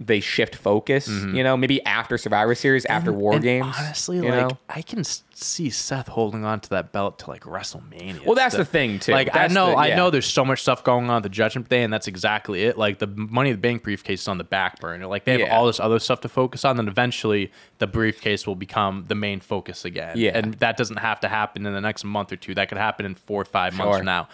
[0.00, 1.06] they shift focus.
[1.08, 3.36] You know, maybe after Survivor Series, after War Mm-hmm.
[3.36, 3.76] And Games.
[3.78, 4.58] Honestly, like know?
[4.68, 8.26] I can see Seth holding on to that belt to like WrestleMania.
[8.26, 8.64] Well, that's still.
[8.64, 9.12] the thing, too.
[9.12, 11.28] Like That's I know, the- I know, there's so much stuff going on at the
[11.28, 12.76] Judgment Day, and that's exactly it.
[12.76, 15.06] Like the Money in the Bank briefcase is on the back burner.
[15.06, 15.56] Like they have Yeah.
[15.56, 16.76] all this other stuff to focus on.
[16.76, 20.16] Then eventually, the briefcase will become the main focus again.
[20.18, 20.32] Yeah.
[20.34, 22.52] and that doesn't have to happen in the next month or two.
[22.54, 23.98] That could happen in four or five months Sure.
[23.98, 24.28] from now.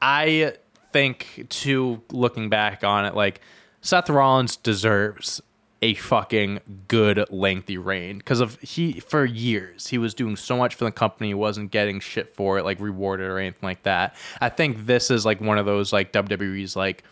[0.00, 0.54] I
[0.92, 3.40] think too, looking back on it, like
[3.80, 5.40] Seth Rollins deserves
[5.80, 10.74] a fucking good lengthy reign because of he for years he was doing so much
[10.74, 14.16] for the company, he wasn't getting shit for it, like rewarded or anything like that.
[14.40, 17.04] I think this is like one of those like WWE's like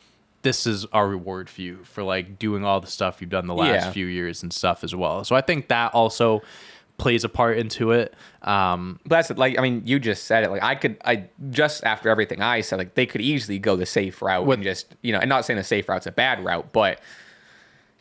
[0.43, 3.55] this is our reward for you for like doing all the stuff you've done the
[3.55, 3.91] last Yeah.
[3.93, 5.23] few years and stuff as well.
[5.25, 6.43] So I think that also
[6.99, 8.15] plays a part into it.
[8.43, 10.51] Um, But that's like I mean, you just said it.
[10.51, 13.87] Like I could, I just after everything I said, like they could easily go the
[13.87, 16.73] safe route and just you know, and not saying the safe route's a bad route,
[16.73, 17.01] but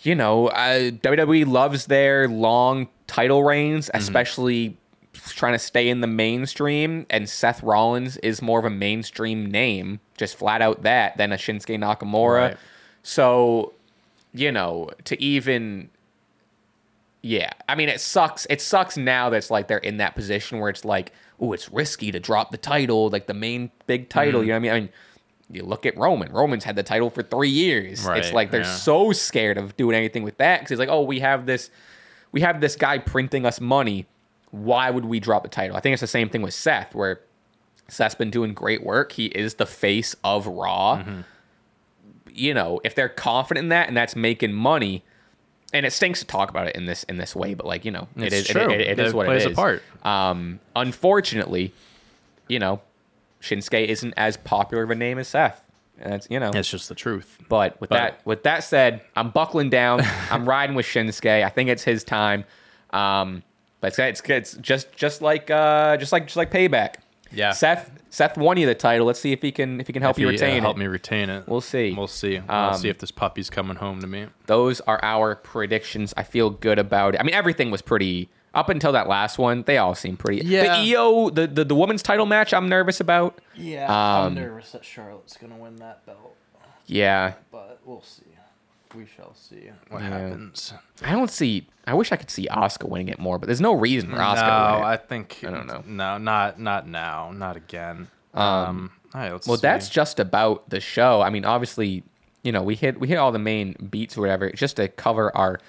[0.02, 3.98] you know, uh, WWE loves their long title reigns, Mm-hmm.
[3.98, 4.78] especially
[5.14, 7.06] trying to stay in the mainstream.
[7.10, 11.36] And Seth Rollins is more of a mainstream name, just flat out that, than a
[11.38, 12.50] Shinsuke Nakamura.
[12.50, 12.58] Right.
[13.04, 13.74] So,
[14.34, 15.90] you know, to even
[17.26, 18.46] yeah, I mean, it sucks.
[18.52, 21.72] It sucks now that it's like they're in that position where it's like, oh, it's
[21.72, 24.42] risky to drop the title, like the main big title.
[24.42, 24.48] Mm-hmm.
[24.48, 24.72] You know what I mean?
[24.72, 24.90] I mean,
[25.50, 26.32] you look at Roman.
[26.32, 28.06] Roman's had the title for three years.
[28.06, 28.76] it's like they're yeah.
[28.76, 31.72] so scared of doing anything with that because it's like, oh, we have this,
[32.32, 34.06] we have this guy printing us money.
[34.52, 35.76] Why would we drop the title?
[35.76, 37.22] I think it's the same thing with Seth, where
[37.88, 39.14] Seth's been doing great work.
[39.14, 40.98] He is the face of Raw.
[40.98, 41.22] Mm-hmm.
[42.32, 45.04] You know, if they're confident in that and that's making money,
[45.74, 47.92] and it stinks to talk about it in this in this way, but like you
[47.92, 48.72] know, it It's is it- true.
[48.72, 49.84] it- it is what plays it a part.
[50.04, 51.74] Um, unfortunately,
[52.48, 52.82] you know,
[53.42, 55.62] Shinsuke isn't as popular of a name as Seth.
[56.00, 57.38] And that's you know, it's just the truth.
[57.50, 60.02] but with But- that with that said, I'm buckling down.
[60.32, 61.44] I'm riding with Shinsuke.
[61.44, 62.44] I think it's his time.
[62.92, 63.44] Um,
[63.82, 66.96] but it's, it's it's just just like uh just like just like payback.
[67.32, 67.52] Yeah.
[67.52, 69.06] Seth Seth won you the title.
[69.06, 70.78] Let's see if he can if he can help If you he, uh, retain help
[70.78, 71.48] me retain it.
[71.48, 71.94] We'll see.
[71.94, 72.40] We'll see.
[72.48, 74.28] I'll Um, see if this puppy's coming home to me.
[74.46, 76.14] Those are our predictions.
[76.16, 77.20] I feel good about it.
[77.20, 79.64] I mean, everything was pretty up until that last one.
[79.64, 80.46] They all seem pretty.
[80.46, 80.64] Yeah.
[80.64, 83.40] The Iyo, the the, the women's title match, I'm nervous about.
[83.56, 86.36] Yeah, Um, I'm nervous that Charlotte's gonna win that belt,
[86.86, 88.22] Yeah, but we'll see.
[88.96, 90.10] We shall see what Yeah.
[90.10, 90.74] happens.
[91.04, 91.68] I don't see.
[91.86, 94.80] I wish I could see Asuka winning it more, but there's no reason for Asuka
[94.80, 94.86] no.
[94.86, 95.84] I think I don't know.
[95.86, 98.08] No, not not now, not again.
[98.34, 99.62] Um, all right, let's Well, see.
[99.62, 101.22] that's just about the show.
[101.22, 102.04] I mean, obviously,
[102.44, 105.36] you know, we hit we hit all the main beats or whatever, just to cover
[105.36, 105.60] our.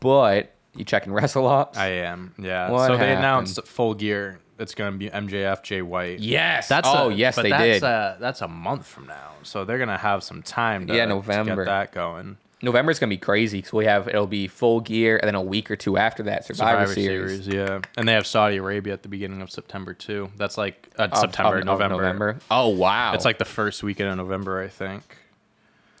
[0.00, 1.78] But you checking Wrestle Ops?
[1.78, 2.34] I am.
[2.38, 2.70] Yeah.
[2.70, 4.40] What so they announced full gear.
[4.56, 6.20] It's gonna be MJF, Jay White.
[6.20, 6.68] yes.
[6.68, 7.82] That's oh a, yes, but they that's did.
[7.82, 10.86] A, that's a month from now, so they're gonna have some time.
[10.86, 11.64] To, Yeah, to November.
[11.64, 12.36] get that going.
[12.64, 15.70] November's gonna be crazy because we have it'll be full gear and then a week
[15.70, 17.44] or two after that Survivor, Survivor Series.
[17.44, 17.48] Series.
[17.70, 20.30] yeah, and they have Saudi Arabia at the beginning of September too.
[20.36, 21.96] That's like uh, Of- September, of- of November.
[21.96, 22.38] November.
[22.50, 23.14] Oh wow!
[23.14, 25.02] It's like the first weekend of November, I think.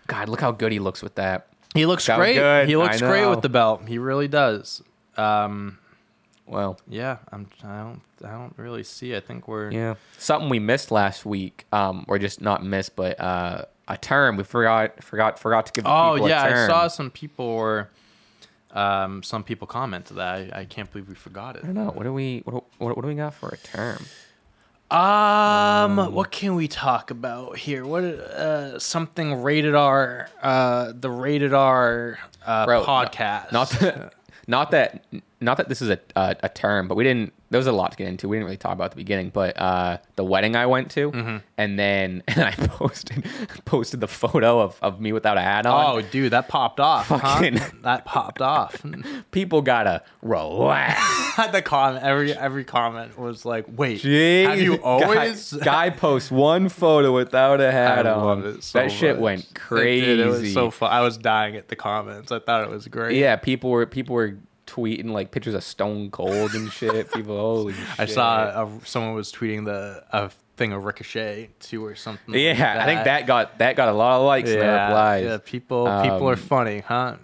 [0.06, 1.46] God, look how good he looks with that.
[1.74, 2.34] He looks So great.
[2.34, 2.68] good.
[2.68, 3.82] He looks great with the belt.
[3.88, 4.82] He really does.
[5.16, 5.78] Um,
[6.46, 7.48] Well, yeah, I'm.
[7.64, 8.00] I don't.
[8.24, 9.16] I don't really see.
[9.16, 9.70] I think we're.
[9.70, 14.36] yeah, something we missed last week, um, or just not missed, but uh, a term
[14.36, 15.84] we forgot, forgot, forgot to give.
[15.84, 16.70] The Oh people yeah, a term.
[16.70, 17.88] I saw some people were.
[18.72, 20.52] Um, some people commented that.
[20.52, 21.62] I, I can't believe we forgot it.
[21.62, 21.90] I don't know.
[21.90, 22.40] What do we?
[22.44, 24.04] What, what, what do we got for a term?
[24.90, 27.84] Um, what can we talk about here?
[27.86, 33.50] What uh something rated R uh the rated R uh Bro, podcast.
[33.50, 34.14] Not that,
[34.46, 35.04] not that,
[35.44, 37.32] not that this is a, a a term, but we didn't.
[37.50, 38.28] There was a lot to get into.
[38.28, 41.12] We didn't really talk about at the beginning, but uh, the wedding I went to,
[41.12, 41.36] Mm-hmm.
[41.56, 43.24] and then and I posted
[43.64, 45.96] posted the photo of, of me without a hat on.
[45.98, 47.06] Oh, dude, that popped off.
[47.08, 47.50] huh?
[47.82, 48.84] That popped off.
[49.30, 51.00] People gotta relax.
[51.52, 54.46] the comment, every every comment was like, "Wait, Jeez.
[54.46, 58.24] have you always?" Guy, posts one photo without a hat on.
[58.24, 59.22] love it so that shit much.
[59.22, 60.06] went It crazy.
[60.06, 60.20] did.
[60.20, 60.90] It, was so fun.
[60.90, 62.32] I was dying at the comments.
[62.32, 63.16] I thought it was great.
[63.16, 67.12] yeah, people were people were tweeting like pictures of Stone Cold and shit.
[67.14, 67.84] People, holy shit.
[68.00, 72.32] I saw a, someone was tweeting the a thing of Ricochet too or something.
[72.34, 75.24] like Yeah, I think that got that got a lot of likes and yeah, replies.
[75.24, 75.38] yeah.
[75.44, 77.16] People people are Um, funny, huh?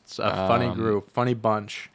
[0.00, 1.90] It's a funny um, group, funny bunch.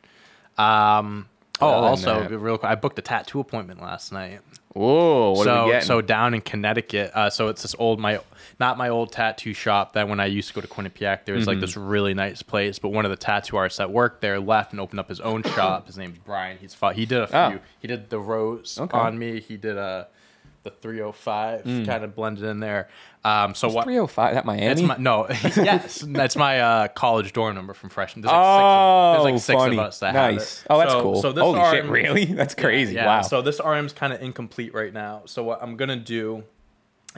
[0.57, 1.27] Um.
[1.61, 4.41] Oh, also, that- real quick, I booked a tattoo appointment last night.
[4.73, 7.11] Whoa, what are so so down in Connecticut.
[7.13, 8.19] Uh, so it's this old my
[8.59, 11.43] not my old tattoo shop that when I used to go to Quinnipiac, there was
[11.43, 11.49] Mm-hmm.
[11.49, 12.79] like this really nice place.
[12.79, 15.43] But one of the tattoo artists that worked there left and opened up his own
[15.43, 15.87] shop.
[15.87, 16.57] His name's Brian.
[16.59, 17.37] He's fought, he did a few.
[17.37, 17.59] Oh.
[17.79, 18.97] He did the rose Okay.
[18.97, 19.39] on me.
[19.39, 20.07] He did a
[20.63, 22.87] the 305 kind of blended in there.
[23.25, 23.83] Um, so what?
[23.83, 24.65] 305 that Miami.
[24.67, 25.27] That's my no.
[25.57, 28.21] yes, that's my uh, college dorm number from freshman.
[28.21, 29.77] There's oh, like six, there's like six funny.
[29.77, 30.61] of us that have nice.
[30.61, 30.67] it.
[30.69, 31.21] Oh, that's So- cool.
[31.21, 32.25] So this Holy shit, really?
[32.33, 32.95] That's crazy.
[32.95, 33.21] yeah, wow.
[33.23, 35.23] So this RM's kind of incomplete right now.
[35.25, 36.43] So what I'm gonna do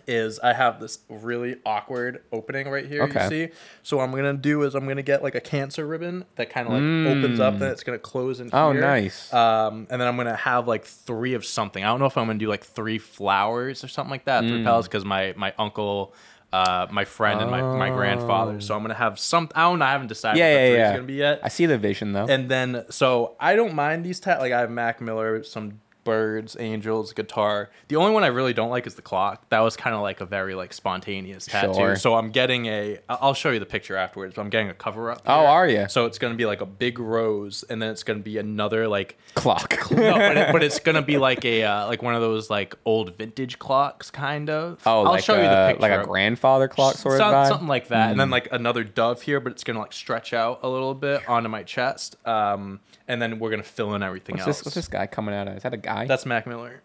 [0.08, 3.04] is I have this really awkward opening right here.
[3.04, 3.24] Okay.
[3.24, 3.54] You see?
[3.84, 6.68] So what I'm gonna do is I'm gonna get like a cancer ribbon that kind
[6.68, 8.82] of like opens up, then it's gonna close in Oh, here.
[8.82, 9.34] nice.
[9.34, 11.84] Um, and then I'm gonna have like three of something.
[11.84, 14.44] I don't know if I'm gonna do like three flowers or something like that.
[14.44, 14.50] Mm.
[14.50, 16.14] Three petals because my my uncle.
[16.54, 18.62] Uh, my friend and my, my grandfather.
[18.62, 19.50] So I'm gonna have some.
[19.56, 19.86] I don't know.
[19.86, 20.94] I haven't decided yeah, what yeah, yeah.
[20.94, 21.42] gonna be yet.
[21.44, 22.28] I see the vision though.
[22.28, 24.40] And then, so I don't mind these tat.
[24.40, 27.69] Like I have Mac Miller, some birds, angels, guitar.
[27.90, 29.49] The only one I really don't like is the clock.
[29.49, 31.73] That was kind of like a very like spontaneous tattoo.
[31.73, 31.95] Sure.
[31.98, 32.99] So I'm getting a.
[33.10, 34.36] I'll show you the picture afterwards.
[34.36, 35.23] But I'm getting a cover up.
[35.26, 35.88] Oh, are you?
[35.90, 39.18] So it's gonna be like a big rose, and then it's gonna be another like.
[39.34, 39.73] Clock.
[39.95, 42.76] No, but, it, but it's gonna be like a uh, like one of those like
[42.86, 44.80] old vintage clocks, kind of.
[44.86, 45.82] Oh, I'll like show a, you the picture.
[45.82, 47.44] like a grandfather clock sort Some- of vibe.
[47.44, 47.49] Hmm.
[47.49, 50.60] something like that, and then like another dove here, but it's gonna like stretch out
[50.64, 54.48] a little bit onto my chest, um, and then we're gonna fill in everything What's
[54.48, 54.57] else.
[54.60, 55.57] this, what's this guy coming out of?
[55.57, 56.06] Is that a guy?
[56.06, 56.82] That's Mac Miller.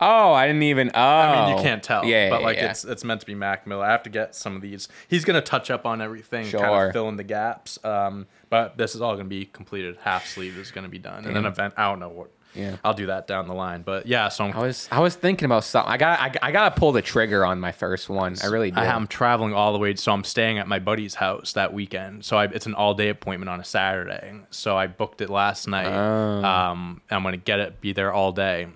[0.00, 0.90] oh, I didn't even.
[0.94, 2.70] Oh, I mean, you can't tell, Yeah, but yeah, like yeah.
[2.70, 3.84] it's it's meant to be Mac Miller.
[3.84, 4.88] I have to get some of these.
[5.08, 7.78] He's gonna touch up on everything, kind of fill in the gaps.
[7.84, 9.96] Um, but this is all gonna be completed.
[10.02, 11.74] Half sleeve is gonna be done, and then event.
[11.76, 12.30] I don't know what.
[12.56, 12.76] Yeah.
[12.84, 13.82] I'll do that down the line.
[13.82, 15.92] But yeah, so I'm I was I was thinking about something.
[15.92, 18.36] I got I, I got to pull the trigger on my first one.
[18.42, 18.80] I really do.
[18.80, 22.24] I am traveling all the way, so I'm staying at my buddy's house that weekend.
[22.24, 24.32] So I, it's an all day appointment on a Saturday.
[24.50, 25.86] So I booked it last night.
[25.86, 26.44] Oh.
[26.44, 28.68] Um, I'm gonna get it, be there all day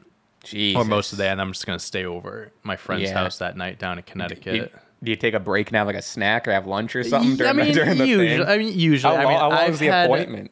[0.44, 0.80] Jesus.
[0.80, 3.14] or most of the day, and I'm just gonna stay over at my friend's Yeah.
[3.14, 4.54] house that night down in Connecticut.
[4.54, 4.68] You-
[5.02, 7.30] do you take a break and have like a snack or have lunch or something
[7.30, 8.46] Yeah, during, I mean, the, during the usually, thing?
[8.46, 9.16] I mean, usually.
[9.16, 10.50] how I mean, how long was the appointment?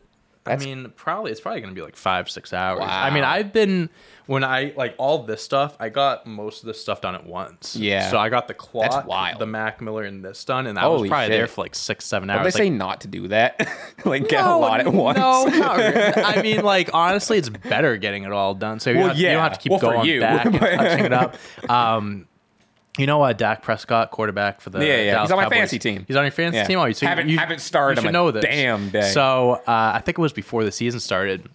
[0.48, 2.82] That's- I mean, probably it's probably gonna be like five, six hours.
[2.84, 3.90] I mean, I've been
[4.26, 5.74] when I like all this stuff.
[5.80, 7.74] I got most of this stuff done at once.
[7.76, 8.10] Yeah.
[8.10, 11.08] So I got the clock, the Mac Miller, and this done, and I Holy was
[11.08, 11.32] probably shit.
[11.32, 12.52] there for like six, seven Don't hours.
[12.54, 13.66] they like, say not to do that?
[14.04, 15.18] like get a lot at once.
[15.18, 15.94] No, not really.
[16.22, 18.78] I mean, like honestly, it's better getting it all done.
[18.80, 21.12] So you, Well, have, you don't have to keep Well, going back and touching it
[21.12, 21.36] up.
[21.70, 22.27] Um,
[22.98, 25.12] you know what, Dak Prescott, quarterback for the Yeah, yeah.
[25.12, 25.56] Dallas He's on my Cowboys.
[25.56, 26.04] fantasy team.
[26.06, 26.64] He's on your fantasy Yeah.
[26.66, 26.78] team.
[26.78, 28.44] Oh, you so you- Haven't- you, haven't started You should know this.
[28.44, 29.02] damn day.
[29.12, 31.48] So uh, I think it was before the season started.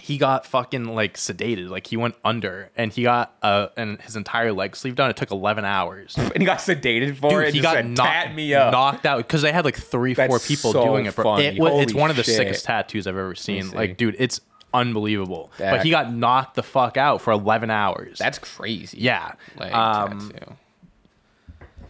[0.00, 4.16] He got fucking like sedated, like he went under, and he got uh, and his
[4.16, 5.08] entire leg sleeve done.
[5.08, 6.14] It took eleven hours.
[6.18, 7.54] And he got sedated for Dude, it.
[7.54, 8.72] he got said, knocked, "Tat me up.
[8.72, 11.14] knocked out because they had like three, four people so doing it.
[11.14, 11.36] Bro.
[11.38, 12.34] It it's one of the shit.
[12.34, 13.62] sickest tattoos I've ever seen.
[13.70, 13.76] see.
[13.76, 14.40] Like, dude, it's
[14.74, 15.52] unbelievable.
[15.58, 18.18] But he got knocked the fuck out for eleven hours.
[18.18, 18.98] That's crazy.
[19.00, 19.34] yeah.
[19.56, 20.56] Like, um, tattoo.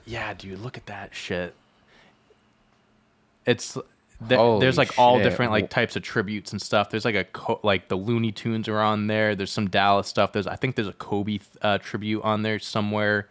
[0.06, 1.54] Yeah, dude, look at that shit.
[3.46, 6.90] It's th- there's like all different like types of tributes and stuff.
[6.90, 9.34] There's like a co- like the Looney Tunes are on there.
[9.34, 10.32] There's some Dallas stuff.
[10.32, 13.28] There's I think there's a Kobe uh, tribute on there somewhere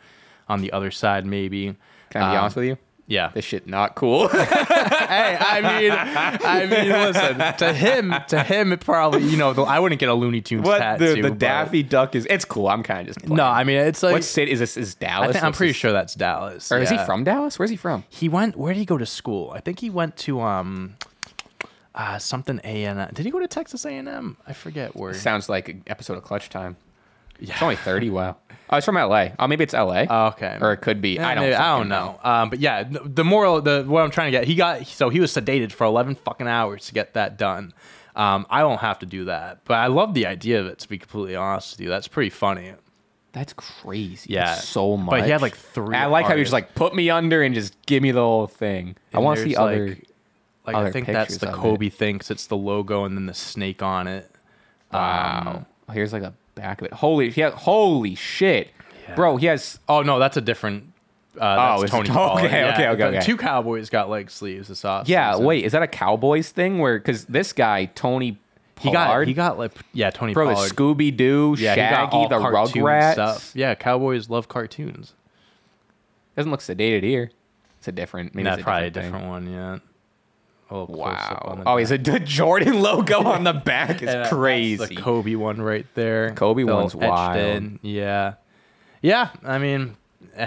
[0.47, 1.75] on the other side maybe.
[2.11, 2.77] Can I be Um, honest with you?
[3.05, 3.31] Yeah.
[3.33, 4.27] This shit not cool.
[4.29, 7.57] hey, I mean, I mean, listen.
[7.57, 10.65] To him, to him, it probably you know the, I wouldn't get a Looney Tunes
[10.65, 11.15] what tattoo.
[11.15, 12.25] the, the but- Daffy Duck is?
[12.29, 12.67] It's cool.
[12.67, 13.35] I'm kind of just playing.
[13.35, 14.77] No, I mean it's like what city is this?
[14.77, 15.29] Is Dallas?
[15.29, 16.71] I think, I'm What's pretty this- sure that's Dallas.
[16.71, 17.05] Or is he yeah.
[17.05, 17.59] from Dallas?
[17.59, 18.05] Where's he from?
[18.09, 18.55] He went.
[18.55, 19.51] Where did he go to school?
[19.51, 20.95] I think he went to um,
[21.93, 23.13] uh, something A and.
[23.13, 24.37] Did he go to Texas A and M?
[24.47, 25.13] I forget where.
[25.13, 26.77] Sounds like an episode of Clutch Time.
[27.39, 28.09] It's only 30.
[28.09, 28.37] Wow.
[28.69, 29.29] Oh, it's from LA.
[29.37, 30.05] Oh, maybe it's LA.
[30.09, 30.57] Oh, okay.
[30.59, 31.15] Or it could be.
[31.15, 31.43] Yeah, I don't.
[31.43, 32.19] maybe- I don't know.
[32.23, 35.09] Um, but yeah, the, the moral, the what I'm trying to get, he got so
[35.09, 37.73] he was sedated for 11 fucking hours to get that done.
[38.15, 40.79] Um, I won't have to do that, but I love the idea of it.
[40.79, 42.73] To be completely honest with you, that's pretty funny.
[43.31, 44.31] That's crazy.
[44.33, 44.45] Yeah.
[44.45, 45.09] That's so much.
[45.09, 47.55] But he had, like, three I like how you're just like put me under and
[47.55, 48.95] just give me the whole thing.
[49.11, 49.87] I want to see there's, other.
[49.87, 50.07] like,
[50.67, 51.57] like I think that's the of it.
[51.57, 54.29] Kobe thing 'cause it's the logo and then the snake on it.
[54.91, 55.65] wow.
[55.91, 56.93] Here's like a back of it.
[56.93, 58.69] Holy, he has, holy shit,
[59.15, 59.37] bro.
[59.37, 59.79] He has.
[59.87, 60.85] Oh no, that's a different.
[61.39, 62.09] Uh, Oh, it's- Tony.
[62.45, 63.21] okay, okay, Yeah, okay, the okay.
[63.21, 65.09] Two Cowboys got leg sleeves this off.
[65.09, 65.35] Yeah.
[65.37, 66.77] Wait, is that a Cowboys thing?
[66.79, 68.37] Where because this guy Tony
[68.79, 70.69] he got he got like yeah Tony bro, the Pollard.
[70.71, 73.13] Scooby Doo, yeah, Shaggy, the Rugrats.
[73.13, 73.51] stuff.
[73.55, 75.13] Yeah, Cowboys love cartoons.
[76.35, 77.31] Doesn't look sedated here.
[77.79, 78.33] It's a different.
[78.35, 79.51] Maybe That's it's a probably a different, different one.
[79.51, 79.79] Yeah.
[80.73, 81.63] A Wow.
[81.65, 84.95] Oh, he's a the Jordan logo on the back is And that's crazy.
[84.95, 86.33] The Kobe one right there.
[86.33, 87.37] Kobe They'll one's wild.
[87.37, 87.79] in.
[87.81, 88.33] Yeah.
[89.01, 89.29] Yeah.
[89.43, 89.95] I mean,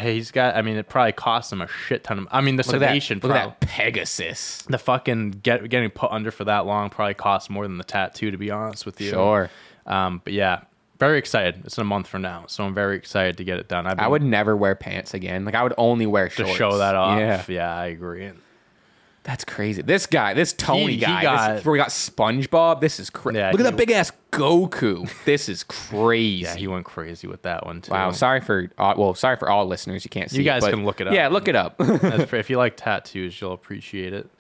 [0.01, 0.57] he's got.
[0.57, 2.29] I mean, it probably cost him a shit ton of.
[2.31, 2.89] I mean, the Look at that.
[2.89, 3.21] sedation.
[3.23, 4.63] Look prob- at that Pegasus.
[4.63, 8.31] The fucking get, getting put under for that long probably cost more than the tattoo,
[8.31, 9.11] to be honest with you.
[9.11, 9.49] Sure.
[9.87, 10.63] Um, but yeah,
[10.99, 11.63] very excited.
[11.65, 13.87] It's in a month from now, so I'm very excited to get it done.
[13.87, 15.45] I've I would never wear pants again.
[15.45, 16.57] Like I would only wear to shorts.
[16.57, 17.21] show that off.
[17.21, 17.45] Yeah.
[17.47, 18.33] Yeah, I agree.
[19.27, 19.83] That's crazy.
[19.83, 22.81] This guy, this Tony He- he guy, got- this, where we got SpongeBob.
[22.81, 23.39] This is crazy.
[23.41, 25.11] Yeah, Look at that big ass Goku.
[25.25, 26.45] This is crazy.
[26.45, 27.91] Yeah, he went crazy with that one too.
[27.93, 28.13] wow.
[28.13, 30.05] Sorry for uh, well, sorry for all listeners.
[30.05, 30.37] You can't see.
[30.37, 31.15] You it, guys but- can look it up.
[31.15, 31.77] Yeah, look it up.
[31.79, 34.31] That's if you like tattoos, you'll appreciate it.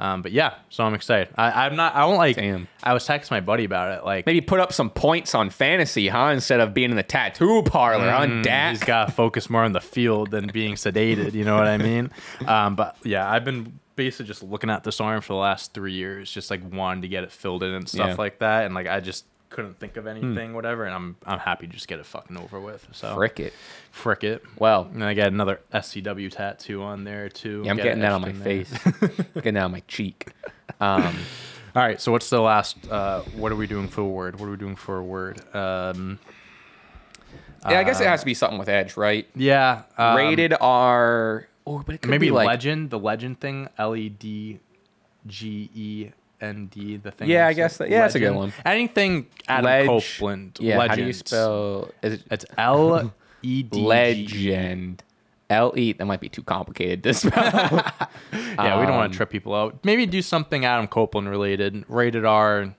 [0.00, 1.28] Um, but yeah, so I'm excited.
[1.36, 1.94] I, I'm not.
[1.94, 2.34] I won't like.
[2.34, 2.66] Damn.
[2.82, 4.04] I was texting my buddy about it.
[4.04, 6.30] Like Maybe put up some points on fantasy, huh?
[6.34, 8.08] Instead of being in the tattoo parlor?
[8.08, 8.70] Mm, Dak?
[8.72, 11.34] He's got to focus more on the field than being sedated.
[11.34, 12.10] You know what I mean?
[12.48, 15.92] Um, but yeah, I've been basically just looking at this arm for the last three
[15.92, 18.14] years, just like wanting to get it filled in and stuff Yeah.
[18.16, 18.66] like that.
[18.66, 20.84] And like I just couldn't think of anything, whatever.
[20.84, 22.88] And I'm I'm happy to just get it fucking over with.
[22.92, 23.52] So Frick it.
[23.92, 24.42] frick it.
[24.58, 27.62] Well, And I got another SCW tattoo on there too.
[27.64, 28.72] yeah, I'm Get getting that on my face.
[29.34, 30.28] getting that on my cheek.
[30.80, 31.14] Um,
[31.76, 32.76] All right, so what's the last?
[32.88, 34.38] Uh, what are we doing for a word?
[34.38, 35.40] What are we doing for a word?
[35.54, 36.20] Um,
[37.68, 39.26] yeah, I guess it has to be something with Edge, right?
[39.34, 41.48] yeah, um, Rated R.
[41.66, 44.60] Oh, but it could maybe be like legend, the legend thing, L E D
[45.26, 46.10] G E
[46.40, 47.28] N D, the thing.
[47.30, 48.52] Yeah, I guess that- yeah, that's a good one.
[48.66, 49.86] Anything Adam Ledge.
[50.18, 50.58] Copeland.
[50.60, 51.90] Yeah, how do you spell?
[52.02, 53.12] Is it It's L
[53.42, 53.82] E D G.
[53.86, 55.02] legend?
[55.50, 55.92] L E.
[55.92, 57.92] That might be too complicated to spell.
[58.32, 59.78] Yeah, we don't want Um, to trip people out.
[59.84, 61.84] Maybe do something Adam Copeland related.
[61.88, 62.74] Rated R.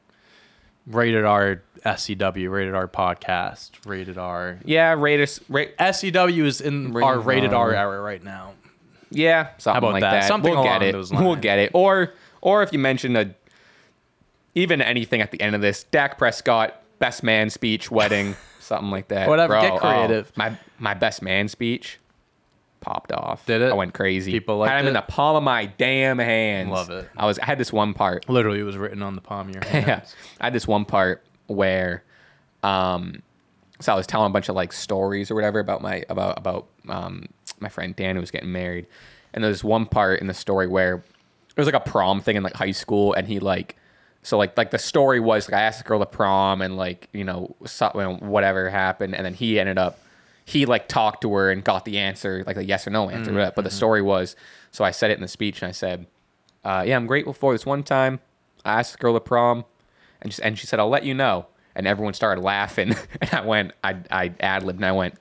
[0.88, 2.50] Rated R SCW.
[2.52, 3.72] Rated R podcast.
[3.86, 4.60] Rated R.
[4.66, 7.74] yeah, rated Ra- SCW is in Rated our rated R R.
[7.76, 8.54] era right now.
[9.12, 10.12] Yeah, something about like that?
[10.22, 10.28] that.
[10.28, 10.96] Something we'll get it.
[11.12, 11.72] We'll get it.
[11.74, 13.34] Or or if you mention a
[14.54, 19.10] even anything at the end of this, Dak Prescott best man speech, wedding, something like
[19.10, 19.28] that.
[19.28, 20.32] Whatever, Bro, get oh, creative.
[20.36, 22.00] my my best man speech
[22.80, 23.46] popped off.
[23.46, 23.72] Did it?
[23.72, 24.32] I went crazy.
[24.32, 26.70] People had liked him in the palm of my damn hands.
[26.70, 27.10] Love it.
[27.18, 28.30] I was I had this one part.
[28.30, 29.88] Literally, it was written on the palm of your hand.
[29.88, 30.06] yeah.
[30.40, 32.04] I had this one part where
[32.64, 33.22] um
[33.86, 36.68] so I was telling a bunch of like stories or whatever about my about about
[36.90, 37.28] um
[37.60, 38.88] my friend Dan who was getting married.
[39.34, 42.44] And there's one part in the story where it was like a prom thing in
[42.44, 43.76] like high school and he like
[44.24, 47.10] so like like the story was like I asked the girl to prom and like,
[47.14, 50.00] you know, whatever happened and then he ended up
[50.46, 53.32] he like talked to her and got the answer, like a yes or no answer.
[53.32, 53.54] Mm-hmm.
[53.56, 54.36] But the story was
[54.72, 56.08] so I said it in the speech and I said,
[56.64, 58.20] uh, yeah, I'm grateful for this one time.
[58.66, 59.64] I asked the girl to prom,
[60.22, 61.46] and she, and she said, "I'll let you know."
[61.76, 65.16] And everyone started laughing, and I went, I I ad libbed, and I went,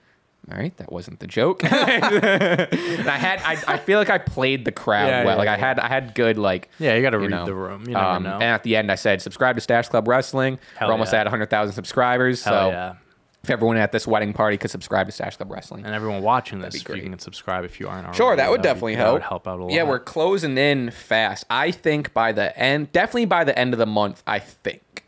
[0.51, 4.65] "All right, that wasn't the joke." and I had, I, I feel like I played
[4.65, 5.35] the crowd Yeah, well.
[5.35, 6.69] yeah, like I had, I had good like.
[6.79, 7.83] Yeah, you got to read know, the room.
[7.89, 8.35] You never um, know.
[8.35, 11.21] And at the end, I said, "Subscribe to Stash Club Wrestling." Hell We're almost yeah.
[11.21, 12.45] at 100,000 subscribers.
[12.45, 12.95] Hell so yeah.
[13.43, 16.61] if everyone at this wedding party could subscribe to Stash Club Wrestling, And everyone watching
[16.61, 18.17] this, if you can subscribe if you aren't already.
[18.17, 19.13] Sure, that would that'd be- definitely that help.
[19.15, 19.73] would help out a lot.
[19.73, 21.45] Yeah, we're closing in fast.
[21.51, 24.23] I think by the end, definitely by the end of the month.
[24.27, 25.04] I think.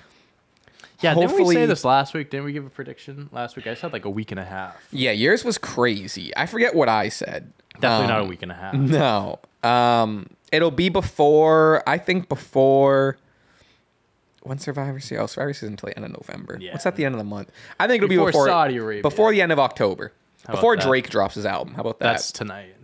[1.00, 2.30] Yeah, didn't we say this last week?
[2.30, 3.66] Didn't we give a prediction last week?
[3.66, 4.76] I said like a week and a half.
[4.90, 6.34] Yeah, yours was crazy.
[6.36, 7.52] I forget what I said.
[7.80, 8.74] Definitely not a Um, week and a half.
[8.74, 9.38] No.
[9.62, 11.82] Um, it'll be before.
[11.86, 13.18] I think before.
[14.42, 15.22] When Survivor Series?
[15.22, 16.56] Oh, Survivor Series until the end of November.
[16.60, 16.72] Yeah.
[16.72, 17.50] What's at the end of the month?
[17.80, 19.02] I think it'll Before be before Saudi Arabia.
[19.02, 20.12] Before the end of October.
[20.46, 20.76] How before?
[20.76, 21.74] Drake drops his album.
[21.74, 22.12] How about that?
[22.12, 22.75] That's tonight.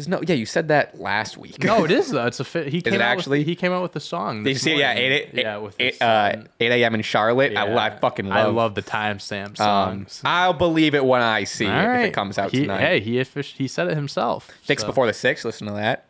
[0.00, 0.22] There's no.
[0.26, 1.62] Yeah, you said that last week.
[1.62, 2.26] No, it is though.
[2.26, 2.68] It's a fit.
[2.68, 3.40] He came it out actually?
[3.40, 4.44] With, he came out with the song.
[4.44, 4.72] Did you see?
[4.72, 4.78] it?
[4.78, 6.94] Yeah, eight, eight, yeah, with eight, uh, eight a.m.
[6.94, 7.54] in Charlotte.
[7.54, 7.78] I, Yeah.
[7.78, 8.38] I fucking love.
[8.38, 10.06] I love the timestamp Um.
[10.24, 12.80] I'll believe it when I see All it if it comes out He- tonight.
[12.80, 13.22] Hey, he
[13.56, 14.50] he said it himself.
[14.64, 15.44] Six so- before the six.
[15.44, 16.06] Listen to that.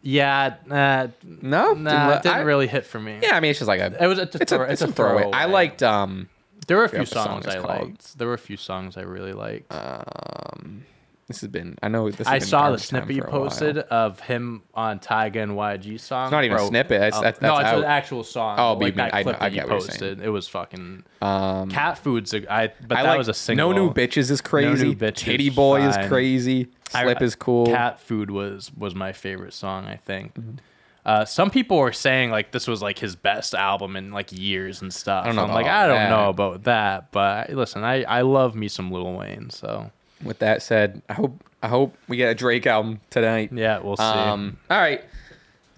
[0.00, 3.18] Yeah, uh, No, nah, it didn't I- really hit for me.
[3.22, 4.02] Yeah, I mean it's just like a.
[4.02, 5.30] It was a, it's a, it's a, throw- it's it's a throwaway.
[5.32, 6.28] I liked um
[6.66, 7.66] There were a few songs I called.
[7.88, 8.18] liked.
[8.18, 9.70] There were a few songs I really liked.
[9.72, 10.84] um.
[11.32, 11.76] This has been.
[11.82, 12.26] I know this.
[12.26, 13.40] I saw the snippet you a while.
[13.42, 16.26] posted of him on Tyga and YG song.
[16.26, 18.58] It's not even a snippet, that's- uh, that's- no, that's it's an actual song.
[18.58, 20.20] Oh, like that I- clip I that you posted.
[20.20, 21.04] It was fucking.
[21.20, 22.34] Um, Cat Food's.
[22.34, 23.72] I but I that like was a single.
[23.72, 24.88] No new bitches is crazy.
[24.88, 25.88] New Bitches, Titty boy fine.
[26.04, 26.68] is crazy.
[26.94, 27.66] I- Slip is cool.
[27.66, 29.86] Cat Food was was my favorite song.
[29.86, 30.34] I think.
[30.34, 30.56] Mm-hmm.
[31.04, 34.82] Uh, some people were saying like this was like his best album in like years
[34.82, 35.24] and stuff.
[35.24, 36.10] I don't know I'm like I don't that.
[36.10, 39.50] know about that, but listen, I I love me some Lil Wayne.
[39.50, 39.90] So
[40.22, 43.50] With that said, I hope I hope we get a Drake album tonight.
[43.52, 44.02] yeah, we'll see.
[44.02, 44.58] Um.
[44.70, 45.02] All right.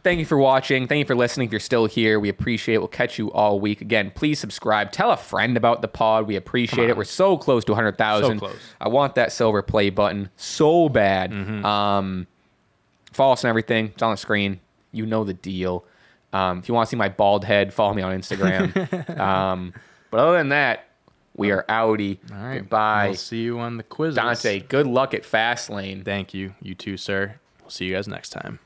[0.04, 0.86] Thank you for watching.
[0.86, 1.46] Thank you for listening.
[1.46, 2.78] If you're still here, we appreciate it.
[2.78, 3.80] We'll catch you all week.
[3.80, 4.92] Again, please subscribe.
[4.92, 6.26] Tell a friend about the pod.
[6.26, 6.96] We appreciate it.
[6.96, 8.38] We're so close to 100,000.
[8.38, 8.58] So close.
[8.82, 11.30] I want that silver play button so bad.
[11.30, 11.64] Mm-hmm.
[11.64, 12.26] Um,
[13.12, 13.86] follow us and everything.
[13.94, 14.60] It's on the screen.
[14.92, 15.86] You know the deal.
[16.34, 19.18] Um, if you want to see my bald head, follow me on Instagram.
[19.18, 19.72] um,
[20.10, 20.86] but other than that,
[21.36, 22.18] we are outie.
[22.32, 22.58] All right.
[22.58, 23.06] Goodbye.
[23.08, 24.14] We'll see you on the quiz.
[24.14, 26.04] Dante, good luck at Fastlane.
[26.04, 26.54] Thank you.
[26.62, 27.36] You too, sir.
[27.60, 28.60] We'll see you guys next time.